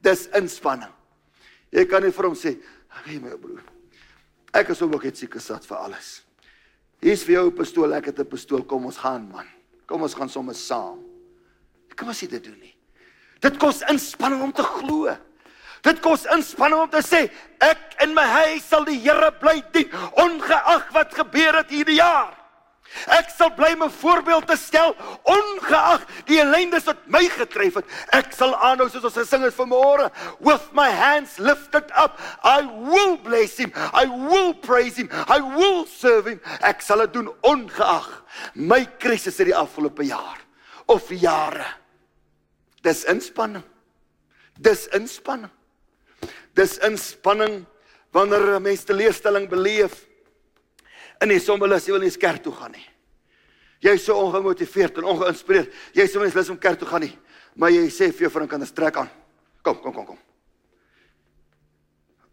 Dis 0.00 0.26
inspanning. 0.32 0.92
Jy 1.70 1.84
kan 1.84 2.02
nie 2.02 2.12
vir 2.12 2.24
hom 2.24 2.34
sê, 2.34 2.56
"Hey 3.04 3.18
my 3.18 3.36
broer, 3.36 3.60
Ek 4.52 4.72
is 4.74 4.82
ook 4.82 5.04
net 5.04 5.16
siek 5.16 5.34
gesat 5.34 5.66
vir 5.66 5.76
alles. 5.76 6.22
Hier's 7.00 7.22
vir 7.24 7.34
jou 7.34 7.46
'n 7.50 7.56
pistool, 7.56 7.94
ek 7.94 8.06
het 8.06 8.18
'n 8.18 8.26
pistool. 8.26 8.62
Kom 8.62 8.84
ons 8.84 8.96
gaan, 8.98 9.28
man. 9.30 9.46
Kom 9.86 10.02
ons 10.02 10.14
gaan 10.14 10.28
sommer 10.28 10.54
saam. 10.54 11.04
Kom 11.96 12.08
ons 12.08 12.20
dit 12.20 12.44
doen 12.44 12.58
nie. 12.60 12.74
Dit 13.40 13.56
kos 13.56 13.82
inspanning 13.82 14.42
om 14.42 14.52
te 14.52 14.62
glo. 14.62 15.16
Dit 15.82 16.00
kos 16.00 16.26
inspanning 16.26 16.80
om 16.80 16.90
te 16.90 17.02
sê 17.02 17.30
ek 17.60 18.02
in 18.02 18.14
my 18.14 18.22
huis 18.22 18.64
sal 18.68 18.84
die 18.84 18.98
Here 18.98 19.32
bly 19.32 19.62
dien 19.72 19.88
ongeag 20.12 20.92
wat 20.92 21.14
gebeur 21.14 21.56
het 21.56 21.70
hierdie 21.70 21.96
jaar. 21.96 22.39
Ek 23.06 23.30
sal 23.30 23.52
bly 23.54 23.74
my 23.78 23.88
voorbeeld 23.92 24.48
te 24.50 24.56
stel 24.58 24.92
ongeag 25.28 26.02
die 26.28 26.40
ellendes 26.42 26.88
wat 26.88 27.04
my 27.12 27.22
getref 27.32 27.78
het. 27.78 27.86
Ek 28.16 28.32
sal 28.34 28.54
aanhou 28.58 28.88
soos 28.90 29.06
ons 29.06 29.18
gesing 29.20 29.44
het 29.46 29.56
vanmôre, 29.56 30.08
with 30.42 30.66
my 30.76 30.88
hands 30.90 31.38
lifted 31.38 31.86
up, 31.94 32.18
I 32.42 32.66
will 32.66 33.16
bless 33.22 33.56
him. 33.58 33.72
I 33.94 34.06
will 34.06 34.52
praise 34.54 34.98
him. 34.98 35.08
I 35.28 35.38
will 35.40 35.86
serve 35.86 36.26
him. 36.32 36.40
Ek 36.66 36.82
sal 36.82 37.06
dit 37.06 37.14
doen 37.14 37.30
ongeag 37.46 38.10
my 38.54 38.82
krisis 38.98 39.40
in 39.40 39.52
die 39.52 39.56
afgelope 39.56 40.04
jaar 40.06 40.42
of 40.90 41.06
jare. 41.14 41.66
Dis 42.82 43.04
inspanning. 43.08 43.64
Dis 44.60 44.88
inspanning. 44.96 45.52
Dis 46.58 46.78
inspanning 46.84 47.64
wanneer 48.12 48.58
'n 48.58 48.62
mens 48.62 48.84
teleurstelling 48.84 49.48
beleef 49.48 50.09
in 51.20 51.28
die 51.28 51.40
sommelus 51.40 51.86
jy 51.86 51.94
wil 51.94 52.04
nie 52.04 52.10
kerk 52.10 52.42
toe 52.44 52.52
gaan 52.56 52.72
nie. 52.72 52.86
Jy 53.80 53.94
is 53.96 54.04
so 54.04 54.16
ongemotiveerd 54.20 55.00
en 55.00 55.08
ongeïnspireerd. 55.14 55.72
Jy 55.96 56.04
sê 56.08 56.20
mens 56.20 56.34
lus 56.36 56.50
om 56.52 56.58
kerk 56.60 56.80
toe 56.80 56.88
gaan 56.88 57.06
nie. 57.06 57.14
Maar 57.56 57.72
jy 57.72 57.86
sê 57.88 58.10
vir 58.12 58.26
jou 58.26 58.30
vriend 58.30 58.50
kan 58.50 58.60
'n 58.60 58.66
strek 58.66 58.96
aan. 58.96 59.10
Kom, 59.62 59.80
kom, 59.80 59.92
kom, 59.92 60.06
kom. 60.06 60.18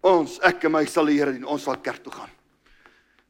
Ons 0.04 0.40
ek 0.44 0.66
en 0.66 0.72
my 0.72 0.86
sal 0.86 1.06
die 1.06 1.18
Here 1.18 1.32
dien. 1.32 1.46
Ons 1.46 1.64
sal 1.64 1.78
kerk 1.78 2.04
toe 2.04 2.12
gaan. 2.12 2.30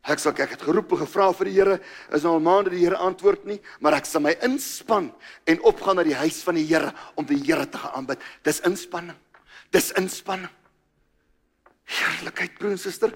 Ek 0.07 0.19
sal 0.19 0.31
ek 0.31 0.55
het 0.55 0.61
geroep 0.61 0.91
en 0.91 0.97
gevra 0.97 1.33
vir 1.33 1.45
die 1.45 1.53
Here. 1.53 1.79
Is 2.13 2.25
al 2.25 2.39
maande 2.39 2.69
die 2.69 2.83
Here 2.85 2.97
antwoord 2.97 3.45
nie, 3.45 3.59
maar 3.79 3.93
ek 3.93 4.05
sal 4.05 4.21
my 4.21 4.35
inspann 4.41 5.11
en 5.45 5.61
opgaan 5.61 5.95
na 5.95 6.03
die 6.03 6.15
huis 6.15 6.41
van 6.43 6.55
die 6.55 6.65
Here 6.65 6.93
om 7.15 7.25
die 7.25 7.41
Here 7.43 7.65
te 7.65 7.77
aanbid. 7.77 8.19
Dis 8.43 8.61
inspanning. 8.61 9.17
Dis 9.71 9.91
inspanning. 9.91 10.51
Heerlikheid 11.85 12.57
broer 12.57 12.71
en 12.71 12.77
suster. 12.77 13.11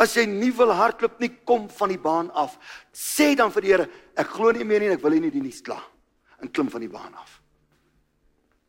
As 0.00 0.16
jy 0.18 0.24
nie 0.26 0.50
wil 0.56 0.72
hardloop 0.74 1.20
nie, 1.22 1.30
kom 1.46 1.68
van 1.70 1.92
die 1.92 2.00
baan 2.02 2.30
af. 2.34 2.56
Sê 2.90 3.34
dan 3.38 3.52
vir 3.54 3.62
die 3.62 3.72
Here, 3.72 3.88
ek 4.18 4.32
glo 4.34 4.50
nie 4.52 4.66
meer 4.66 4.82
nie 4.82 4.90
en 4.90 4.96
ek 4.96 5.04
wil 5.04 5.14
nie 5.14 5.30
die 5.30 5.42
nuus 5.42 5.62
klaar. 5.62 5.84
En 6.42 6.50
klim 6.50 6.70
van 6.72 6.82
die 6.82 6.90
baan 6.90 7.14
af. 7.14 7.38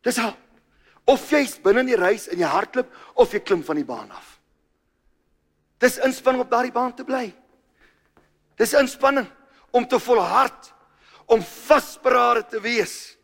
Dis 0.06 0.20
al. 0.22 0.36
Of 1.06 1.26
jy's 1.30 1.56
binne 1.62 1.82
in 1.82 1.90
die 1.90 1.98
reis 1.98 2.26
en 2.30 2.38
jy 2.42 2.50
hardloop 2.50 2.94
of 3.22 3.34
jy 3.34 3.40
klim 3.42 3.62
van 3.66 3.78
die 3.78 3.86
baan 3.86 4.10
af. 4.14 4.36
Dis 5.82 5.98
inspanning 6.02 6.42
om 6.42 6.46
op 6.46 6.54
daardie 6.54 6.74
baan 6.74 6.94
te 6.96 7.04
bly. 7.06 7.26
Dis 8.56 8.72
inspanning 8.78 9.26
om 9.76 9.84
te 9.86 9.98
volhard, 10.00 10.72
om 11.26 11.42
vasberade 11.42 12.46
te 12.48 12.60
wees. 12.62 13.16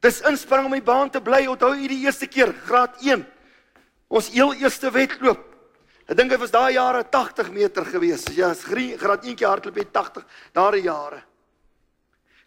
Dis 0.00 0.22
inspanning 0.26 0.70
om 0.70 0.74
die 0.74 0.84
baan 0.84 1.12
te 1.12 1.20
bly. 1.20 1.44
Onthou 1.46 1.74
u 1.76 1.88
die 1.92 2.02
eerste 2.06 2.26
keer, 2.26 2.54
graad 2.66 2.96
1. 3.04 3.22
Ons 4.08 4.32
heel 4.32 4.56
eerste 4.58 4.90
wedloop. 4.90 5.49
Ek 6.10 6.18
dink 6.18 6.32
dit 6.32 6.40
was 6.42 6.50
daai 6.50 6.74
jare 6.74 7.04
80 7.06 7.52
meter 7.54 7.84
gewees. 7.86 8.24
Ja, 8.34 8.50
graad 8.50 9.22
1 9.24 9.36
keer 9.38 9.46
hardloop 9.46 9.76
jy 9.78 9.84
80 9.94 10.24
daai 10.58 10.82
jare. 10.82 11.20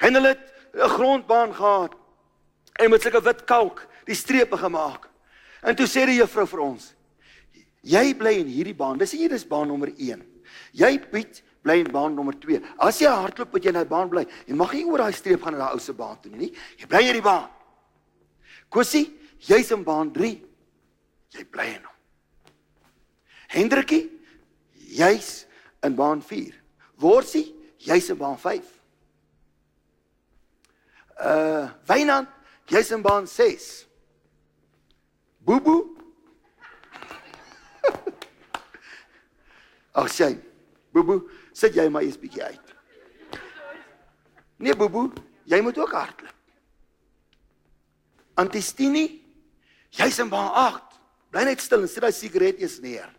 En 0.04 0.19
hulle 0.19 0.34
het 0.34 0.52
'n 0.73 0.89
grondbaan 0.89 1.54
gehad. 1.56 1.95
En 2.80 2.89
met 2.89 3.02
sulke 3.02 3.21
wit 3.23 3.45
kalk 3.45 3.88
die 4.06 4.15
strepe 4.15 4.58
gemaak. 4.58 5.08
En 5.62 5.76
toe 5.76 5.88
sê 5.88 6.06
die 6.06 6.19
juffrou 6.19 6.45
vir 6.45 6.59
ons: 6.59 6.93
"Jy 7.82 8.16
bly 8.16 8.39
in 8.39 8.47
hierdie 8.47 8.76
baan. 8.76 8.97
Dis 8.97 9.11
hier 9.11 9.32
is 9.32 9.47
baan 9.47 9.68
nommer 9.68 9.93
1. 9.97 10.24
Jy 10.74 10.99
Piet 10.99 11.43
bly 11.61 11.80
in 11.80 11.91
baan 11.91 12.16
nommer 12.16 12.34
2. 12.34 12.61
As 12.78 12.99
jy 12.99 13.07
hardloop 13.07 13.51
moet 13.51 13.64
jy 13.64 13.70
in 13.70 13.76
daai 13.76 13.86
baan 13.86 14.09
bly. 14.09 14.26
Jy 14.45 14.55
mag 14.55 14.74
nie 14.74 14.86
oor 14.86 14.97
daai 14.97 15.14
streep 15.14 15.41
gaan 15.41 15.53
na 15.53 15.59
daai 15.59 15.74
ou 15.74 15.80
se 15.80 15.93
baan 15.93 16.20
toe 16.22 16.36
nie. 16.36 16.53
Jy 16.78 16.88
bly 16.88 16.99
in 16.99 17.05
hierdie 17.05 17.24
baan. 17.24 17.49
Kusie, 18.70 19.18
jy's 19.39 19.72
in 19.72 19.84
baan 19.84 20.11
3. 20.11 20.43
Jy 21.32 21.45
bly 21.45 21.66
in 21.66 21.93
Hendrikie, 23.54 24.10
jy's 24.89 25.45
in 25.86 25.95
baan 25.95 26.22
4. 26.22 26.54
Worsie, 26.97 27.54
jy's 27.78 28.10
in 28.10 28.18
baan 28.18 28.38
5. 28.38 28.66
Uh 31.22 31.70
Wynand, 31.86 32.28
jy's 32.66 32.91
in 32.91 33.01
baan 33.06 33.28
6. 33.28 33.86
Bobo. 35.45 35.86
Ag 40.01 40.10
sê, 40.10 40.34
Bobo, 40.93 41.22
sit 41.54 41.78
jy 41.78 41.86
maar 41.93 42.08
eens 42.08 42.18
bietjie 42.18 42.43
uit. 42.43 42.74
Nee, 44.64 44.76
boeboe, 44.78 45.12
jy 45.49 45.60
moet 45.62 45.78
ook 45.78 45.93
hardloop. 45.93 46.32
Antistini, 48.39 49.22
jy's 49.93 50.18
in 50.24 50.30
baan 50.32 50.49
8. 50.58 50.97
Bly 51.34 51.43
net 51.49 51.62
stil 51.62 51.86
en 51.86 51.91
sit 51.91 52.01
daai 52.01 52.16
sigaret 52.16 52.62
eers 52.62 52.80
neer. 52.82 53.10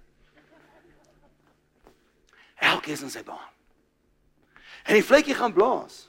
Elke 2.60 2.92
is 2.92 3.02
in 3.02 3.10
sy 3.10 3.22
baan. 3.26 3.50
En 4.84 4.94
die 4.94 5.04
vletjie 5.04 5.34
gaan 5.34 5.52
blaas. 5.52 6.08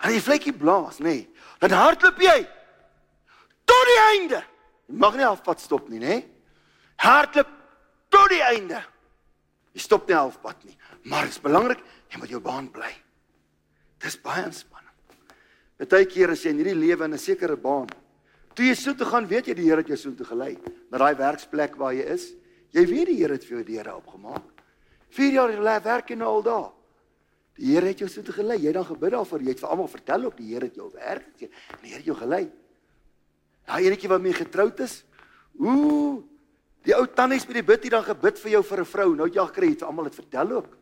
En 0.00 0.14
die 0.14 0.22
vletjie 0.22 0.52
blaas, 0.56 0.98
nê. 0.98 1.04
Nee, 1.04 1.26
dan 1.60 1.76
hardloop 1.76 2.20
jy 2.24 2.38
tot 3.68 3.90
die 3.90 4.00
einde. 4.10 4.40
Jy 4.88 4.96
mag 4.98 5.16
nie 5.18 5.26
halfpad 5.26 5.60
stop 5.60 5.90
nie, 5.92 6.00
nê? 6.00 6.22
Hardloop 7.04 7.50
tot 8.10 8.32
die 8.32 8.42
einde. 8.42 8.80
Jy 9.76 9.84
stop 9.84 10.08
nie 10.08 10.16
halfpad 10.16 10.64
nie, 10.66 10.76
maar 11.06 11.28
dit 11.28 11.36
is 11.36 11.42
belangrik 11.42 11.82
jy 12.10 12.18
moet 12.18 12.32
jou 12.32 12.40
baan 12.42 12.70
bly. 12.74 12.90
Dis 14.02 14.16
baie 14.18 14.42
ontspanning. 14.48 14.94
Partykeer 15.80 16.34
as 16.34 16.42
jy 16.44 16.54
in 16.54 16.62
hierdie 16.62 16.78
lewe 16.78 17.06
in 17.06 17.14
'n 17.14 17.18
sekere 17.18 17.56
baan, 17.56 17.88
toe 18.54 18.64
jy 18.64 18.74
so 18.74 18.94
toe 18.94 19.06
gaan, 19.06 19.28
weet 19.28 19.46
jy 19.46 19.54
die 19.54 19.68
Here 19.68 19.80
het 19.80 19.88
jou 19.88 19.96
so 19.96 20.10
toe 20.10 20.26
gelei 20.26 20.58
na 20.90 20.98
daai 20.98 21.14
werksplek 21.14 21.76
waar 21.76 21.92
jy 21.92 22.04
is. 22.04 22.34
Jy 22.72 22.86
weet 22.86 23.06
die 23.06 23.16
Here 23.16 23.32
het 23.32 23.44
vir 23.44 23.58
jou 23.58 23.64
deure 23.64 23.96
opgemaak. 23.96 24.59
4 25.10 25.32
jaar 25.32 25.52
gelede 25.52 25.84
werk 25.84 26.10
jy 26.10 26.16
nou 26.16 26.28
al 26.38 26.42
daar. 26.42 26.70
Die 27.60 27.74
Here 27.74 27.90
het 27.90 28.00
jou 28.00 28.08
so 28.08 28.22
toe 28.24 28.34
gelei. 28.34 28.58
Jy 28.62 28.72
dan 28.72 28.86
gebid 28.88 29.12
daarvoor. 29.12 29.42
Jy 29.44 29.54
het 29.54 29.60
vir 29.60 29.68
almal 29.68 29.88
vertel 29.90 30.24
ook 30.24 30.36
die 30.38 30.48
Here 30.54 30.68
het 30.70 30.78
jou 30.78 30.90
werk. 30.94 31.30
Die 31.38 31.50
Here 31.82 31.98
het 31.98 32.08
jou 32.08 32.16
gelei. 32.16 32.46
Daai 33.68 33.86
enetjie 33.86 34.10
wat 34.10 34.22
mee 34.24 34.34
getroud 34.34 34.80
is. 34.80 35.02
Ooh, 35.60 36.22
die 36.86 36.94
ou 36.96 37.04
tannies 37.06 37.44
by 37.46 37.58
die 37.58 37.66
bid 37.66 37.84
het 37.84 37.92
dan 37.92 38.06
gebid 38.06 38.38
vir 38.40 38.50
jou 38.56 38.62
vir 38.64 38.80
'n 38.80 38.92
vrou. 38.92 39.08
Nou 39.14 39.28
jy 39.28 39.46
gekry 39.46 39.68
het 39.70 39.82
almal 39.82 40.04
het 40.08 40.14
vertel 40.14 40.52
ook. 40.52 40.76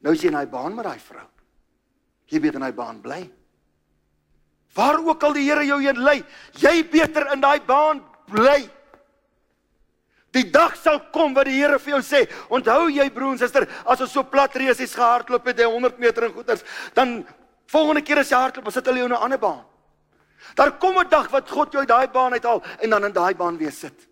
Nou 0.00 0.14
is 0.14 0.22
jy 0.22 0.28
in 0.28 0.38
daai 0.38 0.46
baan 0.46 0.74
met 0.74 0.84
daai 0.84 0.98
vrou. 0.98 1.26
Jy 2.26 2.40
weet 2.40 2.54
in 2.54 2.60
daai 2.60 2.72
baan 2.72 3.00
bly. 3.00 3.30
Waar 4.74 4.98
ook 5.00 5.22
al 5.22 5.32
die 5.32 5.48
Here 5.48 5.64
jou 5.64 5.80
heen 5.82 5.98
lei, 5.98 6.24
jy 6.52 6.88
beter 6.90 7.32
in 7.32 7.40
daai 7.40 7.60
baan 7.60 8.02
bly. 8.26 8.70
Die 10.36 10.44
dag 10.52 10.74
sal 10.76 11.00
kom 11.14 11.32
wat 11.36 11.48
die 11.48 11.56
Here 11.56 11.78
vir 11.80 11.96
jou 11.96 12.02
sê, 12.04 12.26
onthou 12.52 12.90
jy 12.92 13.06
broer 13.14 13.32
en 13.34 13.40
suster, 13.40 13.64
as 13.88 14.02
ons 14.04 14.12
so 14.12 14.26
plat 14.28 14.52
resies 14.60 14.92
gehardloop 14.96 15.46
het, 15.48 15.62
100 15.64 16.02
meter 16.02 16.28
en 16.28 16.34
goeters, 16.34 16.64
dan 16.96 17.22
volgende 17.72 18.02
keer 18.04 18.20
as 18.20 18.32
jy 18.32 18.40
hardloop, 18.42 18.68
sit 18.74 18.86
hulle 18.90 19.00
jou 19.00 19.08
in 19.08 19.16
'n 19.16 19.24
ander 19.24 19.38
baan. 19.38 19.64
Daar 20.54 20.72
kom 20.78 20.98
'n 20.98 21.08
dag 21.08 21.30
wat 21.30 21.50
God 21.50 21.72
jou 21.72 21.80
uit 21.80 21.88
daai 21.88 22.08
baan 22.08 22.32
uithaal 22.32 22.62
en 22.82 22.90
dan 22.90 23.04
in 23.04 23.12
daai 23.12 23.34
baan 23.34 23.56
weer 23.56 23.72
sit. 23.72 24.06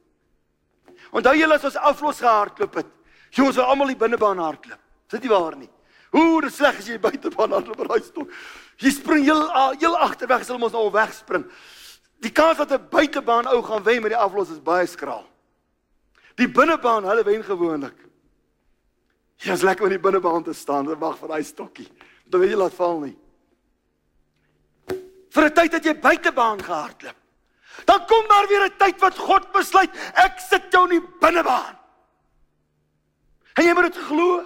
Onthou 1.12 1.34
julle 1.36 1.54
as 1.54 1.64
ons 1.64 1.76
aflos 1.76 2.18
gehardloop 2.20 2.74
het, 2.74 2.86
jy 3.30 3.44
ons 3.44 3.56
wil 3.56 3.64
almal 3.64 3.86
die 3.86 3.96
binnebaan 3.96 4.38
hardloop. 4.38 4.80
Sit 5.10 5.22
nie 5.22 5.30
waar 5.30 5.56
nie. 5.56 5.70
Hoe 6.10 6.40
dit 6.40 6.54
sleg 6.54 6.78
as 6.78 6.86
jy 6.86 6.98
buitebaan 6.98 7.52
hardloop 7.52 7.88
daai 7.88 8.02
stok. 8.02 8.30
Jy 8.78 8.90
spring 8.90 9.24
heel 9.24 9.74
heel 9.78 9.96
agterweg, 9.96 10.46
hulle 10.46 10.58
mos 10.58 10.72
nou 10.72 10.84
al 10.84 10.92
wegspring. 10.92 11.44
Die 12.20 12.32
kans 12.32 12.58
dat 12.58 12.72
'n 12.72 12.88
buitebaan 12.90 13.46
ou 13.46 13.62
gaan 13.62 13.82
wen 13.82 14.02
met 14.02 14.10
die 14.10 14.18
aflos 14.18 14.50
is 14.50 14.62
baie 14.62 14.86
skraal. 14.86 15.33
Die 16.34 16.48
binnebaan, 16.48 17.04
hulle 17.04 17.24
wen 17.24 17.44
gewoonlik. 17.44 17.98
Jy 19.36 19.52
is 19.52 19.62
lekker 19.62 19.84
om 19.84 19.90
in 19.90 19.98
die 19.98 20.04
binnebaan 20.04 20.44
te 20.44 20.52
staan 20.52 20.90
en 20.90 20.98
wag 20.98 21.18
vir 21.18 21.28
daai 21.28 21.44
stokkie. 21.44 21.88
Dan 22.26 22.40
wil 22.40 22.48
jy 22.48 22.56
laat 22.56 22.74
val 22.74 23.00
nie 23.00 23.16
vir 25.34 25.44
'n 25.44 25.54
tyd 25.54 25.70
dat 25.72 25.84
jy 25.84 25.94
buitebaan 25.98 26.62
gehardloop. 26.62 27.16
Dan 27.84 28.06
kom 28.06 28.24
daar 28.28 28.46
weer 28.48 28.64
'n 28.66 28.76
tyd 28.78 29.00
wat 29.00 29.18
God 29.18 29.52
besluit, 29.52 29.90
ek 30.14 30.38
sit 30.38 30.72
jou 30.72 30.84
in 30.84 31.00
die 31.00 31.08
binnebaan. 31.20 31.78
En 33.54 33.64
jy 33.64 33.74
moet 33.74 33.92
dit 33.92 34.02
glo. 34.02 34.44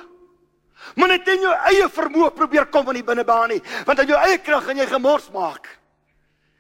Maar 0.97 1.09
net 1.09 1.29
in 1.29 1.41
jou 1.41 1.53
eie 1.53 1.89
vermoë 1.89 2.35
probeer 2.35 2.67
kom 2.67 2.89
in 2.89 2.95
die 2.95 3.05
binnebaan 3.05 3.49
nie, 3.49 3.63
want 3.85 3.99
uit 3.99 4.09
jou 4.09 4.19
eie 4.19 4.39
krag 4.39 4.65
gaan 4.65 4.77
jy 4.77 4.87
gemors 4.87 5.31
maak. 5.31 5.78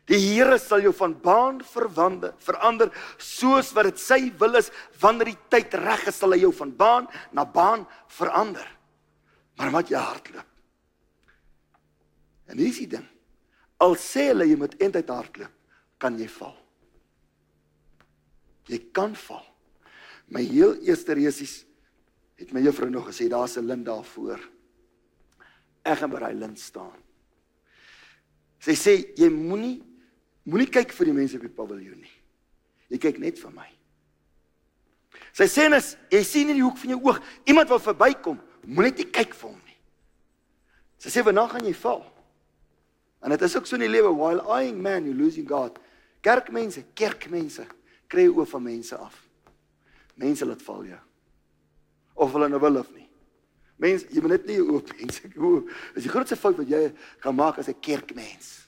Die 0.08 0.18
Here 0.22 0.56
sal 0.60 0.80
jou 0.86 0.94
van 0.96 1.12
baan 1.20 1.58
verwande, 1.60 2.32
verander 2.40 2.88
soos 3.20 3.74
wat 3.76 3.90
dit 3.90 4.00
sy 4.00 4.20
wil 4.40 4.56
is 4.56 4.70
wanneer 5.02 5.34
die 5.34 5.40
tyd 5.52 5.74
reg 5.76 6.06
is 6.08 6.20
sal 6.22 6.32
hy 6.32 6.40
jou 6.46 6.52
van 6.56 6.72
baan 6.76 7.08
na 7.36 7.44
baan 7.44 7.84
verander. 8.16 8.64
Maar 9.60 9.74
moet 9.74 9.90
jy 9.92 10.00
hardloop. 10.00 10.54
En 12.48 12.56
hier 12.56 12.72
is 12.72 12.80
die 12.80 12.88
ding. 12.94 13.04
Al 13.84 13.98
sê 14.00 14.30
hulle 14.30 14.46
jy 14.48 14.56
moet 14.58 14.78
eintlik 14.80 15.10
hardloop, 15.12 15.52
kan 16.00 16.16
jy 16.18 16.28
val. 16.38 16.56
Jy 18.68 18.80
kan 18.96 19.12
val. 19.28 19.44
My 20.32 20.40
heel 20.44 20.76
eerste 20.84 21.16
resies 21.16 21.62
het 22.38 22.52
my 22.54 22.62
juffrou 22.64 22.88
nog 22.92 23.10
gesê 23.10 23.28
daar's 23.28 23.58
'n 23.58 23.66
lint 23.66 23.84
daar 23.84 24.04
voor. 24.04 24.40
Ek 25.84 25.98
gaan 25.98 26.10
by 26.10 26.20
daai 26.20 26.34
lint 26.34 26.58
staan. 26.58 26.96
Sy 28.60 28.74
sê 28.74 28.92
jy 29.16 29.28
moenie 29.30 29.87
moenie 30.48 30.70
kyk 30.72 30.94
vir 30.96 31.10
die 31.10 31.16
mense 31.16 31.36
op 31.36 31.44
die 31.44 31.52
paviljoen 31.52 32.00
nie. 32.00 32.14
Jy 32.88 33.00
kyk 33.02 33.20
net 33.20 33.40
vir 33.40 33.52
my. 33.52 33.66
Sy 35.36 35.46
sê 35.50 35.66
net 35.68 35.96
jy 36.12 36.22
sien 36.24 36.48
in 36.48 36.58
die 36.58 36.64
hoek 36.64 36.78
van 36.80 36.94
jou 36.94 37.00
oog 37.10 37.18
iemand 37.48 37.70
wil 37.72 37.82
verbykom, 37.82 38.38
moenie 38.64 38.94
net 38.94 39.12
kyk 39.12 39.36
vir 39.36 39.50
hom 39.50 39.58
nie. 39.60 39.76
Sy 40.98 41.12
sê 41.12 41.24
vanaand 41.26 41.52
gaan 41.52 41.68
jy 41.68 41.74
val. 41.78 42.02
En 43.22 43.34
dit 43.34 43.42
is 43.42 43.56
ook 43.56 43.66
so 43.66 43.76
in 43.76 43.84
die 43.84 43.90
lewe 43.90 44.10
while 44.14 44.44
eyeing 44.54 44.78
man 44.82 45.06
you 45.06 45.14
losing 45.14 45.46
God. 45.48 45.78
Kerkmense, 46.24 46.84
kerkmense 46.98 47.66
kry 48.10 48.26
oor 48.30 48.46
van 48.48 48.64
mense 48.64 48.96
af. 48.96 49.16
Mense 50.18 50.46
laat 50.46 50.62
val 50.64 50.86
jou. 50.86 51.00
Of 52.18 52.32
hulle 52.34 52.48
nou 52.50 52.60
wil 52.62 52.80
of 52.80 52.88
nie. 52.94 53.06
Mense, 53.78 54.08
jy 54.10 54.22
moet 54.22 54.34
net 54.34 54.48
nie 54.48 54.58
oop 54.62 54.90
mense. 54.98 55.28
Dis 55.94 56.06
die 56.06 56.10
grootste 56.10 56.38
fout 56.38 56.58
wat 56.58 56.70
jy 56.70 56.88
kan 57.22 57.36
maak 57.36 57.58
as 57.58 57.68
'n 57.68 57.78
kerkmens. 57.80 58.67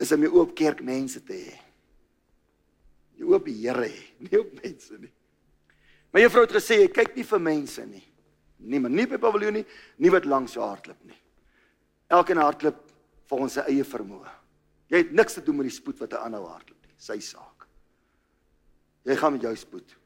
Is 0.00 0.12
om 0.16 0.22
jy 0.24 0.30
oop 0.32 0.54
kerkmense 0.56 1.20
te 1.26 1.36
hê. 1.36 1.56
Jy 3.20 3.28
oop 3.28 3.48
Here 3.52 3.84
hê, 3.84 4.04
nie 4.24 4.38
op 4.40 4.54
mense 4.62 4.96
nie. 4.96 5.12
My 6.10 6.24
juffrou 6.24 6.46
het 6.46 6.56
gesê 6.56 6.80
jy 6.80 6.88
kyk 6.92 7.12
nie 7.18 7.26
vir 7.26 7.42
mense 7.44 7.84
nie. 7.86 8.02
Niemand 8.60 8.96
nie 8.96 9.06
by 9.08 9.20
paviljoen 9.20 9.60
nie, 9.60 9.66
nie 10.02 10.12
wat 10.12 10.26
langs 10.28 10.56
jou 10.56 10.64
hardloop 10.64 11.04
nie. 11.08 11.18
Elkeen 12.10 12.40
hardloop 12.42 12.80
vir 13.30 13.44
ons 13.46 13.56
eie 13.62 13.86
vermoë. 13.86 14.32
Jy 14.90 15.04
het 15.04 15.12
niks 15.14 15.36
te 15.36 15.44
doen 15.46 15.60
met 15.60 15.68
die 15.68 15.76
spoed 15.76 16.00
wat 16.02 16.12
'n 16.12 16.24
ander 16.26 16.42
hardloop 16.42 16.86
nie. 16.86 16.96
Sy 16.98 17.20
saak. 17.20 17.66
Jy 19.04 19.16
gaan 19.16 19.32
met 19.32 19.42
jou 19.42 19.56
spoed. 19.56 19.96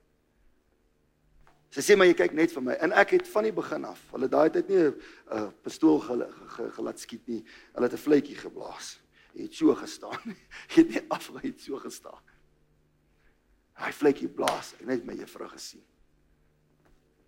Sy 1.71 1.81
sê 1.81 1.97
maar 1.97 2.07
jy 2.07 2.15
kyk 2.15 2.35
net 2.35 2.53
vir 2.53 2.63
my 2.63 2.75
en 2.75 2.93
ek 2.93 3.11
het 3.11 3.29
van 3.29 3.45
die 3.45 3.53
begin 3.53 3.85
af. 3.85 4.01
Hulle 4.13 4.29
daai 4.29 4.51
tyd 4.51 4.69
nie 4.69 4.77
'n 4.79 4.95
uh, 5.33 5.49
pistool 5.63 5.99
gel, 6.01 6.27
gel, 6.57 6.71
gelat 6.71 6.99
skiet 7.01 7.27
nie. 7.27 7.45
Hulle 7.75 7.89
het 7.89 7.93
'n 7.93 8.05
vletjie 8.05 8.37
geblaas. 8.37 9.01
Het 9.35 9.55
so 9.55 9.75
gestaan. 9.75 10.35
Jy 10.71 10.77
het 10.83 10.93
nie 10.95 11.03
afgery 11.13 11.49
het 11.49 11.65
so 11.65 11.81
gestaan. 11.83 12.23
Hy 13.83 13.91
vletjie 13.95 14.31
blaas. 14.31 14.75
Ek 14.79 14.87
net 14.87 15.07
my 15.07 15.17
juffrou 15.19 15.49
gesien. 15.51 15.83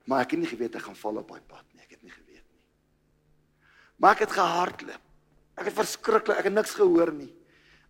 Maar 0.06 0.22
ek 0.22 0.36
het 0.36 0.44
nie 0.44 0.50
geweet 0.50 0.78
ek 0.78 0.86
gaan 0.86 1.00
val 1.00 1.18
op 1.22 1.34
daai 1.34 1.42
pad 1.42 1.66
nie. 1.72 1.82
Ek 1.82 1.96
het 1.96 2.04
nie 2.06 2.14
geweet 2.14 2.44
nie. 2.44 2.62
Maar 3.98 4.14
ek 4.14 4.26
het 4.26 4.36
gehardloop. 4.36 5.02
Ek 5.56 5.70
het 5.70 5.76
verskriklik, 5.76 6.36
ek 6.36 6.50
het 6.50 6.54
niks 6.54 6.76
gehoor 6.76 7.10
nie. 7.16 7.32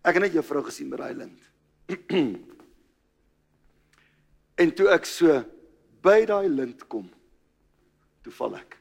Ek 0.01 0.15
het 0.15 0.23
net 0.23 0.37
juffrou 0.37 0.63
gesien 0.65 0.89
by 0.89 1.01
daai 1.01 1.15
lint. 1.19 1.41
en 4.63 4.73
toe 4.75 4.87
ek 4.93 5.05
so 5.07 5.41
by 6.03 6.21
daai 6.29 6.47
lint 6.49 6.87
kom, 6.87 7.09
toe 8.23 8.33
val 8.39 8.55
ek. 8.59 8.77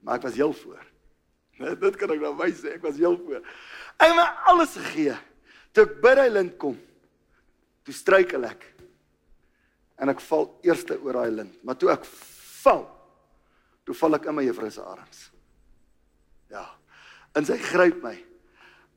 Maar 0.00 0.18
ek 0.18 0.26
was 0.28 0.38
heel 0.40 0.54
voor. 0.56 0.85
Net 1.62 1.80
dit 1.84 1.98
kan 2.00 2.12
ek 2.14 2.22
nou 2.22 2.32
wys 2.40 2.60
sê, 2.62 2.76
ek 2.76 2.84
was 2.84 3.00
heel 3.00 3.16
voor. 3.20 3.44
Ek 3.96 4.10
het 4.10 4.16
my 4.18 4.26
alles 4.52 4.76
gegee. 4.76 5.16
Toe 5.72 5.86
ek 5.86 5.98
by 6.04 6.14
daai 6.18 6.32
lint 6.32 6.56
kom, 6.60 6.76
toe 7.84 7.94
struikel 7.96 8.44
ek. 8.48 8.64
En 10.00 10.12
ek 10.12 10.20
val 10.28 10.50
eerste 10.66 10.98
oor 11.00 11.20
daai 11.22 11.38
lint, 11.42 11.60
maar 11.64 11.78
toe 11.80 11.92
ek 11.94 12.04
val, 12.64 12.84
toe 13.88 13.96
val 13.96 14.18
ek 14.18 14.28
in 14.28 14.36
my 14.36 14.44
juffrou 14.44 14.72
se 14.72 14.84
arms. 14.84 15.28
Ja 16.52 16.66
en 17.36 17.44
sy 17.44 17.58
gryp 17.60 18.00
my. 18.04 18.16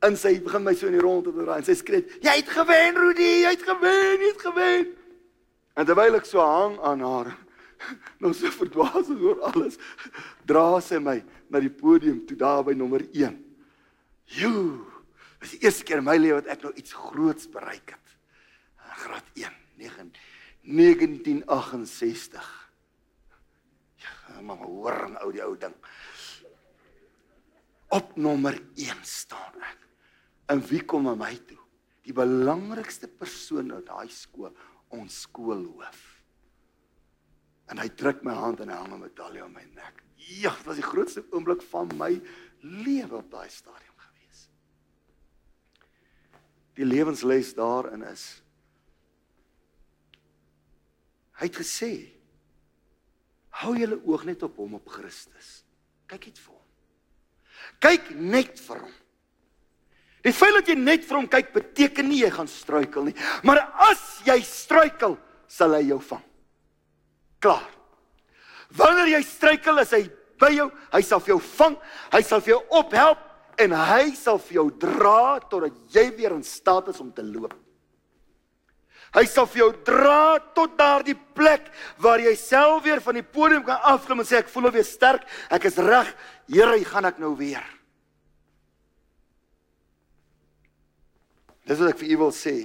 En 0.06 0.16
sy 0.16 0.38
begin 0.44 0.64
my 0.64 0.74
so 0.78 0.88
in 0.88 0.96
die 0.96 1.04
rondte 1.04 1.34
te 1.36 1.44
draai 1.44 1.60
en 1.60 1.68
sy 1.68 1.76
skree: 1.76 2.06
"Jy 2.24 2.36
het 2.40 2.50
gewen, 2.56 2.96
Rudy, 2.96 3.32
jy 3.44 3.52
het 3.52 3.66
gewen, 3.68 4.22
jy 4.24 4.32
het 4.32 4.42
gewen." 4.42 4.86
En 5.76 5.86
terwyl 5.86 6.16
ek 6.16 6.26
so 6.26 6.40
hang 6.40 6.80
aan 6.80 7.04
haar, 7.04 7.34
nog 8.22 8.36
so 8.36 8.52
verdwaas 8.52 9.10
oor 9.14 9.42
alles, 9.52 9.80
dra 10.48 10.80
sy 10.84 11.00
my 11.04 11.18
na 11.50 11.62
die 11.64 11.74
podium 11.74 12.22
toe 12.28 12.38
daar 12.40 12.64
by 12.68 12.76
nommer 12.78 13.06
1. 13.10 13.38
Jo, 14.40 14.54
dis 15.42 15.56
die 15.56 15.64
eerste 15.66 15.88
keer 15.88 16.04
in 16.04 16.08
my 16.08 16.18
lewe 16.20 16.42
wat 16.42 16.52
ek 16.54 16.66
nou 16.68 16.74
iets 16.78 16.94
groots 16.94 17.50
bereik 17.52 17.96
het. 17.96 18.16
Graad 19.00 19.28
1, 19.40 19.54
9 19.80 20.12
1968. 20.70 22.48
Ja, 24.04 24.42
mamma, 24.42 24.66
hoor 24.66 25.08
'n 25.08 25.18
ou 25.24 25.32
die 25.32 25.44
ou 25.44 25.56
ding 25.58 25.76
op 27.90 28.16
nommer 28.16 28.62
1 28.76 29.02
staan 29.02 29.62
ek. 29.66 29.88
En 30.50 30.62
wie 30.70 30.82
kom 30.86 31.04
na 31.04 31.16
my 31.18 31.34
toe? 31.50 31.58
Die 32.06 32.14
belangrikste 32.14 33.10
persoon 33.10 33.72
op 33.74 33.86
daai 33.86 34.10
skool, 34.14 34.54
ons 34.94 35.22
skoolhoof. 35.26 36.19
En 37.70 37.78
hy 37.78 37.88
druk 37.94 38.24
my 38.26 38.34
hand 38.34 38.60
en 38.64 38.70
hy 38.70 38.76
hang 38.76 38.94
'n 38.94 39.00
medalje 39.00 39.44
om 39.46 39.54
my 39.54 39.66
nek. 39.76 40.04
Ja, 40.18 40.56
dit 40.56 40.66
was 40.66 40.76
die 40.76 40.90
grootste 40.92 41.24
oomblik 41.32 41.62
van 41.62 41.90
my 41.98 42.22
lewe 42.62 43.16
op 43.16 43.32
daai 43.32 43.50
stadium 43.50 43.98
gewees. 43.98 44.50
Die 46.74 46.86
lewensles 46.86 47.54
daarin 47.54 48.04
is 48.04 48.42
Hy 51.40 51.48
het 51.48 51.56
gesê: 51.56 51.92
Hou 53.64 53.76
julle 53.80 54.00
oog 54.04 54.26
net 54.28 54.44
op 54.44 54.58
hom 54.60 54.76
op 54.80 54.88
Christus. 54.92 55.64
Kyk 56.10 56.26
net 56.30 56.42
vir 56.44 56.54
hom. 56.54 56.66
Kyk 57.80 58.10
net 58.16 58.60
vir 58.60 58.82
hom. 58.84 58.96
Die 60.28 60.36
feit 60.36 60.56
dat 60.58 60.68
jy 60.68 60.76
net 60.76 61.06
vir 61.08 61.16
hom 61.16 61.30
kyk 61.32 61.54
beteken 61.56 62.10
nie 62.12 62.22
jy 62.26 62.32
gaan 62.36 62.50
struikel 62.52 63.08
nie, 63.08 63.16
maar 63.48 63.62
as 63.88 64.02
jy 64.28 64.36
struikel, 64.44 65.16
sal 65.48 65.78
hy 65.78 65.86
jou 65.88 66.00
vang. 66.10 66.26
Klaar. 67.40 67.68
Wanneer 68.78 69.16
jy 69.16 69.24
struikel, 69.26 69.82
is 69.82 69.94
hy 69.96 70.04
by 70.40 70.52
jou. 70.56 70.68
Hy 70.94 71.02
sal 71.06 71.24
vir 71.24 71.36
jou 71.36 71.40
vang. 71.56 71.80
Hy 72.14 72.22
sal 72.26 72.44
vir 72.44 72.56
jou 72.56 72.62
ophelp 72.82 73.26
en 73.60 73.74
hy 73.76 74.12
sal 74.16 74.40
vir 74.40 74.60
jou 74.62 74.68
dra 74.82 75.40
totdat 75.52 75.76
jy 75.92 76.06
weer 76.16 76.36
in 76.36 76.46
staat 76.48 76.92
is 76.94 77.02
om 77.04 77.10
te 77.12 77.26
loop. 77.26 77.56
Hy 79.16 79.24
sal 79.26 79.48
vir 79.50 79.64
jou 79.64 79.70
dra 79.88 80.38
tot 80.54 80.76
daardie 80.78 81.18
plek 81.36 81.72
waar 82.04 82.22
jy 82.22 82.36
self 82.38 82.84
weer 82.86 83.02
van 83.02 83.18
die 83.18 83.26
podium 83.26 83.64
kan 83.66 83.82
afklim 83.90 84.22
en 84.22 84.28
sê 84.28 84.38
ek 84.44 84.52
voel 84.54 84.70
weer 84.76 84.86
sterk. 84.86 85.26
Ek 85.50 85.66
is 85.66 85.80
reg. 85.82 86.12
Here, 86.50 86.76
hy 86.76 86.86
gaan 86.86 87.10
ek 87.10 87.18
nou 87.22 87.34
weer. 87.40 87.66
Dis 91.66 91.82
wat 91.82 91.92
ek 91.94 92.02
vir 92.02 92.14
u 92.14 92.20
wil 92.26 92.34
sê. 92.34 92.56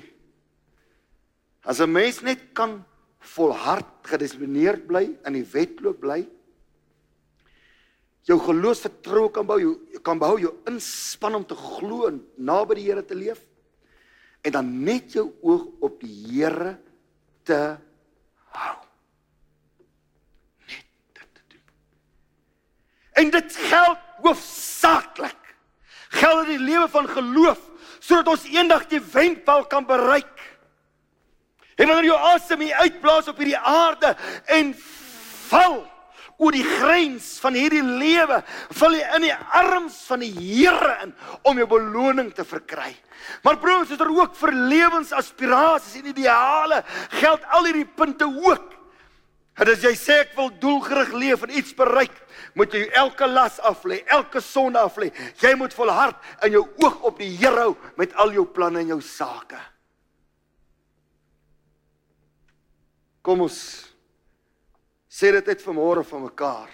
As 1.64 1.80
'n 1.80 1.92
mens 1.92 2.20
net 2.20 2.52
kan 2.52 2.84
volhard 3.24 3.88
gedissiplineerd 4.08 4.86
bly 4.88 5.06
in 5.26 5.38
die 5.38 5.46
wedloop 5.54 6.00
bly. 6.02 6.20
Jou 8.24 8.38
geloofsvertroue 8.40 9.32
kan 9.32 9.46
bou 9.48 9.58
jou 9.60 9.74
kan 10.04 10.20
behou 10.20 10.38
jou 10.40 10.52
inspann 10.68 11.38
om 11.38 11.44
te 11.48 11.56
glo 11.56 12.08
en 12.10 12.20
naby 12.36 12.78
die 12.78 12.86
Here 12.90 13.04
te 13.04 13.16
leef. 13.16 13.40
En 14.44 14.52
dan 14.52 14.70
net 14.84 15.16
jou 15.16 15.30
oog 15.42 15.66
op 15.84 16.00
die 16.00 16.12
Here 16.28 16.76
te 17.48 17.60
hou. 18.56 18.76
Net 20.68 20.88
dit 21.20 21.30
te 21.32 21.46
doen. 21.48 21.64
En 23.22 23.32
dit 23.32 23.56
geld 23.70 24.10
hoofsaaklik. 24.24 25.40
Geld 26.14 26.44
in 26.44 26.52
die 26.56 26.66
lewe 26.72 26.88
van 26.92 27.08
geloof 27.08 27.70
sodat 28.04 28.28
ons 28.34 28.44
eendag 28.52 28.84
die 28.90 29.00
wenpaal 29.00 29.64
kan 29.70 29.86
bereik 29.88 30.33
En 31.76 31.88
wanneer 31.88 32.12
jy 32.12 32.20
asem 32.34 32.62
hier 32.62 32.84
uitblaas 32.86 33.28
op 33.32 33.40
hierdie 33.42 33.58
aarde 33.58 34.14
en 34.54 34.74
val 35.48 35.80
oor 36.36 36.54
die 36.54 36.66
grens 36.66 37.36
van 37.42 37.54
hierdie 37.54 37.82
lewe, 37.84 38.40
val 38.74 38.94
jy 38.96 39.04
in 39.16 39.26
die 39.28 39.34
arms 39.54 40.00
van 40.08 40.22
die 40.24 40.32
Here 40.34 40.96
in 41.04 41.12
om 41.46 41.58
jou 41.60 41.66
beloning 41.70 42.32
te 42.34 42.46
verkry. 42.46 42.90
Maar 43.46 43.60
broers, 43.62 43.92
is 43.94 44.00
daar 44.00 44.10
ook 44.12 44.34
vir 44.36 44.52
lewensaspirasies 44.52 46.02
en 46.02 46.10
ideale 46.10 46.82
geld 47.20 47.44
al 47.54 47.68
hierdie 47.70 47.88
punte 47.88 48.26
ook. 48.26 48.72
En 49.54 49.70
as 49.70 49.84
jy 49.86 49.92
sê 49.94 50.16
ek 50.24 50.32
wil 50.34 50.50
doelgerig 50.58 51.12
leef 51.14 51.44
en 51.46 51.52
iets 51.54 51.76
bereik, 51.78 52.14
moet 52.58 52.74
jy 52.74 52.88
elke 52.98 53.28
las 53.30 53.60
af 53.62 53.84
lê, 53.86 54.00
elke 54.10 54.42
sonde 54.42 54.82
af 54.82 54.98
lê. 54.98 55.12
Jy 55.38 55.54
moet 55.58 55.76
volhard 55.76 56.18
in 56.42 56.56
jou 56.56 56.64
oog 56.82 56.98
op 57.06 57.22
die 57.22 57.30
Here 57.38 57.68
hou 57.68 57.76
met 58.00 58.16
al 58.18 58.34
jou 58.34 58.48
planne 58.50 58.82
en 58.82 58.96
jou 58.96 59.00
sake. 59.06 59.60
Kom 63.24 63.40
ons 63.46 63.58
sê 65.08 65.30
dit 65.32 65.46
net 65.48 65.62
vanmôre 65.64 66.04
van 66.04 66.26
mekaar. 66.26 66.72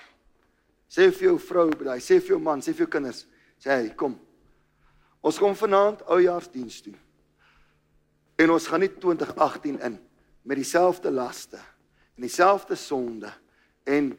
Sê 0.90 1.06
vir 1.14 1.28
jou 1.28 1.36
vrou, 1.38 1.68
daai 1.70 2.00
sê 2.02 2.18
vir 2.18 2.34
jou 2.34 2.40
man, 2.42 2.62
sê 2.64 2.74
vir 2.74 2.88
jou 2.88 2.90
kinders, 2.90 3.22
sê 3.62 3.70
hy, 3.70 3.92
kom. 3.94 4.16
Ons 5.22 5.38
kom 5.38 5.54
vanaand 5.54 6.02
oujaarsdiens 6.10 6.80
toe. 6.82 6.96
En 8.40 8.50
ons 8.56 8.66
gaan 8.66 8.82
nie 8.82 8.90
2018 8.90 9.78
in 9.86 9.98
met 10.42 10.58
dieselfde 10.58 11.12
laste 11.12 11.60
en 12.16 12.24
dieselfde 12.24 12.74
sonde 12.80 13.30
en 13.86 14.10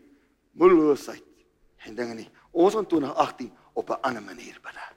moedeloosheid 0.55 1.25
en 1.89 1.97
dinge 1.97 2.19
nie. 2.21 2.29
Ons 2.53 2.77
gaan 2.77 2.87
2018 2.87 3.51
op 3.73 3.89
'n 3.89 4.01
ander 4.07 4.23
manier 4.23 4.59
binne. 4.63 4.87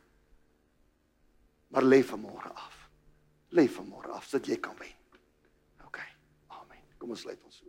Maar 1.69 1.83
lê 1.83 2.03
vanmôre 2.03 2.53
af. 2.55 2.91
Lê 3.51 3.67
vanmôre 3.69 4.11
af 4.11 4.25
sodat 4.25 4.47
jy 4.47 4.61
kan 4.61 4.77
wen. 4.79 5.04
Kom 7.05 7.13
ons 7.13 7.21
sluit 7.21 7.43
ons 7.45 7.57
oë. 7.61 7.64